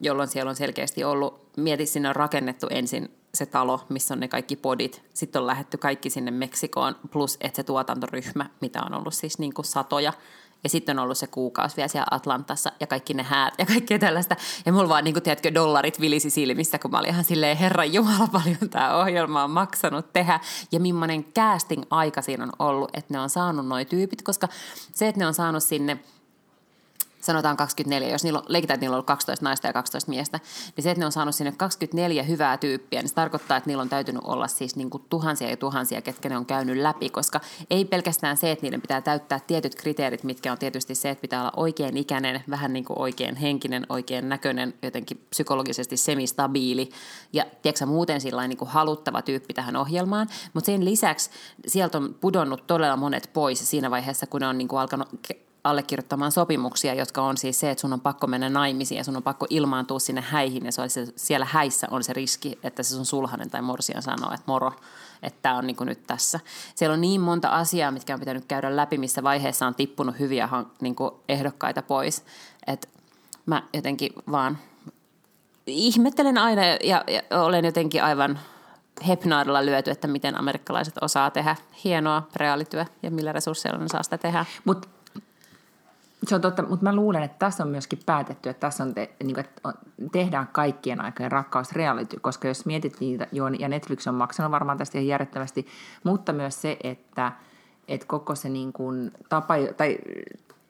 jolloin 0.00 0.28
siellä 0.28 0.50
on 0.50 0.56
selkeästi 0.56 1.04
ollut, 1.04 1.48
mieti, 1.56 1.86
sinne 1.86 2.08
on 2.08 2.16
rakennettu 2.16 2.66
ensin 2.70 3.10
se 3.34 3.46
talo, 3.46 3.80
missä 3.88 4.14
on 4.14 4.20
ne 4.20 4.28
kaikki 4.28 4.56
podit. 4.56 5.02
Sitten 5.14 5.40
on 5.40 5.46
lähetty 5.46 5.78
kaikki 5.78 6.10
sinne 6.10 6.30
Meksikoon, 6.30 6.96
plus 7.10 7.36
että 7.40 7.56
se 7.56 7.62
tuotantoryhmä, 7.62 8.50
mitä 8.60 8.82
on 8.82 8.94
ollut 8.94 9.14
siis 9.14 9.38
niin 9.38 9.54
kuin 9.54 9.64
satoja 9.64 10.12
ja 10.64 10.70
sitten 10.70 10.98
on 10.98 11.04
ollut 11.04 11.18
se 11.18 11.26
kuukausi 11.26 11.76
vielä 11.76 11.88
siellä 11.88 12.06
Atlantassa 12.10 12.72
ja 12.80 12.86
kaikki 12.86 13.14
ne 13.14 13.22
häät 13.22 13.54
ja 13.58 13.66
kaikkea 13.66 13.98
tällaista. 13.98 14.36
Ja 14.66 14.72
mulla 14.72 14.88
vaan, 14.88 15.04
niin 15.04 15.14
kuin, 15.14 15.22
tiedätkö, 15.22 15.54
dollarit 15.54 16.00
vilisi 16.00 16.30
silmissä, 16.30 16.78
kun 16.78 16.90
mä 16.90 16.98
olin 16.98 17.10
ihan 17.10 17.24
silleen, 17.24 17.56
herra 17.56 17.84
Jumala, 17.84 18.28
paljon 18.42 18.70
tämä 18.70 18.96
ohjelma 18.96 19.44
on 19.44 19.50
maksanut 19.50 20.12
tehdä. 20.12 20.40
Ja 20.72 20.80
millainen 20.80 21.24
casting-aika 21.24 22.22
siinä 22.22 22.44
on 22.44 22.52
ollut, 22.58 22.90
että 22.94 23.14
ne 23.14 23.20
on 23.20 23.30
saanut 23.30 23.66
noi 23.66 23.84
tyypit, 23.84 24.22
koska 24.22 24.48
se, 24.92 25.08
että 25.08 25.20
ne 25.20 25.26
on 25.26 25.34
saanut 25.34 25.62
sinne– 25.62 25.98
sanotaan 27.20 27.56
24, 27.56 28.08
jos 28.14 28.24
niillä 28.24 28.42
leikitään, 28.48 28.74
että 28.74 28.84
niillä 28.84 28.94
on 28.94 28.96
ollut 28.96 29.06
12 29.06 29.44
naista 29.44 29.66
ja 29.66 29.72
12 29.72 30.10
miestä, 30.10 30.40
niin 30.76 30.82
se, 30.82 30.90
että 30.90 31.00
ne 31.00 31.06
on 31.06 31.12
saanut 31.12 31.34
sinne 31.34 31.52
24 31.52 32.22
hyvää 32.22 32.56
tyyppiä, 32.56 33.00
niin 33.00 33.08
se 33.08 33.14
tarkoittaa, 33.14 33.56
että 33.56 33.70
niillä 33.70 33.82
on 33.82 33.88
täytynyt 33.88 34.22
olla 34.24 34.48
siis 34.48 34.76
niin 34.76 34.90
kuin 34.90 35.02
tuhansia 35.10 35.50
ja 35.50 35.56
tuhansia, 35.56 36.02
ketkä 36.02 36.28
ne 36.28 36.36
on 36.36 36.46
käynyt 36.46 36.76
läpi, 36.76 37.10
koska 37.10 37.40
ei 37.70 37.84
pelkästään 37.84 38.36
se, 38.36 38.50
että 38.50 38.62
niiden 38.62 38.80
pitää 38.80 39.00
täyttää 39.00 39.40
tietyt 39.46 39.74
kriteerit, 39.74 40.24
mitkä 40.24 40.52
on 40.52 40.58
tietysti 40.58 40.94
se, 40.94 41.10
että 41.10 41.22
pitää 41.22 41.40
olla 41.40 41.52
oikein 41.56 41.96
ikäinen, 41.96 42.44
vähän 42.50 42.72
niin 42.72 42.84
kuin 42.84 42.98
oikein 42.98 43.36
henkinen, 43.36 43.86
oikein 43.88 44.28
näköinen, 44.28 44.74
jotenkin 44.82 45.26
psykologisesti 45.30 45.96
semistabiili 45.96 46.88
ja 47.32 47.44
tiedätkö, 47.62 47.86
muuten 47.86 48.20
sillä 48.20 48.48
niin 48.48 48.58
kuin 48.58 48.68
haluttava 48.68 49.22
tyyppi 49.22 49.54
tähän 49.54 49.76
ohjelmaan, 49.76 50.26
mutta 50.52 50.66
sen 50.66 50.84
lisäksi 50.84 51.30
sieltä 51.66 51.98
on 51.98 52.14
pudonnut 52.20 52.66
todella 52.66 52.96
monet 52.96 53.30
pois 53.32 53.70
siinä 53.70 53.90
vaiheessa, 53.90 54.26
kun 54.26 54.40
ne 54.40 54.46
on 54.46 54.58
niin 54.58 54.68
kuin 54.68 54.80
alkanut 54.80 55.08
allekirjoittamaan 55.70 56.32
sopimuksia, 56.32 56.94
jotka 56.94 57.22
on 57.22 57.36
siis 57.36 57.60
se, 57.60 57.70
että 57.70 57.80
sun 57.80 57.92
on 57.92 58.00
pakko 58.00 58.26
mennä 58.26 58.48
naimisiin 58.48 58.98
ja 58.98 59.04
sun 59.04 59.16
on 59.16 59.22
pakko 59.22 59.46
ilmaantua 59.50 59.98
sinne 59.98 60.20
häihin 60.20 60.64
ja 60.64 60.72
se 60.72 60.88
se, 60.88 61.06
siellä 61.16 61.46
häissä 61.50 61.86
on 61.90 62.04
se 62.04 62.12
riski, 62.12 62.58
että 62.62 62.82
se 62.82 62.94
sun 62.94 63.06
sulhanen 63.06 63.50
tai 63.50 63.62
morsian 63.62 64.02
sanoo, 64.02 64.30
että 64.32 64.44
moro, 64.46 64.72
että 65.22 65.38
tämä 65.42 65.56
on 65.56 65.66
niin 65.66 65.76
nyt 65.80 66.06
tässä. 66.06 66.40
Siellä 66.74 66.94
on 66.94 67.00
niin 67.00 67.20
monta 67.20 67.48
asiaa, 67.48 67.90
mitkä 67.90 68.14
on 68.14 68.20
pitänyt 68.20 68.44
käydä 68.44 68.76
läpi, 68.76 68.98
missä 68.98 69.22
vaiheessa 69.22 69.66
on 69.66 69.74
tippunut 69.74 70.18
hyviä 70.18 70.48
niin 70.80 70.96
ehdokkaita 71.28 71.82
pois, 71.82 72.24
että 72.66 72.88
mä 73.46 73.62
jotenkin 73.72 74.12
vaan 74.30 74.58
ihmettelen 75.66 76.38
aina 76.38 76.62
ja, 76.64 77.04
ja 77.06 77.22
olen 77.30 77.64
jotenkin 77.64 78.04
aivan 78.04 78.38
hepnaadilla 79.08 79.66
lyöty, 79.66 79.90
että 79.90 80.08
miten 80.08 80.38
amerikkalaiset 80.38 80.94
osaa 81.00 81.30
tehdä 81.30 81.56
hienoa 81.84 82.28
reaalityö 82.36 82.84
ja 83.02 83.10
millä 83.10 83.32
resursseilla 83.32 83.78
ne 83.78 83.88
saa 83.88 84.02
sitä 84.02 84.18
tehdä. 84.18 84.44
Mutta 84.64 84.88
se 86.26 86.34
on 86.34 86.40
totta, 86.40 86.62
mutta 86.62 86.84
mä 86.84 86.96
luulen, 86.96 87.22
että 87.22 87.38
tässä 87.38 87.64
on 87.64 87.70
myöskin 87.70 87.98
päätetty, 88.06 88.48
että 88.48 88.60
tässä 88.60 88.84
on, 88.84 88.94
te, 88.94 89.10
niin 89.24 89.34
kuin, 89.34 89.44
että 89.44 89.72
tehdään 90.12 90.48
kaikkien 90.52 91.00
aikojen 91.00 91.30
reality, 91.72 92.20
koska 92.20 92.48
jos 92.48 92.66
mietit 92.66 93.00
niitä, 93.00 93.26
joo, 93.32 93.48
ja 93.48 93.68
Netflix 93.68 94.06
on 94.06 94.14
maksanut 94.14 94.52
varmaan 94.52 94.78
tästä 94.78 94.98
ihan 94.98 95.08
järjettömästi, 95.08 95.66
mutta 96.04 96.32
myös 96.32 96.62
se, 96.62 96.76
että, 96.82 97.32
että 97.88 98.06
koko 98.06 98.34
se 98.34 98.48
niin 98.48 98.72
kuin 98.72 99.10
tapa, 99.28 99.54
tai 99.76 99.98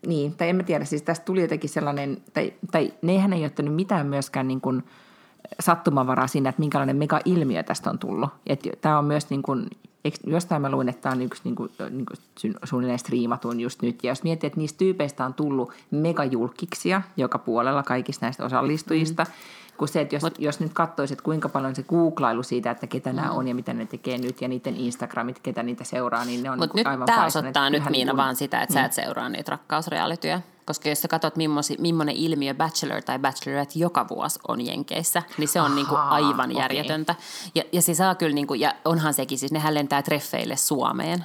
niin, 0.07 0.36
tai 0.36 0.49
en 0.49 0.57
mä 0.57 0.62
tiedä, 0.62 0.84
siis 0.84 1.03
tästä 1.03 1.24
tuli 1.24 1.40
jotenkin 1.40 1.70
sellainen, 1.70 2.22
tai, 2.32 2.53
tai 2.70 2.92
nehän 3.03 3.32
ei 3.32 3.44
ottanut 3.44 3.74
mitään 3.74 4.07
myöskään 4.07 4.49
niin 4.49 4.61
kuin 4.61 4.82
sattumavaraa 5.61 6.26
siinä, 6.26 6.49
että 6.49 6.61
minkälainen 6.61 6.96
mega-ilmiö 6.96 7.62
tästä 7.62 7.90
on 7.90 7.99
tullut. 7.99 8.30
Tämä 8.80 8.99
on 8.99 9.05
myös 9.05 9.30
niin 9.30 9.42
kuin 9.42 9.66
Eikö, 10.09 10.19
jostain 10.27 10.63
mä 10.63 10.71
luin, 10.71 10.89
että 10.89 11.03
tämä 11.03 11.13
on 11.13 11.23
yksi 11.23 11.43
niin 11.45 11.55
kuin, 11.55 11.71
niin 11.91 12.07
kuin 12.07 12.55
suunnilleen 12.65 12.99
striimatun 12.99 13.61
just 13.61 13.83
nyt. 13.83 14.05
Ja 14.05 14.11
jos 14.11 14.23
miettii, 14.23 14.47
että 14.47 14.61
niistä 14.61 14.79
tyypeistä 14.79 15.25
on 15.25 15.35
tullut 15.35 15.73
megajulkiksia 15.91 17.03
joka 17.17 17.39
puolella 17.39 17.83
kaikista 17.83 18.27
näistä 18.27 18.45
osallistujista, 18.45 19.25
mm. 19.25 19.31
Kun 19.79 19.89
se, 19.89 20.01
että 20.01 20.16
jos, 20.16 20.22
Mut, 20.22 20.39
jos 20.39 20.61
nyt 20.61 20.72
katsoisit, 20.74 21.14
että 21.14 21.24
kuinka 21.24 21.49
paljon 21.49 21.74
se 21.74 21.83
googlailu 21.83 22.43
siitä, 22.43 22.70
että 22.70 22.87
ketä 22.87 23.11
mm. 23.11 23.16
nämä 23.16 23.31
on 23.31 23.49
ja 23.49 23.55
mitä 23.55 23.72
ne 23.74 23.87
tekee 23.87 24.18
nyt 24.18 24.43
ja 24.43 24.49
niiden 24.49 24.76
Instagramit, 24.76 25.39
ketä 25.39 25.62
niitä 25.62 25.85
seuraa, 25.85 26.24
niin 26.24 26.43
ne 26.43 26.51
on 26.51 26.59
Mut 26.59 26.74
niin 26.74 26.81
nyt 26.81 26.87
aivan 26.87 27.07
tämä 27.07 27.24
osoittaa 27.24 27.70
nyt 27.70 27.91
Miina 27.91 28.12
niin 28.12 28.16
vaan 28.16 28.37
sitä, 28.37 28.62
että 28.62 28.74
niin. 28.74 28.83
sä 28.83 28.87
et 28.87 28.93
seuraa 28.93 29.29
niitä 29.29 29.51
rakkausrealityjä. 29.51 30.41
Koska 30.64 30.89
jos 30.89 31.03
sä 31.03 31.09
katsot, 31.09 31.35
millainen 31.79 32.16
ilmiö 32.16 32.55
Bachelor 32.55 33.03
tai 33.03 33.18
Bachelorette 33.18 33.79
joka 33.79 34.09
vuosi 34.09 34.39
on 34.49 34.66
Jenkeissä, 34.66 35.22
niin 35.39 35.49
se 35.49 35.61
on 35.61 35.74
niinku 35.74 35.95
aivan 35.95 36.51
okay. 36.51 36.62
järjetöntä. 36.62 37.14
Ja, 37.55 37.62
ja 37.72 37.83
se 37.83 37.95
saa 37.95 38.14
kyllä, 38.14 38.35
niinku, 38.35 38.55
ja 38.55 38.74
onhan 38.85 39.14
sekin, 39.14 39.39
siis 39.39 39.53
nehän 39.53 39.74
lentää 39.74 40.03
treffeille 40.03 40.57
Suomeen 40.57 41.24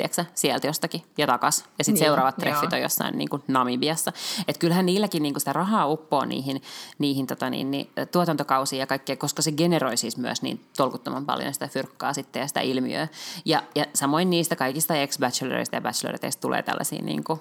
tiedätkö, 0.00 0.24
sieltä 0.34 0.66
jostakin 0.66 1.02
ja 1.18 1.26
takas. 1.26 1.64
Ja 1.78 1.84
sitten 1.84 2.00
niin, 2.00 2.08
seuraavat 2.08 2.36
treffit 2.36 2.72
joo. 2.72 2.78
on 2.78 2.82
jossain 2.82 3.18
niin 3.18 3.28
kuin 3.28 3.42
Namibiassa. 3.48 4.12
Että 4.48 4.60
kyllähän 4.60 4.86
niilläkin 4.86 5.22
niin 5.22 5.34
kuin 5.34 5.40
sitä 5.40 5.52
rahaa 5.52 5.86
uppoo 5.86 6.24
niihin, 6.24 6.62
niihin 6.98 7.26
tota 7.26 7.50
niin, 7.50 7.70
niin, 7.70 7.90
tuotantokausiin 8.12 8.80
ja 8.80 8.86
kaikkea, 8.86 9.16
koska 9.16 9.42
se 9.42 9.52
generoi 9.52 9.96
siis 9.96 10.16
myös 10.16 10.42
niin 10.42 10.64
tolkuttoman 10.76 11.26
paljon 11.26 11.54
sitä 11.54 11.68
fyrkkaa 11.68 12.14
sitten 12.14 12.40
ja 12.40 12.48
sitä 12.48 12.60
ilmiöä. 12.60 13.08
Ja, 13.44 13.62
ja 13.74 13.86
samoin 13.94 14.30
niistä 14.30 14.56
kaikista 14.56 14.94
ex-bacheloreista 14.94 15.76
ja 15.76 15.80
bacheloreteista 15.80 16.40
tulee 16.40 16.62
tällaisia 16.62 17.02
niin 17.02 17.24
kuin 17.24 17.40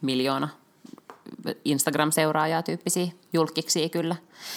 miljoona 0.00 0.48
Instagram-seuraajaa 1.64 2.62
tyyppisiä 2.62 3.06
julkiksi 3.32 3.88
kyllä. 3.88 4.16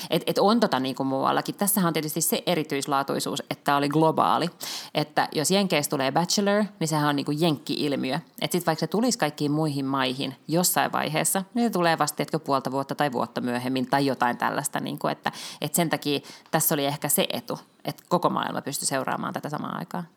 Et, 0.10 0.24
et 0.28 0.38
on 0.38 0.60
tota 0.60 0.80
niin 0.80 0.96
kuin 0.96 1.08
muuallakin. 1.08 1.56
Tässähän 1.56 1.88
on 1.88 1.94
tietysti 1.94 2.22
se 2.22 2.44
erityislaatuisuus, 2.46 3.40
että 3.40 3.64
tämä 3.64 3.78
oli 3.78 3.90
globaali. 3.90 4.50
Että 4.94 5.30
jos 5.32 5.52
Jenkeissä 5.52 5.90
tulee 5.90 6.12
Bachelor, 6.12 6.64
niin 6.80 6.88
sehän 6.88 7.10
on 7.10 7.16
niin 7.16 7.26
kuin 7.26 7.42
jenkki-ilmiö. 7.42 8.16
Että 8.16 8.52
sitten 8.52 8.66
vaikka 8.66 8.80
se 8.80 8.88
tulisi 8.88 9.18
kaikkiin 9.18 9.52
muihin 9.52 9.86
maihin 9.86 10.36
jossain 10.48 10.92
vaiheessa, 10.92 11.44
niin 11.54 11.66
se 11.66 11.70
tulee 11.70 11.98
vasta 11.98 12.24
etkö 12.24 12.40
puolta 12.40 12.72
vuotta 12.72 12.96
tai 12.96 13.12
vuotta 13.12 13.42
myöhemmin 13.42 13.90
tai 13.90 14.06
jotain 14.06 14.38
tällaista. 14.38 14.80
Niin 14.80 15.00
kuin, 15.00 15.12
että, 15.12 15.32
että 15.62 15.76
sen 15.76 15.90
takia 15.90 16.20
tässä 16.52 16.76
oli 16.76 16.86
ehkä 16.86 17.10
se 17.10 17.28
etu, 17.34 17.60
että 17.86 18.04
koko 18.10 18.30
maailma 18.30 18.62
pystyi 18.62 18.88
seuraamaan 18.88 19.34
tätä 19.34 19.50
samaan 19.50 19.80
aikaan. 19.80 20.08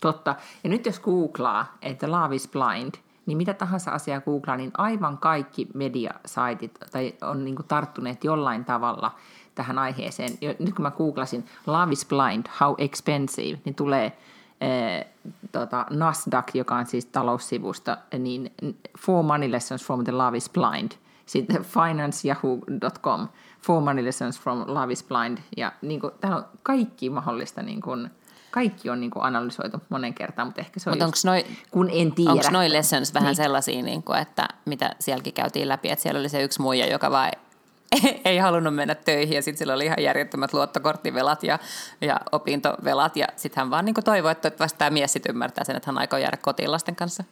Totta. 0.00 0.34
Ja 0.64 0.70
nyt 0.70 0.86
jos 0.86 1.00
googlaa, 1.00 1.76
että 1.82 2.10
Love 2.10 2.36
is 2.36 2.48
Blind– 2.48 2.94
niin 3.28 3.38
mitä 3.38 3.54
tahansa 3.54 3.90
asiaa 3.90 4.20
googlaa, 4.20 4.56
niin 4.56 4.70
aivan 4.78 5.18
kaikki 5.18 5.68
mediasaitit 5.74 6.78
tai 6.92 7.14
on 7.22 7.44
niin 7.44 7.56
tarttuneet 7.68 8.24
jollain 8.24 8.64
tavalla 8.64 9.14
tähän 9.54 9.78
aiheeseen. 9.78 10.30
Nyt 10.58 10.74
kun 10.74 10.82
mä 10.82 10.90
googlasin 10.90 11.44
Love 11.66 11.92
is 11.92 12.06
Blind, 12.06 12.46
How 12.60 12.74
Expensive, 12.78 13.58
niin 13.64 13.74
tulee 13.74 14.18
eh, 14.60 15.06
tota, 15.52 15.86
Nasdaq, 15.90 16.54
joka 16.54 16.76
on 16.76 16.86
siis 16.86 17.06
taloussivusta, 17.06 17.96
niin 18.18 18.52
Four 18.98 19.24
Money 19.24 19.52
Lessons 19.52 19.84
from 19.84 20.04
the 20.04 20.12
Love 20.12 20.36
is 20.36 20.50
Blind. 20.50 20.92
Sitten 21.26 21.64
financeyahoo.com, 21.64 23.28
Four 23.60 23.82
Money 23.82 24.04
Lessons 24.04 24.40
from 24.40 24.64
Love 24.66 24.92
is 24.92 25.04
Blind. 25.04 25.38
Ja 25.56 25.72
niin 25.82 26.00
kuin, 26.00 26.12
täällä 26.20 26.36
on 26.36 26.44
kaikki 26.62 27.10
mahdollista 27.10 27.62
niin 27.62 27.80
kuin, 27.80 28.10
kaikki 28.50 28.90
on 28.90 29.00
niin 29.00 29.10
kuin 29.10 29.24
analysoitu 29.24 29.78
monen 29.88 30.14
kertaan, 30.14 30.48
mutta 30.48 30.60
ehkä 30.60 30.80
se 30.80 30.90
on 30.90 30.98
Mut 30.98 31.08
just, 31.08 31.24
noi, 31.24 31.46
kun 31.70 31.90
en 31.92 32.12
tiedä. 32.12 32.32
Onko 32.32 32.50
noin 32.50 32.72
lessons 32.72 33.14
vähän 33.14 33.26
niin. 33.26 33.36
sellaisia, 33.36 33.82
niin 33.82 34.02
kuin, 34.02 34.18
että 34.18 34.48
mitä 34.64 34.90
sielläkin 35.00 35.34
käytiin 35.34 35.68
läpi, 35.68 35.90
että 35.90 36.02
siellä 36.02 36.20
oli 36.20 36.28
se 36.28 36.42
yksi 36.42 36.62
muija, 36.62 36.86
joka 36.86 37.10
vaan 37.10 37.32
ei 38.24 38.38
halunnut 38.38 38.74
mennä 38.74 38.94
töihin 38.94 39.34
ja 39.34 39.42
sitten 39.42 39.58
sillä 39.58 39.74
oli 39.74 39.84
ihan 39.84 40.02
järjettömät 40.02 40.52
luottokorttivelat 40.52 41.42
ja, 41.42 41.58
ja 42.00 42.20
opintovelat 42.32 43.16
ja 43.16 43.26
sitten 43.36 43.60
hän 43.60 43.70
vaan 43.70 43.84
niin 43.84 43.94
toivoi, 44.04 44.32
että 44.32 44.52
vasta 44.60 44.78
tämä 44.78 44.90
mies 44.90 45.12
sitten 45.12 45.30
ymmärtää 45.30 45.64
sen, 45.64 45.76
että 45.76 45.90
hän 45.90 45.98
aikoo 45.98 46.18
jäädä 46.18 46.36
kotiin 46.36 46.72
lasten 46.72 46.96
kanssa 46.96 47.24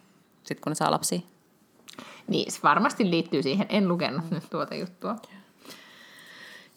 sitten 0.47 0.63
kun 0.63 0.71
ne 0.71 0.75
saa 0.75 0.91
lapsia. 0.91 1.19
Niin, 2.27 2.51
se 2.51 2.59
varmasti 2.63 3.09
liittyy 3.09 3.43
siihen. 3.43 3.65
En 3.69 3.87
lukenut 3.87 4.31
nyt 4.31 4.49
tuota 4.51 4.75
juttua. 4.75 5.15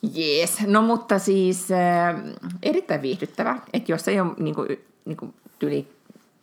Jees, 0.03 0.67
no 0.67 0.83
mutta 0.83 1.19
siis 1.19 1.69
äh, 1.71 2.17
erittäin 2.63 3.03
viihdyttävä, 3.03 3.59
että 3.73 3.93
jos 3.93 4.09
ei 4.09 4.21
ole 4.21 4.33
niin 4.39 4.55
kuin, 4.55 4.69
niin 5.05 5.17
kuin 5.17 5.35
tyli 5.59 5.89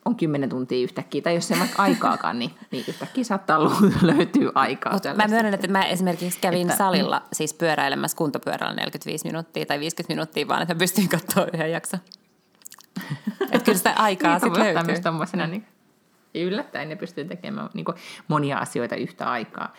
on 0.07 0.15
kymmenen 0.15 0.49
tuntia 0.49 0.83
yhtäkkiä, 0.83 1.21
tai 1.21 1.35
jos 1.35 1.51
ei 1.51 1.59
vaikka 1.59 1.83
aikaakaan, 1.83 2.39
niin, 2.39 2.51
niin 2.71 2.83
yhtäkkiä 2.87 3.23
saattaa 3.23 3.59
löytyä 4.01 4.51
aikaa. 4.55 4.93
Mut 4.93 5.03
mä 5.15 5.27
myönnän, 5.27 5.53
että 5.53 5.67
mä 5.67 5.83
esimerkiksi 5.83 6.39
kävin 6.41 6.61
että, 6.61 6.77
salilla 6.77 7.21
siis 7.33 7.53
pyöräilemässä 7.53 8.17
kuntopyörällä 8.17 8.75
45 8.75 9.25
minuuttia 9.25 9.65
tai 9.65 9.79
50 9.79 10.13
minuuttia, 10.13 10.47
vaan 10.47 10.61
että 10.61 10.73
mä 10.73 10.77
pystyin 10.77 11.09
katsoa 11.09 11.47
yhden 11.53 11.71
jakson. 11.71 11.99
että 13.51 13.65
kyllä 13.65 13.77
sitä 13.77 13.93
aikaa 13.97 14.31
niin, 14.31 14.41
sitten 14.41 14.63
löytyy. 14.63 15.11
Myös 15.11 15.33
niin, 15.33 15.65
yllättäen 16.43 16.89
ne 16.89 16.95
pystyy 16.95 17.25
tekemään 17.25 17.69
niin 17.73 17.85
kuin, 17.85 17.97
monia 18.27 18.57
asioita 18.57 18.95
yhtä 18.95 19.31
aikaa. 19.31 19.73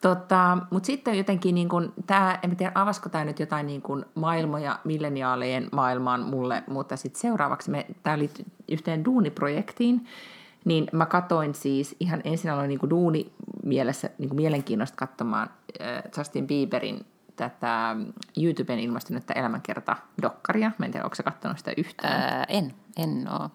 Tota, 0.00 0.58
Mutta 0.70 0.86
sitten 0.86 1.18
jotenkin, 1.18 1.54
niin 1.54 1.68
kun, 1.68 1.92
tää, 2.06 2.38
en 2.42 2.56
tiedä 2.56 2.72
avasko 2.74 3.08
tämä 3.08 3.24
nyt 3.24 3.40
jotain 3.40 3.66
niin 3.66 3.82
kun 3.82 4.06
maailmoja 4.14 4.78
milleniaalien 4.84 5.68
maailmaan 5.72 6.20
mulle, 6.20 6.62
mutta 6.66 6.96
sitten 6.96 7.20
seuraavaksi, 7.20 7.72
tämä 8.02 8.16
oli 8.16 8.30
yhteen 8.68 9.04
duuniprojektiin, 9.04 10.06
niin 10.64 10.86
mä 10.92 11.06
katoin 11.06 11.54
siis, 11.54 11.96
ihan 12.00 12.20
ensin 12.24 12.50
aloin 12.50 12.68
niin 12.68 12.90
duuni 12.90 13.32
mielessä, 13.64 14.10
niin 14.18 14.36
mielenkiinnosta 14.36 14.96
katsomaan 14.96 15.50
äh, 15.80 16.02
Justin 16.16 16.46
Bieberin 16.46 17.06
tätä 17.36 17.96
YouTuben 18.42 18.78
ilmastunutta 18.78 19.34
elämänkerta-dokkaria. 19.34 20.70
Mä 20.78 20.86
en 20.86 20.92
tiedä, 20.92 21.04
onko 21.04 21.14
sä 21.14 21.22
katsonut 21.22 21.58
sitä 21.58 21.72
yhtään? 21.76 22.22
Ää, 22.22 22.44
en, 22.48 22.74
en 22.96 23.28
oo. 23.32 23.50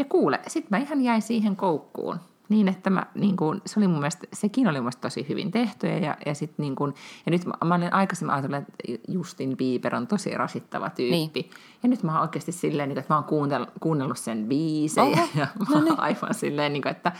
Ja 0.00 0.04
kuule, 0.04 0.40
sitten 0.46 0.68
mä 0.70 0.78
ihan 0.78 1.02
jäin 1.02 1.22
siihen 1.22 1.56
koukkuun. 1.56 2.20
Niin, 2.48 2.68
että 2.68 2.90
mä, 2.90 3.06
niin 3.14 3.36
kuin, 3.36 3.60
se 3.66 3.80
oli 3.80 3.88
mun 3.88 3.98
mielestä, 3.98 4.26
sekin 4.32 4.68
oli 4.68 4.76
mun 4.76 4.84
mielestä 4.84 5.00
tosi 5.00 5.26
hyvin 5.28 5.50
tehty. 5.50 5.86
Ja, 5.86 6.16
ja, 6.26 6.34
sit 6.34 6.52
niin 6.58 6.76
kuin, 6.76 6.94
ja 7.26 7.30
nyt 7.30 7.44
mä, 7.44 7.52
mä 7.64 7.74
olin 7.74 7.92
aikaisemmin 7.92 8.34
ajatellut, 8.34 8.58
että 8.58 9.12
Justin 9.12 9.56
Bieber 9.56 9.94
on 9.94 10.06
tosi 10.06 10.30
rasittava 10.30 10.90
tyyppi. 10.90 11.40
Niin. 11.40 11.50
Ja 11.82 11.88
nyt 11.88 12.02
mä 12.02 12.12
oon 12.12 12.20
oikeasti 12.20 12.52
silleen, 12.52 12.88
niin 12.88 12.98
että 12.98 13.14
mä 13.14 13.18
oon 13.18 13.24
kuunnellut, 13.24 13.68
kuunnellut 13.80 14.18
sen 14.18 14.46
biisejä. 14.48 15.06
Oho, 15.06 15.28
ja 15.40 15.46
mä 15.58 15.78
no 15.78 15.84
niin. 15.84 16.00
aivan 16.00 16.34
silleen, 16.34 16.72
niin 16.72 16.82
kuin, 16.82 16.90
että, 16.90 17.12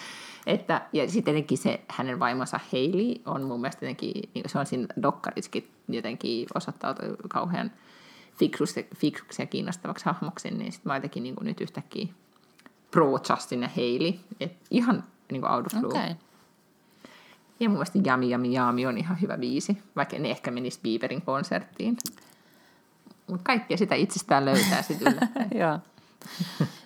että, 0.47 0.83
ja 0.93 1.11
sitten 1.11 1.24
tietenkin 1.24 1.59
se 1.59 1.81
hänen 1.89 2.20
vaimonsa 2.20 2.61
Hailey 2.72 3.14
on 3.26 3.43
mun 3.43 3.61
mielestä 3.61 3.85
jotenkin, 3.85 4.31
niin 4.35 4.45
se 4.47 4.59
on 4.59 4.66
siinä 4.66 4.87
dokkariskin 5.03 5.70
jotenkin 5.89 6.47
osoittautunut 6.55 7.20
kauhean 7.28 7.70
fiksuksi, 8.39 8.87
fiksuksi 8.97 9.43
ja 9.43 9.47
kiinnostavaksi 9.47 10.05
hahmoksi, 10.05 10.51
niin 10.51 10.72
sitten 10.72 10.91
mä 10.91 10.97
jotenkin 10.97 11.22
niin 11.22 11.37
nyt 11.41 11.61
yhtäkkiä 11.61 12.07
pro 12.91 13.18
Justin 13.30 13.62
ja 13.62 13.68
Hailey. 13.76 14.12
Et 14.41 14.53
ihan 14.70 15.05
niin 15.32 15.41
kuin 15.41 15.53
out 15.53 15.66
of 15.66 15.80
blue. 15.80 15.91
Okay. 15.91 16.14
Ja 17.61 17.68
mun 17.68 17.78
mielestä 17.78 17.99
Jami 18.05 18.30
Jami 18.30 18.53
Jami 18.53 18.86
on 18.86 18.99
ihan 18.99 19.20
hyvä 19.20 19.38
biisi, 19.38 19.82
vaikka 19.97 20.18
ne 20.18 20.30
ehkä 20.30 20.51
menisi 20.51 20.80
Bieberin 20.82 21.22
konserttiin. 21.22 21.97
Mutta 23.26 23.45
kaikkea 23.45 23.76
sitä 23.76 23.95
itsestään 23.95 24.45
löytää 24.45 24.82
sitten 24.82 25.18
Joo. 25.61 25.78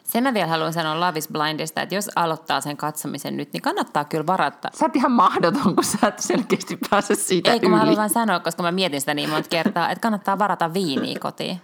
Sen 0.04 0.22
mä 0.22 0.34
vielä 0.34 0.46
haluan 0.46 0.72
sanoa 0.72 1.00
Love 1.00 1.18
is 1.18 1.28
Blindista, 1.28 1.82
että 1.82 1.94
jos 1.94 2.10
aloittaa 2.16 2.60
sen 2.60 2.76
katsomisen 2.76 3.36
nyt, 3.36 3.52
niin 3.52 3.62
kannattaa 3.62 4.04
kyllä 4.04 4.26
varata. 4.26 4.68
Sä 4.74 4.84
oot 4.84 4.96
ihan 4.96 5.12
mahdoton, 5.12 5.74
kun 5.74 5.84
sä 5.84 6.06
et 6.06 6.18
selkeästi 6.18 6.78
pääse 6.90 7.14
siitä 7.14 7.52
Ei, 7.52 7.60
kun 7.60 7.68
yli. 7.68 7.78
mä 7.78 7.84
haluan 7.84 8.10
sanoa, 8.10 8.40
koska 8.40 8.62
mä 8.62 8.72
mietin 8.72 9.00
sitä 9.00 9.14
niin 9.14 9.30
monta 9.30 9.48
kertaa, 9.48 9.90
että 9.90 10.02
kannattaa 10.02 10.38
varata 10.38 10.74
viiniä 10.74 11.18
kotiin. 11.20 11.60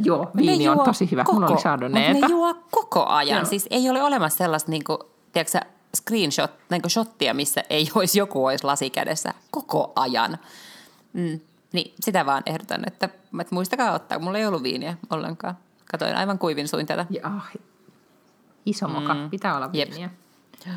Joo, 0.00 0.30
viini 0.36 0.68
on 0.68 0.80
tosi 0.84 1.10
hyvä. 1.10 1.24
Koko, 1.24 1.40
Mulla 1.40 1.72
oli 1.72 1.88
ne 1.88 2.20
juo 2.28 2.54
koko 2.70 3.06
ajan. 3.06 3.38
Joo. 3.38 3.44
Siis 3.44 3.66
ei 3.70 3.90
ole 3.90 4.02
olemassa 4.02 4.38
sellaista 4.38 4.70
niin 4.70 4.84
kuin, 4.84 4.98
tiedätkö, 5.32 5.60
screenshot, 5.96 6.50
niin 6.70 6.82
kuin 6.82 6.90
shottia, 6.90 7.34
missä 7.34 7.64
ei 7.70 7.88
olisi 7.94 8.18
joku 8.18 8.46
olisi 8.46 8.64
lasikädessä 8.64 9.34
koko 9.50 9.92
ajan. 9.96 10.38
Mm. 11.12 11.40
Niin 11.72 11.94
sitä 12.00 12.26
vaan 12.26 12.42
ehdotan, 12.46 12.82
että, 12.86 13.08
että 13.40 13.54
muistakaa 13.54 13.92
ottaa. 13.92 14.18
Mulla 14.18 14.38
ei 14.38 14.46
ollut 14.46 14.62
viiniä 14.62 14.96
ollenkaan. 15.10 15.58
Katoin 15.90 16.16
aivan 16.16 16.38
kuivin 16.38 16.68
suin 16.68 16.86
tätä. 16.86 17.06
Ja, 17.10 17.20
ah, 17.22 17.50
iso 18.66 18.88
moka, 18.88 19.14
mm. 19.14 19.30
pitää 19.30 19.56
olla 19.56 19.72
viiniä. 19.72 20.10
Jep. 20.66 20.74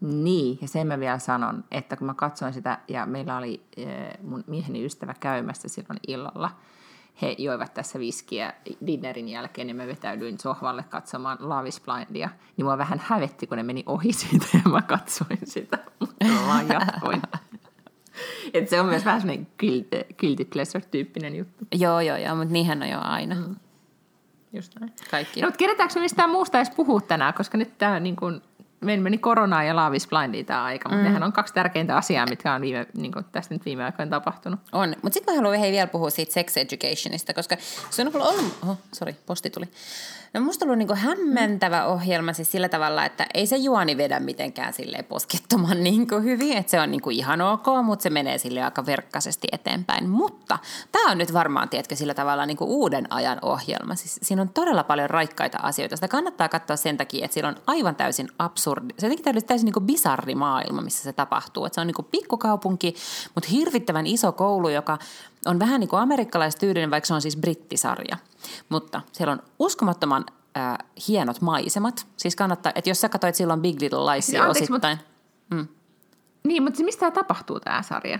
Niin, 0.00 0.58
ja 0.62 0.68
sen 0.68 0.86
mä 0.86 1.00
vielä 1.00 1.18
sanon, 1.18 1.64
että 1.70 1.96
kun 1.96 2.06
mä 2.06 2.14
katsoin 2.14 2.52
sitä, 2.52 2.78
ja 2.88 3.06
meillä 3.06 3.36
oli 3.36 3.62
mun 4.22 4.44
mieheni 4.46 4.84
ystävä 4.84 5.14
käymässä 5.20 5.68
silloin 5.68 6.00
illalla– 6.08 6.50
he 7.22 7.34
joivat 7.38 7.74
tässä 7.74 7.98
viskiä 7.98 8.54
dinnerin 8.86 9.28
jälkeen, 9.28 9.66
niin 9.66 9.76
mä 9.76 9.86
vetäydyin 9.86 10.38
sohvalle 10.38 10.82
katsomaan 10.82 11.38
Love 11.40 11.68
is 11.68 11.80
Blindia. 11.80 12.30
Niin 12.56 12.64
mua 12.64 12.78
vähän 12.78 13.02
hävetti, 13.06 13.46
kun 13.46 13.56
ne 13.56 13.62
meni 13.62 13.82
ohi 13.86 14.12
siitä 14.22 14.46
ja 14.54 14.70
mä 14.70 14.82
katsoin 14.82 15.38
sitä, 15.44 15.78
mutta 16.00 16.24
mä 16.24 16.46
vaan 16.46 16.68
jatkoin. 16.68 17.22
Et 18.54 18.68
se 18.68 18.80
on 18.80 18.86
myös 18.86 19.04
vähän 19.04 19.20
semmoinen 19.20 19.46
guilty 20.20 20.44
pleasure-tyyppinen 20.44 21.36
juttu. 21.36 21.64
Joo, 21.74 22.00
joo, 22.00 22.16
joo, 22.16 22.36
mutta 22.36 22.52
niinhän 22.52 22.82
on 22.82 22.88
jo 22.88 22.98
aina. 23.00 23.34
Mm. 23.34 23.56
Just 24.52 24.72
näin. 24.80 24.92
Kaikki. 25.10 25.40
No, 25.40 25.46
mutta 25.46 25.58
kerätäänkö 25.58 25.94
me 25.94 26.00
mistään 26.00 26.30
muusta 26.30 26.58
edes 26.58 26.70
puhua 26.70 27.00
tänään, 27.00 27.34
koska 27.34 27.58
nyt 27.58 27.78
tämä 27.78 28.00
niin 28.00 28.16
kuin, 28.16 28.42
meillä 28.82 29.02
meni 29.02 29.18
koronaa 29.18 29.64
ja 29.64 29.76
Love 29.76 29.96
is 29.96 30.06
Blindia 30.08 30.44
tämä 30.44 30.64
aika, 30.64 30.88
mutta 30.88 31.02
mm. 31.02 31.08
nehän 31.08 31.22
on 31.22 31.32
kaksi 31.32 31.54
tärkeintä 31.54 31.96
asiaa, 31.96 32.26
mitkä 32.26 32.54
on 32.54 32.60
viime, 32.60 32.86
niin 32.94 33.12
kuin 33.12 33.24
tästä 33.32 33.54
nyt 33.54 33.64
viime 33.64 33.84
aikoina 33.84 34.10
tapahtunut. 34.10 34.60
On, 34.72 34.94
mutta 35.02 35.14
sitten 35.14 35.34
mä 35.34 35.38
haluan 35.38 35.58
hei 35.58 35.72
vielä 35.72 35.86
puhua 35.86 36.10
siitä 36.10 36.32
sex 36.32 36.56
educationista, 36.56 37.34
koska 37.34 37.56
se 37.90 38.02
on 38.02 38.10
ollut, 38.14 38.54
oho, 38.62 38.76
sorry, 38.92 39.14
posti 39.26 39.50
tuli. 39.50 39.68
No 40.34 40.40
musta 40.40 40.64
ollut 40.64 40.78
niinku 40.78 40.94
hämmentävä 40.94 41.84
ohjelma 41.84 42.32
siis 42.32 42.52
sillä 42.52 42.68
tavalla, 42.68 43.04
että 43.04 43.26
ei 43.34 43.46
se 43.46 43.56
juoni 43.56 43.96
vedä 43.96 44.20
mitenkään 44.20 44.72
silleen 44.72 45.04
poskettoman 45.04 45.82
niinku 45.82 46.20
hyvin, 46.20 46.56
että 46.56 46.70
se 46.70 46.80
on 46.80 46.90
niinku 46.90 47.10
ihan 47.10 47.40
ok, 47.40 47.66
mutta 47.84 48.02
se 48.02 48.10
menee 48.10 48.38
sille 48.38 48.62
aika 48.62 48.86
verkkaisesti 48.86 49.48
eteenpäin. 49.52 50.08
Mutta 50.08 50.58
tämä 50.92 51.10
on 51.10 51.18
nyt 51.18 51.32
varmaan, 51.32 51.68
tiedätkö, 51.68 51.96
sillä 51.96 52.14
tavalla 52.14 52.46
niinku 52.46 52.64
uuden 52.64 53.12
ajan 53.12 53.38
ohjelma. 53.42 53.94
Siis 53.94 54.18
siinä 54.22 54.42
on 54.42 54.48
todella 54.48 54.84
paljon 54.84 55.10
raikkaita 55.10 55.58
asioita. 55.62 55.96
Sitä 55.96 56.08
kannattaa 56.08 56.48
katsoa 56.48 56.76
sen 56.76 56.96
takia, 56.96 57.24
että 57.24 57.34
sillä 57.34 57.48
on 57.48 57.56
aivan 57.66 57.96
täysin 57.96 58.28
absurdi, 58.38 58.71
se 58.98 59.06
on 59.06 59.12
jotenkin 59.12 59.46
täysin 59.46 59.64
niinku 59.64 59.80
bizarri 59.80 60.34
maailma, 60.34 60.82
missä 60.82 61.02
se 61.02 61.12
tapahtuu. 61.12 61.64
Että 61.64 61.74
se 61.74 61.80
on 61.80 61.86
niinku 61.86 62.02
pikkukaupunki, 62.02 62.94
mutta 63.34 63.50
hirvittävän 63.50 64.06
iso 64.06 64.32
koulu, 64.32 64.68
joka 64.68 64.98
on 65.46 65.58
vähän 65.58 65.80
niin 65.80 65.88
kuin 65.88 66.00
amerikkalaistyylinen, 66.00 66.90
vaikka 66.90 67.06
se 67.06 67.14
on 67.14 67.22
siis 67.22 67.36
brittisarja. 67.36 68.16
Mutta 68.68 69.00
siellä 69.12 69.32
on 69.32 69.42
uskomattoman 69.58 70.24
äh, 70.56 70.78
hienot 71.08 71.40
maisemat. 71.40 72.06
Siis 72.16 72.36
kannattaa, 72.36 72.72
että 72.74 72.90
jos 72.90 73.00
sä 73.00 73.08
katsoit 73.08 73.34
silloin 73.34 73.60
Big 73.60 73.80
Little 73.80 74.14
Liesia 74.14 74.48
osittain. 74.48 74.98
Mut, 75.50 75.58
mm. 75.58 75.68
Niin, 76.44 76.62
mutta 76.62 76.84
mistä 76.84 77.00
tämä 77.00 77.10
tapahtuu 77.10 77.60
tämä 77.60 77.82
sarja? 77.82 78.18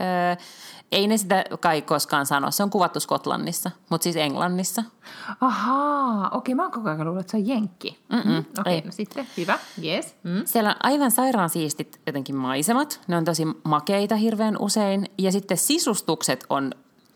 Öö, 0.00 0.44
ei 0.92 1.06
ne 1.06 1.16
sitä 1.16 1.44
kai 1.60 1.82
koskaan 1.82 2.26
sano. 2.26 2.50
Se 2.50 2.62
on 2.62 2.70
kuvattu 2.70 3.00
Skotlannissa, 3.00 3.70
mutta 3.90 4.02
siis 4.02 4.16
Englannissa. 4.16 4.82
Ahaa, 5.40 6.28
okei, 6.32 6.54
mä 6.54 6.62
oon 6.62 6.72
koko 6.72 6.88
ajan 6.88 7.06
luullut, 7.06 7.20
että 7.20 7.30
se 7.30 7.36
on 7.36 7.46
jenkki. 7.46 7.98
Mm, 8.12 8.44
okei, 8.60 8.80
no 8.80 8.92
sitten, 8.92 9.26
hyvä, 9.36 9.58
yes. 9.84 10.14
Mm. 10.22 10.42
Siellä 10.44 10.70
on 10.70 10.76
aivan 10.82 11.10
sairaan 11.10 11.50
siistit 11.50 12.00
jotenkin 12.06 12.36
maisemat. 12.36 13.00
Ne 13.06 13.16
on 13.16 13.24
tosi 13.24 13.44
makeita 13.64 14.16
hirveän 14.16 14.56
usein. 14.58 15.08
Ja 15.18 15.32
sitten 15.32 15.56
sisustukset 15.56 16.44
on 16.50 16.72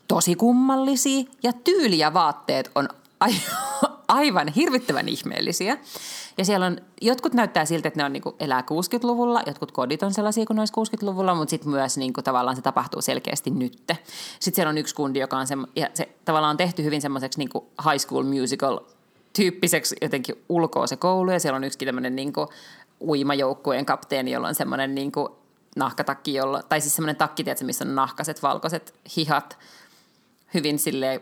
tosi 0.07 0.35
kummallisia 0.35 1.23
ja 1.43 1.53
tyyli 1.53 1.97
ja 1.97 2.13
vaatteet 2.13 2.71
on 2.75 2.89
aivan 3.19 3.39
hirvittävän 4.55 5.09
ihmeellisiä. 5.09 5.77
Ja 6.37 6.45
siellä 6.45 6.65
on, 6.65 6.77
jotkut 7.01 7.33
näyttää 7.33 7.65
siltä, 7.65 7.87
että 7.87 7.99
ne 7.99 8.03
on 8.03 8.13
niinku 8.13 8.35
elää 8.39 8.61
60-luvulla, 8.61 9.43
jotkut 9.45 9.71
kodit 9.71 10.03
on 10.03 10.13
sellaisia 10.13 10.45
kuin 10.45 10.59
olisi 10.59 10.73
60-luvulla, 10.73 11.35
mutta 11.35 11.49
sitten 11.49 11.69
myös 11.69 11.97
niinku 11.97 12.21
tavallaan 12.21 12.55
se 12.55 12.61
tapahtuu 12.61 13.01
selkeästi 13.01 13.49
nytte. 13.49 13.97
Sitten 14.39 14.55
siellä 14.55 14.69
on 14.69 14.77
yksi 14.77 14.95
kundi, 14.95 15.19
joka 15.19 15.37
on 15.37 15.47
se, 15.47 15.55
ja 15.75 15.89
se 15.93 16.09
tavallaan 16.25 16.51
on 16.51 16.57
tehty 16.57 16.83
hyvin 16.83 17.01
semmoiseksi 17.01 17.39
niinku 17.39 17.67
high 17.91 18.05
school 18.05 18.23
musical 18.23 18.79
tyyppiseksi 19.33 19.95
jotenkin 20.01 20.35
ulkoa 20.49 20.87
se 20.87 20.95
koulu, 20.95 21.31
ja 21.31 21.39
siellä 21.39 21.57
on 21.57 21.63
yksi 21.63 21.85
tämmöinen 21.85 22.15
niinku 22.15 22.49
uimajoukkueen 23.01 23.85
kapteeni, 23.85 24.31
jolla 24.31 24.47
on 24.47 24.55
semmoinen 24.55 24.95
niinku 24.95 25.37
nahkatakki, 25.75 26.33
jolla, 26.33 26.63
tai 26.63 26.81
siis 26.81 26.95
semmoinen 26.95 27.15
takki, 27.15 27.43
tiedätkö, 27.43 27.65
missä 27.65 27.85
on 27.85 27.95
nahkaset, 27.95 28.43
valkoiset 28.43 28.93
hihat, 29.15 29.57
hyvin 30.53 30.79
sille 30.79 31.21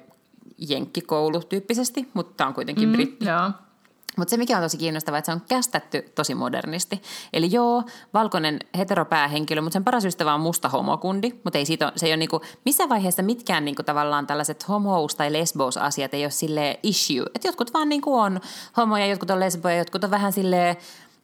jenkkikoulu 0.58 1.40
tyyppisesti, 1.40 2.08
mutta 2.14 2.48
on 2.48 2.54
kuitenkin 2.54 2.90
mm, 2.90 2.94
britti. 2.94 3.26
Joo. 3.26 3.52
Mutta 4.18 4.30
se, 4.30 4.38
mikä 4.38 4.58
on 4.58 4.64
tosi 4.64 4.78
kiinnostavaa, 4.78 5.18
että 5.18 5.26
se 5.26 5.32
on 5.32 5.42
kästetty 5.50 6.02
tosi 6.16 6.36
modernisti. 6.36 7.02
Eli 7.34 7.52
joo, 7.52 7.84
valkoinen 8.14 8.60
heteropäähenkilö, 8.78 9.62
mutta 9.62 9.74
sen 9.74 9.84
paras 9.84 10.06
ystävä 10.06 10.34
on 10.34 10.42
musta 10.42 10.70
homokundi, 10.70 11.32
mutta 11.44 11.60
ei 11.60 11.66
siitä 11.66 11.86
ole, 11.86 11.94
se 11.96 12.06
ei 12.06 12.12
ole 12.12 12.18
niinku, 12.18 12.42
missä 12.66 12.90
vaiheessa 12.90 13.24
mitkään 13.24 13.66
niinku 13.66 13.84
tavallaan 13.84 14.28
tällaiset 14.28 14.68
homous- 14.68 15.16
tai 15.16 15.34
lesbos-asiat 15.34 16.14
ei 16.14 16.24
ole 16.24 16.32
sille 16.32 16.80
issue. 16.84 17.26
Että 17.36 17.48
jotkut 17.48 17.74
vaan 17.74 17.90
niinku 17.90 18.16
on 18.16 18.42
homoja, 18.78 19.08
jotkut 19.08 19.30
on 19.30 19.40
lesboja, 19.40 19.78
jotkut 19.78 20.04
on 20.04 20.12
vähän 20.12 20.34
sille 20.34 20.78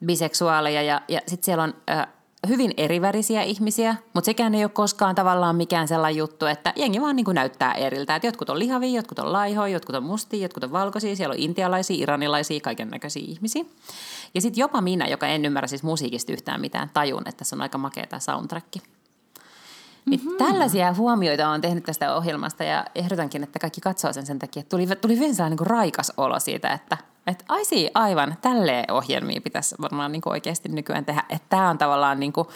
biseksuaaleja 0.05 0.81
ja, 0.81 1.01
ja 1.07 1.21
sitten 1.27 1.45
siellä 1.45 1.63
on... 1.63 1.73
Äh, 1.89 2.07
hyvin 2.47 2.73
erivärisiä 2.77 3.41
ihmisiä, 3.41 3.95
mutta 4.13 4.25
sekään 4.25 4.55
ei 4.55 4.63
ole 4.63 4.71
koskaan 4.71 5.15
tavallaan 5.15 5.55
mikään 5.55 5.87
sellainen 5.87 6.17
juttu, 6.17 6.45
että 6.45 6.73
jengi 6.75 7.01
vaan 7.01 7.15
niin 7.15 7.25
kuin 7.25 7.35
näyttää 7.35 7.73
eriltä. 7.73 8.15
Että 8.15 8.27
jotkut 8.27 8.49
on 8.49 8.59
lihavia, 8.59 8.95
jotkut 8.95 9.19
on 9.19 9.33
laihoja, 9.33 9.73
jotkut 9.73 9.95
on 9.95 10.03
mustia, 10.03 10.41
jotkut 10.41 10.63
on 10.63 10.71
valkoisia, 10.71 11.15
siellä 11.15 11.33
on 11.33 11.39
intialaisia, 11.39 12.03
iranilaisia, 12.03 12.59
kaiken 12.61 12.89
näköisiä 12.89 13.23
ihmisiä. 13.27 13.65
Ja 14.33 14.41
sitten 14.41 14.61
jopa 14.61 14.81
minä, 14.81 15.07
joka 15.07 15.27
en 15.27 15.45
ymmärrä 15.45 15.67
siis 15.67 15.83
musiikista 15.83 16.31
yhtään 16.31 16.61
mitään, 16.61 16.89
tajun, 16.93 17.23
että 17.25 17.43
se 17.43 17.55
on 17.55 17.61
aika 17.61 17.77
makea 17.77 18.07
tämä 18.07 18.19
soundtrack. 18.19 18.67
Niin 20.05 20.19
mm-hmm. 20.23 20.37
Tällaisia 20.37 20.93
huomioita 20.93 21.49
on 21.49 21.61
tehnyt 21.61 21.83
tästä 21.83 22.15
ohjelmasta 22.15 22.63
ja 22.63 22.85
ehdotankin, 22.95 23.43
että 23.43 23.59
kaikki 23.59 23.81
katsoo 23.81 24.13
sen 24.13 24.25
sen 24.25 24.39
takia, 24.39 24.59
että 24.59 24.69
tuli, 24.69 24.87
tuli 25.01 25.15
sellainen 25.15 25.57
niin 25.57 25.67
raikas 25.67 26.13
olo 26.17 26.39
siitä, 26.39 26.73
että 26.73 26.97
että 27.27 27.45
aisi 27.49 27.89
aivan, 27.93 28.37
tälleen 28.41 28.91
ohjelmia 28.91 29.41
pitäisi 29.41 29.75
varmaan 29.81 30.11
niin 30.11 30.21
kuin 30.21 30.31
oikeasti 30.31 30.69
nykyään 30.69 31.05
tehdä. 31.05 31.23
Että 31.29 31.49
tämä 31.49 31.69
on 31.69 31.77
tavallaan 31.77 32.19
niin 32.19 32.33
kuin, 32.33 32.47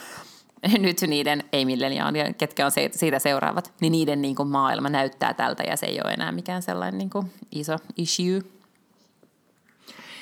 nyt 0.80 1.02
niiden, 1.08 1.44
ei 1.54 1.66
milleniaalia, 1.66 2.34
ketkä 2.34 2.66
on 2.66 2.72
siitä 2.92 3.20
seuraavat, 3.20 3.74
niin 3.82 3.92
niiden 3.92 4.22
niin 4.22 4.36
kuin 4.36 4.50
maailma 4.50 4.90
näyttää 4.90 5.34
tältä 5.34 5.64
ja 5.64 5.78
se 5.78 5.86
ei 5.86 6.02
ole 6.04 6.12
enää 6.12 6.32
mikään 6.32 6.62
sellainen 6.62 6.98
niin 6.98 7.10
kuin 7.10 7.32
iso 7.52 7.76
issue. 7.98 8.42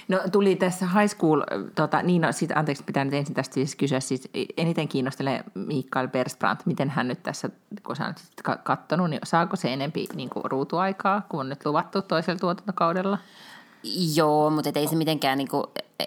No 0.07 0.19
tuli 0.31 0.55
tässä 0.55 0.85
high 0.85 1.15
school, 1.15 1.41
tota, 1.75 2.01
niin 2.01 2.21
no, 2.21 2.31
sit, 2.31 2.51
anteeksi, 2.55 2.83
pitää 2.83 3.05
nyt 3.05 3.13
ensin 3.13 3.35
tästä 3.35 3.53
siis 3.53 3.75
kysyä, 3.75 3.99
siis 3.99 4.29
eniten 4.57 4.87
kiinnostelee 4.87 5.43
Mikael 5.53 6.07
Persbrandt, 6.07 6.65
miten 6.65 6.89
hän 6.89 7.07
nyt 7.07 7.23
tässä, 7.23 7.49
kun 7.83 7.95
sä 7.95 8.05
olet 8.05 8.61
katsonut, 8.63 9.09
niin 9.09 9.19
saako 9.23 9.55
se 9.55 9.73
enempi 9.73 10.05
niin 10.15 10.29
kuin 10.29 10.45
ruutuaikaa, 10.45 11.21
kun 11.29 11.39
on 11.39 11.49
nyt 11.49 11.65
luvattu 11.65 12.01
toisella 12.01 12.39
tuotantokaudella? 12.39 13.17
Joo, 14.15 14.49
mutta 14.49 14.71
ei 14.75 14.87
se 14.87 14.95
mitenkään, 14.95 15.37
niin 15.37 15.47
kuin, 15.47 15.63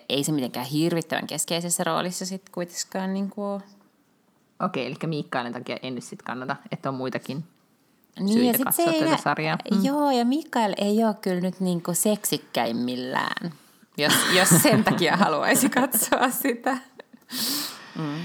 ei 0.08 0.24
se 0.24 0.32
mitenkään 0.32 0.66
hirvittävän 0.66 1.26
keskeisessä 1.26 1.84
roolissa 1.84 2.26
sitten 2.26 2.52
kuitenkaan 2.52 3.14
niin 3.14 3.30
kuin 3.30 3.62
Okei, 4.60 4.86
eli 4.86 4.94
Miikkailin 5.06 5.52
takia 5.52 5.76
en 5.82 5.94
nyt 5.94 6.04
sitten 6.04 6.24
kannata, 6.24 6.56
että 6.72 6.88
on 6.88 6.94
muitakin 6.94 7.44
niin, 8.20 8.32
syitä 8.32 8.64
katsoa 8.64 8.92
se 8.92 8.98
tätä 8.98 9.16
sarjaa. 9.16 9.58
Mm. 9.70 9.84
Joo, 9.84 10.10
ja 10.10 10.24
Mikael 10.24 10.74
ei 10.76 11.04
ole 11.04 11.14
kyllä 11.14 11.40
nyt 11.40 11.60
niin 11.60 11.82
kuin 11.82 11.94
seksikkäimmillään, 11.94 13.52
jos, 13.96 14.14
jos 14.32 14.48
sen 14.62 14.84
takia 14.84 15.16
haluaisi 15.16 15.68
katsoa 15.80 16.30
sitä. 16.30 16.76
Mm. 17.98 18.18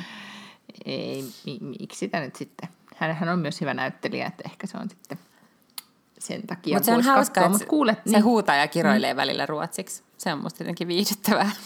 Ei, 0.86 1.26
miksi 1.60 2.00
sitä 2.00 2.20
nyt 2.20 2.36
sitten? 2.36 2.70
Hänhän 2.96 3.30
on 3.30 3.40
myös 3.40 3.62
hyvä 3.62 3.74
näyttelijä, 3.74 4.28
että 4.28 4.44
ehkä 4.46 4.68
se 4.68 4.78
on 4.78 4.90
sitten– 4.90 5.20
sen 6.24 6.48
takia 6.48 6.76
Mutta 6.76 6.86
se 6.86 6.94
on 6.94 7.04
hauska, 7.04 7.42
katsoa, 7.42 7.56
että 7.56 7.70
kuulet, 7.70 8.02
se 8.06 8.12
niin. 8.12 8.24
huutaa 8.24 8.56
ja 8.56 8.68
kiroilee 8.68 9.14
mm. 9.14 9.18
välillä 9.18 9.46
ruotsiksi. 9.46 10.04
Se 10.18 10.34
on 10.34 10.40
musta 10.40 10.64
jotenkin 10.64 10.88
viihdyttävää. 10.88 11.52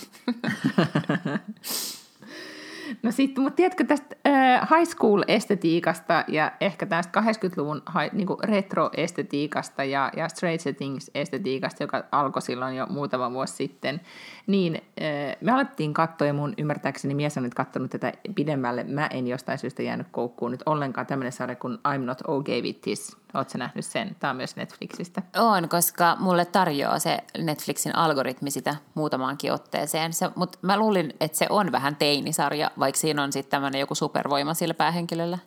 No 3.04 3.12
sitten, 3.12 3.44
mutta 3.44 3.56
tiedätkö 3.56 3.84
tästä 3.84 4.16
äh, 4.28 4.68
high 4.78 4.92
school-estetiikasta 4.92 6.24
ja 6.28 6.52
ehkä 6.62 6.86
tästä 6.86 7.22
80-luvun 7.22 7.82
high, 8.00 8.14
niin 8.14 8.28
retro-estetiikasta 8.44 9.84
ja, 9.84 10.12
ja 10.18 10.30
Stranger 10.30 10.74
Things-estetiikasta, 10.78 11.84
joka 11.84 12.04
alkoi 12.12 12.42
silloin 12.42 12.76
jo 12.76 12.88
muutama 12.90 13.32
vuosi 13.32 13.54
sitten, 13.54 14.02
niin 14.48 14.76
äh, 14.76 15.36
me 15.42 15.52
alettiin 15.52 15.94
katsoa 15.94 16.28
ja 16.28 16.34
mun 16.34 16.54
ymmärtääkseni 16.58 17.14
mies 17.14 17.38
on 17.38 17.44
nyt 17.44 17.54
katsonut 17.54 17.92
tätä 17.92 18.14
pidemmälle. 18.36 18.84
Mä 18.84 19.08
en 19.08 19.28
jostain 19.28 19.58
syystä 19.58 19.84
jäänyt 19.84 20.08
koukkuun 20.12 20.52
nyt 20.52 20.64
ollenkaan 20.66 21.08
tämmöinen 21.08 21.32
sarja 21.32 21.56
kuin 21.56 21.78
I'm 21.78 22.02
Not 22.02 22.22
Okay 22.28 22.62
With 22.62 22.82
This. 22.82 23.18
Oletko 23.34 23.58
nähnyt 23.58 23.86
sen? 23.86 24.16
Tämä 24.20 24.32
on 24.32 24.38
myös 24.38 24.56
Netflixistä. 24.56 25.22
On, 25.38 25.70
koska 25.70 26.16
mulle 26.20 26.46
tarjoaa 26.46 27.00
se 27.00 27.20
Netflixin 27.38 27.96
algoritmi 27.96 28.52
sitä 28.52 28.76
muutamaankin 28.94 29.54
otteeseen. 29.54 30.14
Se, 30.14 30.30
mutta 30.36 30.60
mä 30.62 30.78
luulin, 30.78 31.14
että 31.20 31.38
se 31.38 31.48
on 31.50 31.72
vähän 31.72 31.96
teinisarja, 31.96 32.72
vaikka 32.80 33.00
siinä 33.00 33.24
on 33.24 33.32
sitten 33.32 33.52
tämmöinen 33.52 33.80
joku 33.80 33.96
supervoima 33.96 34.54
sillä 34.54 34.74
päähenkilöllä. 34.74 35.38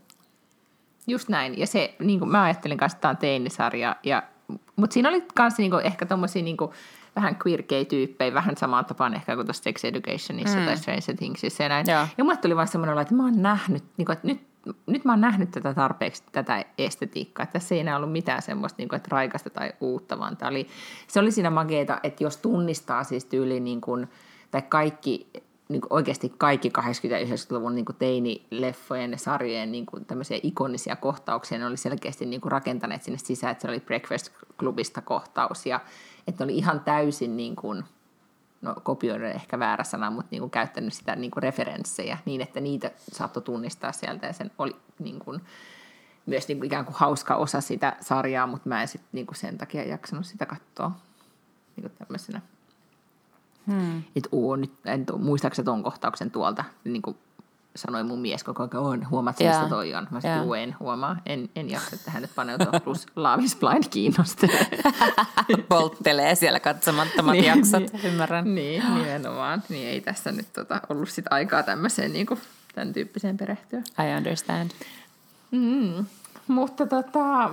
Just 1.07 1.29
näin. 1.29 1.59
Ja 1.59 1.67
se, 1.67 1.95
niin 1.99 2.19
kuin 2.19 2.31
mä 2.31 2.43
ajattelin 2.43 2.79
kanssa, 2.79 2.97
että 2.97 3.03
tämä 3.03 3.11
on 3.11 3.17
teinisarja. 3.17 3.97
Ja, 4.05 4.23
mutta 4.77 4.95
siinä 4.95 5.09
oli 5.09 5.25
myös 5.39 5.59
niin 5.59 5.71
kuin, 5.71 5.87
ehkä 5.87 6.07
tommosia 6.07 6.43
niin 6.43 6.57
kuin, 6.57 6.71
vähän 7.17 7.37
queer 7.47 7.63
gay-tyyppejä, 7.63 8.35
vähän 8.35 8.57
samaan 8.57 8.85
tapaan 8.85 9.15
ehkä 9.15 9.35
kuin 9.35 9.47
tuossa 9.47 9.63
Sex 9.63 9.85
Educationissa 9.85 10.59
mm. 10.59 10.65
tai 10.65 10.77
Stranger 10.77 11.17
Thingsissa 11.17 11.63
ja 11.63 11.69
näin. 11.69 11.87
Joo. 11.91 12.07
Ja 12.19 12.25
mulle 12.25 12.37
tuli 12.37 12.57
vaan 12.57 12.69
semmoinen 12.69 12.99
että 12.99 13.15
mä 13.15 13.25
oon 13.25 13.43
nähnyt, 13.43 13.85
niin 13.97 14.07
kuin, 14.07 14.13
että 14.17 14.27
nyt 14.27 14.50
nyt 14.87 15.05
mä 15.05 15.13
oon 15.13 15.21
nähnyt 15.21 15.51
tätä 15.51 15.75
tarpeeksi, 15.75 16.23
tätä 16.33 16.65
estetiikkaa, 16.79 17.47
tässä 17.47 17.75
ei 17.75 17.81
enää 17.81 17.97
ollut 17.97 18.13
mitään 18.13 18.43
semmoista, 18.43 18.77
niin 18.79 18.89
kuin, 18.89 18.97
että 18.97 19.09
raikasta 19.13 19.51
tai 19.51 19.73
uutta, 19.81 20.19
vaan 20.19 20.37
tämä 20.37 20.51
oli, 20.51 20.67
se 21.07 21.21
oli 21.21 21.31
siinä 21.31 21.51
mageeta, 21.51 22.01
että 22.03 22.25
jos 22.25 22.37
tunnistaa 22.37 23.05
siis 23.05 23.25
tyyli, 23.25 23.61
niin 23.61 23.81
kuin, 23.81 24.09
tai 24.51 24.63
kaikki, 24.63 25.31
niin 25.69 25.81
kuin 25.81 25.93
oikeasti 25.93 26.33
kaikki 26.39 26.73
80-90-luvun 26.79 27.75
niin 27.75 27.85
teinileffojen 27.99 29.11
ja 29.11 29.19
sarjojen 29.19 29.73
niin 29.73 29.87
kuin 29.87 30.05
tämmöisiä 30.05 30.39
ikonisia 30.43 30.97
kohtauksia, 30.97 31.59
ne 31.59 31.67
oli 31.67 31.77
selkeästi 31.77 32.27
niin 32.27 32.41
kuin 32.41 32.53
rakentaneet 32.53 33.03
sinne 33.03 33.19
sisään, 33.19 33.51
että 33.51 33.63
se 33.63 33.69
oli 33.69 33.81
Breakfast 33.81 34.33
Clubista 34.59 35.03
kohtaus, 35.03 35.67
ja 35.67 35.81
että 36.27 36.45
ne 36.45 36.51
oli 36.51 36.59
ihan 36.59 36.81
täysin 36.81 37.37
niin 37.37 37.57
kuin, 37.57 37.85
no 38.63 38.75
kopioida 38.83 39.29
ehkä 39.29 39.59
väärä 39.59 39.85
sana, 39.85 40.11
mutta 40.11 40.29
niin 40.31 40.41
kuin 40.41 40.51
käyttänyt 40.51 40.95
sitä 40.95 41.17
niin 41.17 41.31
kuin 41.31 41.43
referenssejä 41.43 42.19
niin, 42.25 42.41
että 42.41 42.61
niitä 42.61 42.91
saattoi 43.13 43.43
tunnistaa 43.43 43.93
sieltä 43.93 44.27
ja 44.27 44.33
sen 44.33 44.51
oli 44.59 44.77
niin 44.99 45.19
kuin, 45.19 45.41
myös 46.27 46.49
niin 46.49 46.59
kuin 46.59 46.67
ikään 46.67 46.85
kuin 46.85 46.97
hauska 46.97 47.37
osa 47.37 47.61
sitä 47.61 47.97
sarjaa, 48.01 48.47
mutta 48.47 48.69
mä 48.69 48.83
en 48.83 48.89
sit 48.89 49.03
niin 49.13 49.27
kuin 49.27 49.37
sen 49.37 49.59
takia 49.59 49.89
jaksanut 49.89 50.27
sitä 50.27 50.47
katsoa 50.47 50.91
niin 51.77 51.83
kuin 51.83 51.93
tämmöisenä. 51.99 52.41
Hmm. 53.67 54.03
Että 54.17 54.29
oo, 54.33 54.57
nyt 54.57 54.73
en 54.85 55.07
muistaakseni 55.19 55.65
tuon 55.65 55.83
kohtauksen 55.83 56.31
tuolta, 56.31 56.65
niin 56.85 57.03
kuin 57.03 57.19
sanoi 57.77 58.05
mun 58.05 58.19
mies 58.19 58.45
koko 58.45 58.63
ajan, 58.63 58.77
on, 58.77 59.11
huomaat 59.11 59.41
yeah. 59.41 59.69
toi 59.69 59.95
on. 59.95 60.09
Mä 60.11 60.21
sanoin, 60.21 60.59
yeah. 60.59 60.69
en 60.69 60.77
huomaa, 60.81 61.17
en, 61.27 61.51
en 61.57 61.71
jaksa 61.71 61.97
tähän 62.05 62.23
nyt 62.23 62.31
paneutua, 62.35 62.81
plus 62.81 63.07
Love 63.17 63.43
is 63.43 63.57
Blind 63.57 63.85
kiinnostelee. 63.91 64.67
Polttelee 65.69 66.35
siellä 66.35 66.61
katsomattomat 66.61 67.33
niin, 67.33 67.45
jaksot, 67.45 67.93
niin, 67.93 68.05
ymmärrän. 68.05 68.55
Niin, 68.55 68.95
nimenomaan. 68.95 69.63
Niin 69.69 69.89
ei 69.89 70.01
tässä 70.01 70.33
nyt 70.33 70.53
tota, 70.53 70.81
ollut 70.89 71.09
sit 71.09 71.25
aikaa 71.31 71.63
tämmöiseen 71.63 72.13
niin 72.13 72.27
kuin, 72.27 72.41
tämän 72.75 72.93
tyyppiseen 72.93 73.37
perehtyä. 73.37 73.79
I 73.79 74.17
understand. 74.17 74.71
Mm. 75.51 76.07
Mutta 76.49 76.87
tota, 76.87 77.51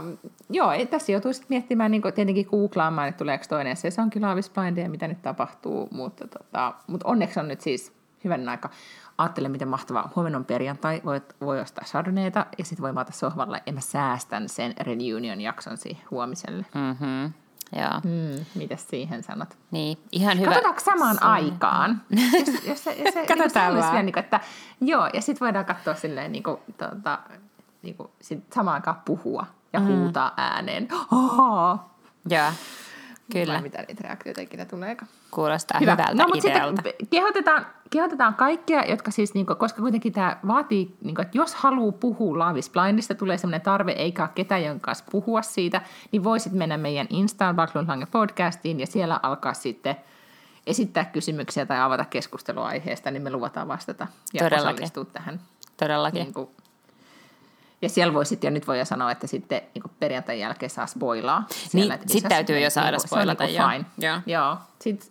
joo, 0.50 0.72
ei, 0.72 0.86
tässä 0.86 1.12
joutuu 1.12 1.34
sitten 1.34 1.48
miettimään 1.50 1.92
niin 1.92 2.02
tietenkin 2.16 2.48
googlaamaan, 2.50 3.08
että 3.08 3.18
tuleeko 3.20 3.46
toinen 3.50 3.78
sesonkin 3.78 4.22
Love 4.22 4.40
is 4.40 4.50
Blind 4.50 4.78
ja 4.78 4.90
mitä 4.90 5.08
nyt 5.08 5.22
tapahtuu, 5.22 5.88
mutta, 5.92 6.28
tota, 6.28 6.74
mutta 6.88 7.08
onneksi 7.08 7.40
on 7.40 7.48
nyt 7.48 7.62
siis 7.62 7.92
hyvän 8.24 8.50
aika 8.50 8.70
ajattelen, 9.18 9.52
miten 9.52 9.68
mahtavaa. 9.68 10.12
Huomenna 10.16 10.38
on 10.38 10.46
perjantai, 10.46 11.02
voi, 11.06 11.22
voi 11.42 11.62
ostaa 11.62 11.84
chardonnayta 11.86 12.46
ja 12.58 12.66
sitten 12.66 12.84
voi 12.84 12.94
maata 12.94 13.12
sohvalle 13.12 13.64
ja 13.66 13.74
mä 13.74 13.82
säästän 13.82 14.50
sen 14.50 14.74
reunion-jakson 14.80 15.78
siihen 15.78 16.04
huomiselle. 16.12 16.66
Mm-hmm. 16.76 17.34
Joo. 17.76 18.02
Mm, 18.04 18.46
mitäs 18.56 18.88
siihen 18.88 19.24
sanot? 19.24 19.58
Niin, 19.72 19.98
ihan 20.12 20.40
hyvä. 20.40 20.50
Katsotaanko 20.50 20.80
samaan 20.80 21.16
Sama. 21.16 21.34
aikaan? 21.34 22.02
jos, 22.40 22.66
jos 22.66 22.84
se, 22.84 22.92
jos 22.92 23.14
se, 23.14 23.26
Katsotaan 23.36 23.74
niin 23.74 23.84
vaan. 23.84 24.06
Niin 24.06 24.20
että, 24.20 24.40
joo, 24.82 25.10
ja 25.14 25.22
sitten 25.22 25.46
voidaan 25.46 25.66
katsoa 25.66 25.96
silleen 25.96 26.32
niin 26.32 26.44
kuin, 26.44 26.58
tuota, 26.78 27.20
niin 27.82 27.96
kuin, 27.96 28.10
sit 28.22 28.54
samaan 28.54 28.76
aikaan 28.76 29.02
puhua 29.06 29.46
ja 29.74 29.80
mm. 29.80 29.86
huutaa 29.86 30.34
ääneen. 30.38 30.88
Oho! 31.12 31.80
Joo. 32.30 32.52
Kyllä. 33.32 33.54
Vai 33.54 33.62
mitä 33.62 33.84
niitä 33.88 34.04
reaktioita 34.04 34.42
ikinä 34.42 34.66
tuleekaan. 34.66 35.12
Kuulostaa 35.32 35.80
Hyvä. 35.80 35.92
hyvältä 35.92 36.14
no, 36.14 36.28
mutta 36.28 36.42
sitten 36.42 36.96
kehotetaan, 37.10 37.66
kehotetaan 37.90 38.36
kaikkia, 38.36 38.86
jotka 38.86 39.12
siis, 39.12 39.34
niin 39.34 39.46
kuin, 39.46 39.58
koska 39.58 39.82
kuitenkin 39.82 40.14
tämä 40.14 40.38
vaatii, 40.48 40.98
niin 41.04 41.16
kuin, 41.16 41.26
että 41.26 41.38
jos 41.38 41.56
haluaa 41.56 41.92
puhua 41.92 42.40
Love 42.40 42.60
is 42.60 42.70
Blindista, 42.70 43.16
tulee 43.16 43.38
sellainen 43.38 43.62
tarve, 43.62 43.92
eikä 43.92 44.22
ole 44.24 44.30
ketään, 44.36 44.64
jonka 44.64 44.86
kanssa 44.86 45.06
puhua 45.12 45.42
siitä, 45.42 45.82
niin 46.12 46.24
voisit 46.24 46.54
mennä 46.54 46.78
meidän 46.78 47.08
Instaan, 47.10 47.56
Backlund 47.56 48.06
podcastiin, 48.12 48.80
ja 48.80 48.88
siellä 48.88 49.20
alkaa 49.24 49.54
sitten 49.54 49.96
esittää 50.68 51.06
kysymyksiä 51.06 51.66
tai 51.66 51.80
avata 51.80 52.06
keskustelua 52.06 52.68
aiheesta, 52.68 53.12
niin 53.12 53.24
me 53.24 53.32
luvataan 53.32 53.68
vastata 53.68 54.08
ja 54.34 54.44
Todellakin. 54.44 54.74
osallistua 54.74 55.06
tähän 55.06 55.40
Todellakin. 55.78 56.24
Niin 56.24 56.34
kuin, 56.34 56.50
ja 57.82 57.90
siellä 57.90 58.14
voi 58.14 58.26
sitten, 58.26 58.48
ja 58.48 58.52
nyt 58.52 58.68
voi 58.68 58.80
jo 58.80 58.86
sanoa, 58.86 59.12
että 59.12 59.28
sitten 59.28 59.62
niin 59.74 59.84
perjantain 60.00 60.40
jälkeen 60.40 60.70
saa 60.70 60.88
spoilaa. 60.88 61.46
Siellä, 61.50 61.96
niin, 61.96 62.10
sitten 62.10 62.30
täytyy 62.30 62.60
jo 62.60 62.70
saada 62.70 62.92
niin, 62.92 63.08
spoilata. 63.08 63.44
Niin 63.44 63.62
fine. 63.72 63.86
Joo. 63.98 64.20
Joo. 64.26 64.58
Sitten, 64.82 65.10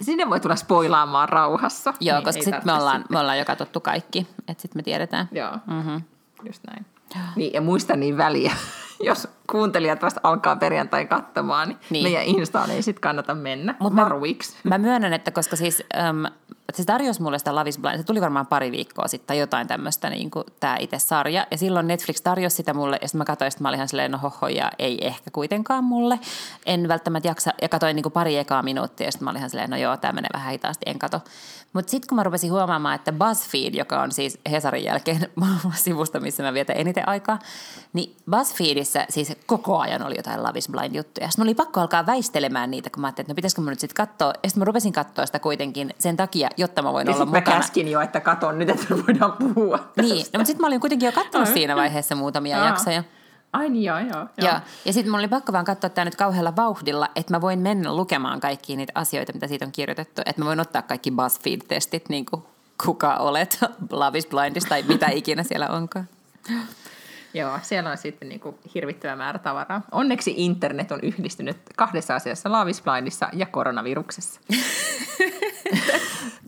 sinne 0.00 0.30
voi 0.30 0.40
tulla 0.40 0.56
spoilaamaan 0.56 1.28
rauhassa. 1.28 1.94
Joo, 2.00 2.16
niin 2.16 2.24
koska 2.24 2.42
sitten 2.42 2.62
me 2.64 2.72
ollaan, 2.72 3.00
sitten. 3.00 3.16
me 3.16 3.20
ollaan 3.20 3.38
jo 3.38 3.44
katsottu 3.44 3.80
kaikki, 3.80 4.26
että 4.48 4.62
sitten 4.62 4.78
me 4.78 4.82
tiedetään. 4.82 5.28
Joo, 5.32 5.58
mm-hmm. 5.66 6.02
just 6.46 6.62
näin. 6.66 6.86
Niin, 7.36 7.52
ja 7.52 7.60
muista 7.60 7.96
niin 7.96 8.16
väliä, 8.16 8.52
jos 9.04 9.28
kuuntelijat 9.50 10.02
vasta 10.02 10.20
alkaa 10.22 10.56
perjantai 10.56 11.06
katsomaan, 11.06 11.68
niin, 11.68 11.78
niin. 11.90 12.02
meidän 12.04 12.22
Instaan 12.22 12.70
ei 12.70 12.82
sitten 12.82 13.00
kannata 13.00 13.34
mennä 13.34 13.74
Mut 13.78 13.96
varuiksi. 13.96 14.56
Mä, 14.64 14.78
mä 14.78 14.78
myönnän, 14.78 15.12
että 15.12 15.30
koska 15.30 15.56
siis 15.56 15.82
äm, 15.96 16.24
se 16.72 16.84
tarjosi 16.84 17.22
mulle 17.22 17.38
sitä 17.38 17.54
Love 17.54 17.68
is 17.68 17.78
Blind, 17.78 17.96
se 17.96 18.04
tuli 18.04 18.20
varmaan 18.20 18.46
pari 18.46 18.72
viikkoa 18.72 19.08
sitten 19.08 19.26
tai 19.26 19.38
jotain 19.38 19.66
tämmöistä, 19.68 20.10
niin 20.10 20.30
kuin 20.30 20.44
tämä 20.60 20.76
itse 20.80 20.98
sarja. 20.98 21.46
Ja 21.50 21.58
silloin 21.58 21.86
Netflix 21.86 22.20
tarjosi 22.20 22.56
sitä 22.56 22.74
mulle 22.74 22.98
ja 23.02 23.08
sitten 23.08 23.18
mä 23.18 23.24
katsoin, 23.24 23.48
että 23.48 23.62
mä 23.62 23.68
olin 23.68 23.78
ihan 23.78 23.88
silleen, 23.88 24.10
no 24.10 24.18
hoho, 24.18 24.48
ja 24.48 24.70
ei 24.78 25.06
ehkä 25.06 25.30
kuitenkaan 25.30 25.84
mulle. 25.84 26.18
En 26.66 26.88
välttämättä 26.88 27.28
jaksa, 27.28 27.50
ja 27.62 27.68
katsoin 27.68 27.96
niin 27.96 28.02
kuin 28.02 28.12
pari 28.12 28.36
ekaa 28.36 28.62
minuuttia 28.62 29.06
ja 29.06 29.12
sitten 29.12 29.24
mä 29.24 29.30
olin 29.30 29.38
ihan 29.38 29.50
silleen, 29.50 29.70
no 29.70 29.76
joo, 29.76 29.96
tämä 29.96 30.12
menee 30.12 30.30
vähän 30.34 30.52
hitaasti, 30.52 30.82
en 30.86 30.98
kato. 30.98 31.20
Mutta 31.72 31.90
sitten 31.90 32.08
kun 32.08 32.16
mä 32.16 32.22
rupesin 32.22 32.52
huomaamaan, 32.52 32.94
että 32.94 33.12
BuzzFeed, 33.12 33.74
joka 33.74 34.02
on 34.02 34.12
siis 34.12 34.38
Hesarin 34.50 34.84
jälkeen 34.84 35.28
sivusta, 35.74 36.20
missä 36.20 36.42
mä 36.42 36.54
vietän 36.54 36.76
eniten 36.76 37.08
aikaa, 37.08 37.38
niin 37.92 38.16
BuzzFeedissä 38.30 38.93
siis 39.08 39.32
koko 39.46 39.78
ajan 39.78 40.06
oli 40.06 40.14
jotain 40.16 40.42
Love 40.42 40.58
is 40.58 40.68
Blind-juttuja. 40.68 41.30
Sitten 41.30 41.42
oli 41.42 41.54
pakko 41.54 41.80
alkaa 41.80 42.06
väistelemään 42.06 42.70
niitä, 42.70 42.90
kun 42.90 43.00
mä 43.00 43.06
ajattelin, 43.06 43.24
että 43.24 43.32
no 43.32 43.34
pitäisikö 43.34 43.62
mä 43.62 43.70
nyt 43.70 43.80
sitten 43.80 44.06
katsoa. 44.06 44.28
Ja 44.28 44.48
sitten 44.48 44.60
mä 44.60 44.64
rupesin 44.64 44.92
katsoa 44.92 45.26
sitä 45.26 45.38
kuitenkin 45.38 45.94
sen 45.98 46.16
takia, 46.16 46.48
jotta 46.56 46.82
mä 46.82 46.92
voin 46.92 47.06
ja 47.06 47.14
olla 47.14 47.26
mä 47.26 47.38
mukana. 47.38 47.56
käskin 47.56 47.88
jo, 47.88 48.00
että 48.00 48.20
katon 48.20 48.58
nyt, 48.58 48.68
että 48.68 48.86
voidaan 49.06 49.32
puhua. 49.32 49.78
Niin, 49.96 50.16
no, 50.16 50.38
mutta 50.38 50.44
sitten 50.44 50.60
mä 50.60 50.66
olin 50.66 50.80
kuitenkin 50.80 51.06
jo 51.06 51.12
katsonut 51.12 51.48
siinä 51.48 51.76
vaiheessa 51.76 52.14
muutamia 52.14 52.60
Aa. 52.60 52.66
jaksoja. 52.68 53.04
Ai 53.52 53.68
niin, 53.70 53.84
joo, 53.84 53.98
joo. 53.98 54.26
Ja, 54.38 54.60
ja 54.84 54.92
sitten 54.92 55.10
mulla 55.10 55.18
oli 55.18 55.28
pakko 55.28 55.52
vaan 55.52 55.64
katsoa 55.64 55.90
tämä 55.90 56.04
nyt 56.04 56.16
kauhealla 56.16 56.56
vauhdilla, 56.56 57.08
että 57.16 57.34
mä 57.34 57.40
voin 57.40 57.58
mennä 57.58 57.96
lukemaan 57.96 58.40
kaikkia 58.40 58.76
niitä 58.76 58.92
asioita, 58.94 59.32
mitä 59.32 59.46
siitä 59.48 59.64
on 59.64 59.72
kirjoitettu. 59.72 60.22
Että 60.26 60.42
mä 60.42 60.46
voin 60.46 60.60
ottaa 60.60 60.82
kaikki 60.82 61.10
BuzzFeed-testit, 61.10 62.04
niin 62.08 62.26
kuin 62.26 62.42
kuka 62.84 63.16
olet, 63.16 63.58
Love 63.90 64.18
is 64.18 64.26
Blindista 64.26 64.68
tai 64.68 64.82
mitä 64.82 65.06
ikinä 65.06 65.42
siellä 65.42 65.68
onkaan. 65.68 66.08
Joo, 67.34 67.58
siellä 67.62 67.90
on 67.90 67.98
sitten 67.98 68.28
niin 68.28 68.40
kuin 68.40 68.56
hirvittävä 68.74 69.16
määrä 69.16 69.38
tavaraa. 69.38 69.82
Onneksi 69.92 70.34
internet 70.36 70.92
on 70.92 71.00
yhdistynyt 71.02 71.56
kahdessa 71.76 72.14
asiassa, 72.14 72.52
Love 72.52 72.70
is 72.70 72.82
Blindissa 72.82 73.28
ja 73.32 73.46
koronaviruksessa. 73.46 74.40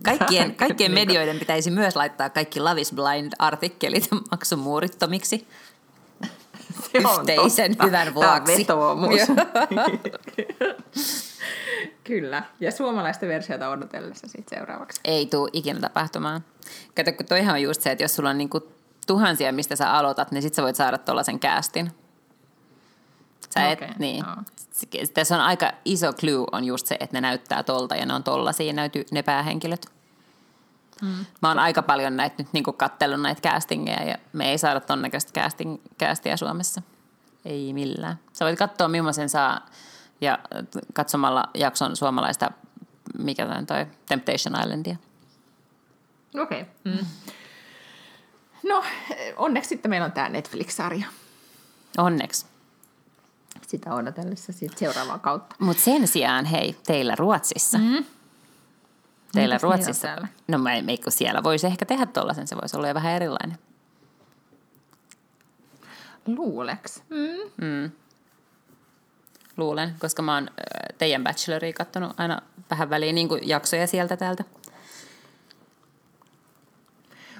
Kaikkien, 0.03 0.55
kaikkien 0.55 0.91
Niin 0.91 1.07
medioiden 1.07 1.39
pitäisi 1.39 1.71
myös 1.71 1.95
laittaa 1.95 2.29
kaikki 2.29 2.59
Love 2.59 2.81
is 2.81 2.93
Blind-artikkelit 2.93 4.07
maksumuurittomiksi. 4.31 5.47
Se 6.91 6.97
Yhteisen 6.97 7.71
totta. 7.71 7.85
hyvän 7.85 8.13
vuoksi. 8.13 8.65
Kyllä. 12.03 12.43
Ja 12.59 12.71
suomalaista 12.71 13.27
versiota 13.27 13.69
odotellessa 13.69 14.27
sitten 14.27 14.57
seuraavaksi. 14.57 15.01
Ei 15.05 15.25
tule 15.25 15.49
ikinä 15.53 15.79
tapahtumaan. 15.79 16.43
Kato, 16.95 17.11
kun 17.11 17.25
toihan 17.25 17.53
on 17.53 17.61
just 17.61 17.81
se, 17.81 17.91
että 17.91 18.03
jos 18.03 18.15
sulla 18.15 18.29
on 18.29 18.37
niinku 18.37 18.76
tuhansia, 19.07 19.51
mistä 19.51 19.75
sä 19.75 19.93
aloitat, 19.93 20.31
niin 20.31 20.41
sit 20.41 20.53
sä 20.53 20.63
voit 20.63 20.75
saada 20.75 20.97
tuollaisen 20.97 21.39
kästin. 21.39 21.91
Sä 23.53 23.69
et, 23.69 23.79
Okei, 23.81 23.89
niin. 23.99 24.25
S- 24.73 25.11
Tässä 25.13 25.35
on 25.35 25.41
aika 25.41 25.71
iso 25.85 26.13
clue 26.13 26.47
on 26.51 26.65
just 26.65 26.87
se, 26.87 26.97
että 26.99 27.17
ne 27.17 27.21
näyttää 27.21 27.63
tolta 27.63 27.95
ja 27.95 28.05
ne 28.05 28.13
on 28.13 28.23
tollasia 28.23 28.73
ne, 28.73 28.91
ne 29.11 29.23
päähenkilöt. 29.23 29.85
Mm. 31.01 31.25
Mä 31.41 31.47
oon 31.47 31.59
aika 31.59 31.81
paljon 31.81 32.17
näitä 32.17 32.35
nyt 32.37 32.47
niinku 32.53 32.73
kattellut 32.73 33.21
näitä 33.21 33.49
castingeja 33.49 34.03
ja 34.03 34.17
me 34.33 34.51
ei 34.51 34.57
saada 34.57 34.79
ton 34.79 35.01
näköistä 35.01 35.41
casting, 35.41 35.77
castia 35.99 36.37
Suomessa. 36.37 36.81
Ei 37.45 37.73
millään. 37.73 38.19
Sä 38.33 38.45
voit 38.45 38.59
katsoa 38.59 38.87
millaisen 38.87 39.29
saa 39.29 39.65
ja 40.21 40.39
katsomalla 40.93 41.43
jakson 41.53 41.95
suomalaista, 41.95 42.51
mikä 43.17 43.45
tämä 43.45 43.63
toi, 43.63 43.85
Temptation 44.09 44.61
Islandia. 44.63 44.95
Okei. 46.41 46.61
Okay. 46.61 46.73
Mm. 46.83 47.05
No, 48.67 48.83
onneksi 49.35 49.69
sitten 49.69 49.89
meillä 49.89 50.05
on 50.05 50.11
tämä 50.11 50.29
Netflix-sarja. 50.29 51.05
Onneksi. 51.97 52.45
Sitä 53.67 53.93
odotellessa 53.93 54.53
sitten 54.53 54.79
seuraavaa 54.79 55.19
kautta. 55.19 55.55
Mutta 55.59 55.83
sen 55.83 56.07
sijaan, 56.07 56.45
hei, 56.45 56.75
teillä 56.87 57.15
Ruotsissa. 57.15 57.77
Mm. 57.77 58.05
Teillä 59.33 59.55
Mitäs 59.55 59.63
Ruotsissa. 59.63 60.07
täällä? 60.07 60.27
No 60.47 60.57
mä 60.57 60.73
ei, 60.73 60.97
kun 60.97 61.11
siellä 61.11 61.43
voisi 61.43 61.67
ehkä 61.67 61.85
tehdä 61.85 62.05
tollasen, 62.05 62.47
se 62.47 62.55
voisi 62.55 62.77
olla 62.77 62.87
jo 62.87 62.93
vähän 62.93 63.13
erilainen. 63.13 63.57
Luuleks? 66.25 67.03
Mm. 67.57 67.91
Luulen, 69.57 69.95
koska 69.99 70.21
mä 70.21 70.33
oon 70.33 70.49
teidän 70.97 71.23
bacheloria 71.23 71.73
kattonut 71.73 72.19
aina 72.19 72.41
vähän 72.69 72.89
väliin 72.89 73.15
niin 73.15 73.29
jaksoja 73.41 73.87
sieltä 73.87 74.17
täältä. 74.17 74.43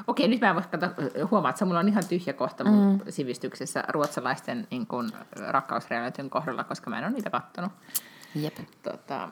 Okei, 0.08 0.28
nyt 0.28 0.42
mä 0.42 0.50
en 0.50 0.56
voi 0.56 0.64
katsoa, 0.72 0.90
huomaa, 1.32 1.50
että 1.50 1.66
mulla 1.66 1.80
on 1.80 1.88
ihan 1.88 2.08
tyhjä 2.10 2.34
kohta 2.34 2.64
mun 2.64 2.94
mm. 2.94 3.00
sivistyksessä 3.10 3.84
ruotsalaisten 3.88 4.68
niin 4.72 4.88
kun, 4.88 5.12
rakkausrealityn 5.48 6.30
kohdalla, 6.30 6.64
koska 6.64 6.90
mä 6.90 6.98
en 6.98 7.04
ole 7.04 7.14
niitä 7.14 7.30
kattonut. 7.30 7.72
Jep. 8.36 8.58
Tota, 8.84 9.30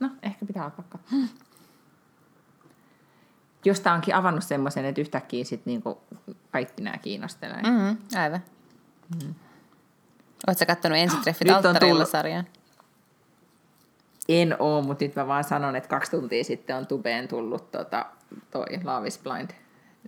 no, 0.00 0.10
ehkä 0.22 0.46
pitää 0.46 0.64
alkaa 0.64 0.84
katsoa. 0.88 1.18
Jos 3.64 3.80
tää 3.80 3.94
onkin 3.94 4.14
avannut 4.14 4.44
semmoisen, 4.44 4.84
että 4.84 5.00
yhtäkkiä 5.00 5.44
sit 5.44 5.66
niinku 5.66 6.00
kaikki 6.50 6.82
nämä 6.82 6.98
kiinnostelee. 6.98 7.62
Mm. 7.62 7.70
Mm, 7.70 7.96
aivan. 8.16 8.40
Mm. 9.22 9.34
Oletko 10.46 10.66
kattonut 10.66 10.98
ensitreffit 10.98 11.48
on 11.50 11.56
alttarilla 11.56 12.04
sarjan? 12.04 12.46
En 14.28 14.56
oo, 14.58 14.82
mutta 14.82 15.04
nyt 15.04 15.16
mä 15.16 15.26
vaan 15.26 15.44
sanon, 15.44 15.76
että 15.76 15.88
kaksi 15.88 16.10
tuntia 16.10 16.44
sitten 16.44 16.76
on 16.76 16.86
tubeen 16.86 17.28
tullut 17.28 17.70
tota, 17.70 18.06
toi 18.50 18.66
Love 18.84 19.06
is 19.06 19.18
Blind. 19.18 19.50
Ai 19.50 19.56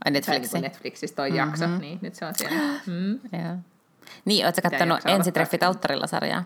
Tai 0.05 0.13
Netflixi? 0.13 0.41
niinku 0.41 0.61
Netflixissä 0.61 1.17
toi 1.17 1.31
mm-hmm. 1.31 1.39
jakso, 1.39 1.67
niin 1.79 1.99
nyt 2.03 2.15
se 2.15 2.25
on 2.25 2.35
siellä. 2.37 2.59
Mm. 2.87 3.13
Joo. 3.13 3.57
Niin, 4.25 4.47
Pitää 4.47 4.71
kattonut 4.71 5.01
ensitreffit 5.07 5.63
alttarilla 5.63 6.07
sarjaa? 6.07 6.45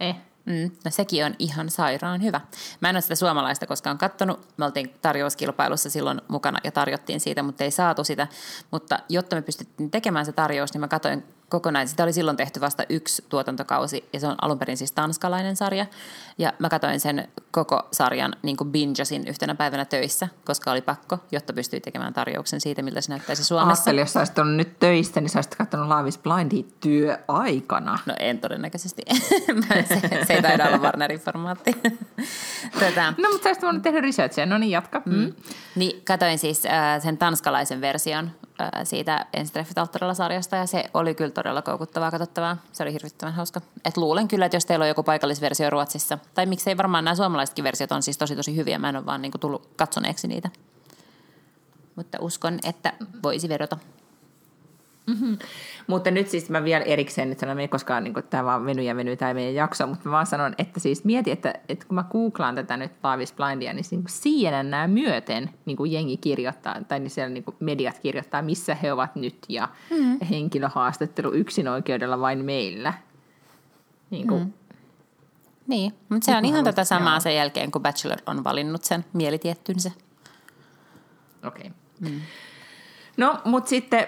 Eh. 0.00 0.16
Mm, 0.44 0.70
no 0.84 0.90
sekin 0.90 1.24
on 1.24 1.34
ihan 1.38 1.70
sairaan 1.70 2.22
hyvä. 2.22 2.40
Mä 2.80 2.90
en 2.90 2.96
ole 2.96 3.00
sitä 3.00 3.14
suomalaista 3.14 3.66
koskaan 3.66 3.98
kattonut. 3.98 4.48
Me 4.56 4.64
oltiin 4.64 4.94
tarjouskilpailussa 5.02 5.90
silloin 5.90 6.20
mukana 6.28 6.58
ja 6.64 6.72
tarjottiin 6.72 7.20
siitä, 7.20 7.42
mutta 7.42 7.64
ei 7.64 7.70
saatu 7.70 8.04
sitä. 8.04 8.26
Mutta 8.70 8.98
jotta 9.08 9.36
me 9.36 9.42
pystyttiin 9.42 9.90
tekemään 9.90 10.26
se 10.26 10.32
tarjous, 10.32 10.72
niin 10.72 10.80
mä 10.80 10.88
katsoin 10.88 11.24
kokonaan. 11.50 11.88
Sitä 11.88 12.02
oli 12.02 12.12
silloin 12.12 12.36
tehty 12.36 12.60
vasta 12.60 12.82
yksi 12.88 13.24
tuotantokausi 13.28 14.08
ja 14.12 14.20
se 14.20 14.26
on 14.26 14.36
alun 14.42 14.58
perin 14.58 14.76
siis 14.76 14.92
tanskalainen 14.92 15.56
sarja. 15.56 15.86
Ja 16.38 16.52
mä 16.58 16.68
katsoin 16.68 17.00
sen 17.00 17.28
koko 17.50 17.88
sarjan 17.92 18.32
niin 18.42 18.56
kuin 18.56 18.72
bingesin 18.72 19.28
yhtenä 19.28 19.54
päivänä 19.54 19.84
töissä, 19.84 20.28
koska 20.44 20.70
oli 20.70 20.82
pakko, 20.82 21.18
jotta 21.32 21.52
pystyi 21.52 21.80
tekemään 21.80 22.12
tarjouksen 22.12 22.60
siitä, 22.60 22.82
miltä 22.82 23.00
se 23.00 23.12
näyttäisi 23.12 23.44
Suomessa. 23.44 23.82
Ajattelin, 23.82 24.00
jos 24.00 24.16
olisit 24.16 24.38
ollut 24.38 24.56
nyt 24.56 24.78
töissä, 24.78 25.20
niin 25.20 25.30
sä 25.30 25.38
olisit 25.38 25.54
katsonut 25.54 25.88
Love 25.88 26.08
is 26.08 26.18
Blindia 26.18 26.64
työaikana. 26.80 27.98
No 28.06 28.14
en 28.18 28.38
todennäköisesti. 28.38 29.02
se, 29.88 30.24
se 30.26 30.32
ei 30.34 30.42
taida 30.42 30.66
olla 30.66 30.78
Warnerin 30.78 31.20
formaatti. 31.20 31.76
Tätä. 32.80 33.14
No, 33.18 33.30
mutta 33.30 33.42
sä 33.42 33.48
olisit 33.48 33.62
voinut 33.62 33.82
tehdä 33.82 34.00
researchia. 34.00 34.46
No 34.46 34.58
niin, 34.58 34.70
jatka. 34.70 35.02
Mm. 35.04 35.32
Niin, 35.74 36.02
katoin 36.04 36.38
siis 36.38 36.66
äh, 36.66 37.02
sen 37.02 37.18
tanskalaisen 37.18 37.80
version 37.80 38.30
siitä 38.84 39.26
Ensitreffit 39.32 39.76
sarjasta 40.14 40.56
ja 40.56 40.66
se 40.66 40.84
oli 40.94 41.14
kyllä 41.14 41.30
todella 41.30 41.62
koukuttavaa 41.62 42.10
katsottavaa. 42.10 42.56
Se 42.72 42.82
oli 42.82 42.92
hirvittävän 42.92 43.34
hauska. 43.34 43.60
Et 43.84 43.96
luulen 43.96 44.28
kyllä, 44.28 44.46
että 44.46 44.56
jos 44.56 44.66
teillä 44.66 44.82
on 44.82 44.88
joku 44.88 45.02
paikallisversio 45.02 45.70
Ruotsissa, 45.70 46.18
tai 46.34 46.46
miksei 46.46 46.76
varmaan 46.76 47.04
nämä 47.04 47.14
suomalaisetkin 47.14 47.64
versiot 47.64 47.92
on 47.92 48.02
siis 48.02 48.18
tosi 48.18 48.36
tosi 48.36 48.56
hyviä, 48.56 48.78
mä 48.78 48.88
en 48.88 48.96
ole 48.96 49.06
vaan 49.06 49.22
niinku 49.22 49.38
tullut 49.38 49.68
katsoneeksi 49.76 50.28
niitä. 50.28 50.50
Mutta 51.96 52.18
uskon, 52.20 52.58
että 52.64 52.92
voisi 53.22 53.48
vedota. 53.48 53.78
Mutta 55.90 56.10
nyt 56.10 56.28
siis 56.28 56.50
mä 56.50 56.64
vielä 56.64 56.84
erikseen 56.84 57.28
nyt 57.28 57.38
sanon, 57.38 57.60
ei 57.60 57.68
koskaan 57.68 58.04
niin 58.04 58.14
tämä 58.30 58.44
vaan 58.44 58.66
venyy 58.66 58.84
ja 58.84 58.96
venyy 58.96 59.16
tämä 59.16 59.34
meidän 59.34 59.54
jakso, 59.54 59.86
mutta 59.86 60.08
mä 60.08 60.12
vaan 60.12 60.26
sanon, 60.26 60.54
että 60.58 60.80
siis 60.80 61.04
mieti, 61.04 61.30
että, 61.30 61.54
että 61.68 61.86
kun 61.86 61.94
mä 61.94 62.04
googlaan 62.12 62.54
tätä 62.54 62.76
nyt 62.76 62.92
Love 63.02 63.22
is 63.22 63.32
Blindia, 63.32 63.72
niin, 63.72 63.84
niin 63.90 64.04
CNN 64.04 64.70
nämä 64.70 64.88
myöten 64.88 65.50
niin 65.66 65.76
kuin 65.76 65.92
jengi 65.92 66.16
kirjoittaa, 66.16 66.76
tai 66.88 67.00
niin 67.00 67.10
siellä 67.10 67.34
niin 67.34 67.44
kuin 67.44 67.56
mediat 67.60 67.98
kirjoittaa, 67.98 68.42
missä 68.42 68.74
he 68.74 68.92
ovat 68.92 69.16
nyt, 69.16 69.38
ja 69.48 69.68
mm. 69.90 70.18
henkilöhaastattelu 70.30 71.32
yksin 71.32 71.68
oikeudella 71.68 72.20
vain 72.20 72.44
meillä. 72.44 72.92
Niin 74.10 74.26
kuin, 74.26 74.42
mm. 74.42 74.52
Niin, 75.66 75.92
mutta 76.08 76.24
se 76.24 76.36
on 76.36 76.44
ihan 76.44 76.64
tätä 76.64 76.84
samaa 76.84 77.14
joo. 77.14 77.20
sen 77.20 77.36
jälkeen, 77.36 77.70
kun 77.70 77.82
Bachelor 77.82 78.18
on 78.26 78.44
valinnut 78.44 78.84
sen 78.84 79.04
mielitiettynsä. 79.12 79.90
Okei. 81.46 81.70
Okay. 82.00 82.12
Mm. 82.12 82.20
No, 83.16 83.38
mutta 83.44 83.68
sitten 83.68 84.06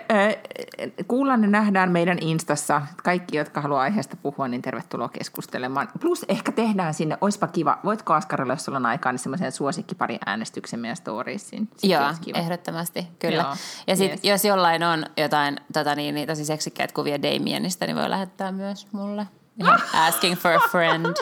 kuullaan 1.09 1.43
ja 1.43 1.49
nähdään 1.49 1.93
meidän 1.93 2.19
Instassa. 2.21 2.83
Kaikki, 3.05 3.37
jotka 3.37 3.61
haluaa 3.61 3.83
aiheesta 3.83 4.17
puhua, 4.17 4.49
niin 4.49 4.63
tervetuloa 4.63 5.09
keskustelemaan. 5.09 5.89
Plus 6.01 6.25
ehkä 6.29 6.53
tehdään 6.53 6.95
sinne, 6.95 7.19
oispa 7.21 7.47
kiva, 7.47 7.79
voitko 7.85 8.13
Askarilla, 8.13 8.53
jos 8.53 8.65
sulla 8.65 8.79
on 8.79 8.87
aikaa, 8.87 9.13
niin 9.13 9.19
semmoisen 9.19 9.53
suosikkipari 9.53 10.19
äänestyksen 10.27 10.81
meidän 10.81 10.97
storiesiin. 10.97 11.69
Joo, 11.83 12.03
ehdottomasti, 12.35 13.07
kyllä. 13.19 13.43
Joo, 13.43 13.55
ja 13.87 13.97
sitten 13.97 14.19
yes. 14.19 14.25
jos 14.25 14.45
jollain 14.45 14.83
on 14.83 15.07
jotain 15.17 15.57
tota 15.73 15.95
niin, 15.95 16.15
niin 16.15 16.29
tosi 16.29 16.45
seksikkäitä 16.45 16.95
kuvia 16.95 17.23
Damienista, 17.23 17.87
niin 17.87 17.97
voi 17.97 18.11
lähettää 18.11 18.53
myös 18.53 18.87
mulle. 18.93 19.27
Ihan 19.61 19.81
asking 19.95 20.37
for 20.37 20.53
a 20.53 20.69
friend. 20.71 21.17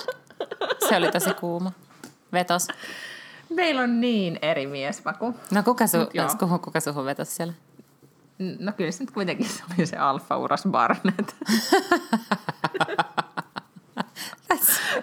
Se 0.88 0.96
oli 0.96 1.12
tosi 1.12 1.34
kuuma. 1.34 1.72
Vetos. 2.32 2.68
Meillä 3.50 3.82
on 3.82 4.00
niin 4.00 4.38
eri 4.42 4.66
miesmaku. 4.66 5.34
No 5.50 5.62
kuka, 5.62 5.86
su, 5.86 5.98
kuka 6.62 6.80
suhun 6.80 7.04
vetos 7.04 7.36
siellä? 7.36 7.52
No 8.58 8.72
kyllä 8.72 8.90
se 8.90 9.02
nyt 9.02 9.10
kuitenkin 9.10 9.48
se 9.48 9.62
oli 9.78 9.86
se 9.86 9.96
Alfa 9.96 10.36
Uras 10.36 10.62
Barnett. 10.70 11.32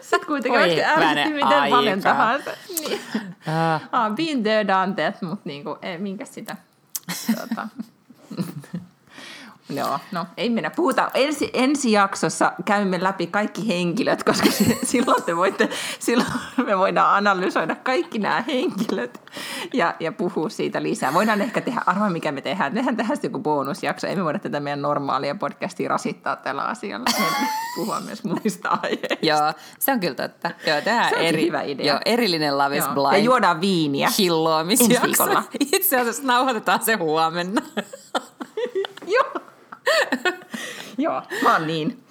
Sitten 0.02 0.28
kuitenkin 0.28 0.62
Oi, 0.62 0.84
ärsytti 0.84 1.34
miten 1.34 1.60
aika. 1.60 1.76
paljon 1.76 2.02
tahansa. 2.02 2.52
Niin. 2.80 3.00
Uh. 3.14 3.82
Ah, 3.92 4.16
been 4.16 4.44
there, 4.44 4.68
done 4.68 4.94
that, 4.94 5.22
mutta 5.22 5.42
niinku, 5.46 5.78
ei, 5.82 5.98
minkä 5.98 6.26
sitä. 6.26 6.58
Tuota. 7.36 7.68
Joo, 9.70 10.00
no 10.12 10.26
ei 10.38 10.50
mennä. 10.50 10.70
Puhutaan 10.70 11.12
ensi, 11.14 11.50
ensi 11.54 11.92
jaksossa, 11.92 12.52
käymme 12.66 13.04
läpi 13.04 13.28
kaikki 13.28 13.68
henkilöt, 13.68 14.24
koska 14.24 14.50
silloin, 14.84 15.24
te 15.24 15.36
voitte, 15.36 15.70
silloin 16.00 16.30
me 16.66 16.78
voidaan 16.78 17.16
analysoida 17.16 17.76
kaikki 17.76 18.20
nämä 18.20 18.44
henkilöt 18.48 19.22
ja, 19.74 19.96
ja 20.00 20.12
puhua 20.12 20.50
siitä 20.50 20.84
lisää. 20.84 21.14
Voidaan 21.14 21.42
ehkä 21.42 21.62
tehdä, 21.62 21.82
arvaa 21.86 22.10
mikä 22.10 22.32
me 22.32 22.42
tehdään, 22.42 22.74
tehdään 22.74 22.98
tähän 22.98 23.18
joku 23.24 23.40
bonusjakso. 23.40 24.08
Emme 24.08 24.24
voida 24.24 24.40
tätä 24.40 24.60
meidän 24.60 24.82
normaalia 24.82 25.36
podcastia 25.36 25.90
rasittaa 25.90 26.36
tällä 26.36 26.64
asialla. 26.64 27.06
Me 27.20 27.48
puhua 27.76 28.00
myös 28.00 28.24
muista 28.24 28.70
aiheista. 28.82 29.26
Joo, 29.26 29.54
se 29.80 29.92
on 29.92 30.00
kyllä 30.00 30.16
totta. 30.16 30.52
Joo, 30.68 30.82
tämä 30.82 31.10
se 31.10 31.16
eri, 31.16 31.46
hyvä 31.46 31.62
idea. 31.62 31.86
Joo, 31.86 32.00
erillinen 32.06 32.58
Love 32.58 32.78
is 32.78 32.84
Joo. 32.84 32.94
Blind. 32.94 33.14
Ja 33.14 33.18
juodaan 33.18 33.62
viiniä. 33.62 34.12
Hilloamisjakso. 34.18 35.44
Itse 35.60 36.00
asiassa 36.00 36.24
nauhoitetaan 36.24 36.84
se 36.84 36.96
huomenna. 36.96 37.62
Joo. 39.16 39.47
Joo, 40.98 41.22
mä 41.44 41.54
oon 41.54 41.68
niin. 41.68 42.04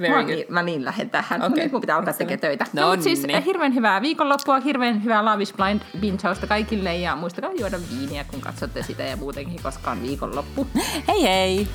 Very 0.00 0.12
mä, 0.12 0.18
oon 0.18 0.26
niin, 0.26 0.46
mä 0.48 0.62
niin 0.62 0.84
lähden 0.84 1.10
tähän. 1.10 1.42
Okay. 1.42 1.62
Nyt 1.62 1.72
mun 1.72 1.80
pitää 1.80 1.96
alkaa 1.96 2.12
tekemään 2.12 2.40
töitä. 2.40 2.66
No 2.72 2.90
mut 2.90 3.02
siis 3.02 3.22
niin. 3.22 3.42
hirveän 3.42 3.74
hyvää 3.74 4.02
viikonloppua, 4.02 4.60
hirveän 4.60 5.04
hyvää 5.04 5.24
Love 5.24 5.42
is 5.42 5.52
Blind 5.52 5.80
bingeausta 6.00 6.46
kaikille 6.46 6.96
ja 6.96 7.16
muistakaa 7.16 7.52
juoda 7.52 7.78
viiniä, 7.90 8.24
kun 8.24 8.40
katsotte 8.40 8.82
sitä 8.82 9.02
ja 9.02 9.16
muutenkin, 9.16 9.62
koska 9.62 9.90
on 9.90 10.02
viikonloppu. 10.02 10.66
Hei 11.08 11.22
hei! 11.22 11.68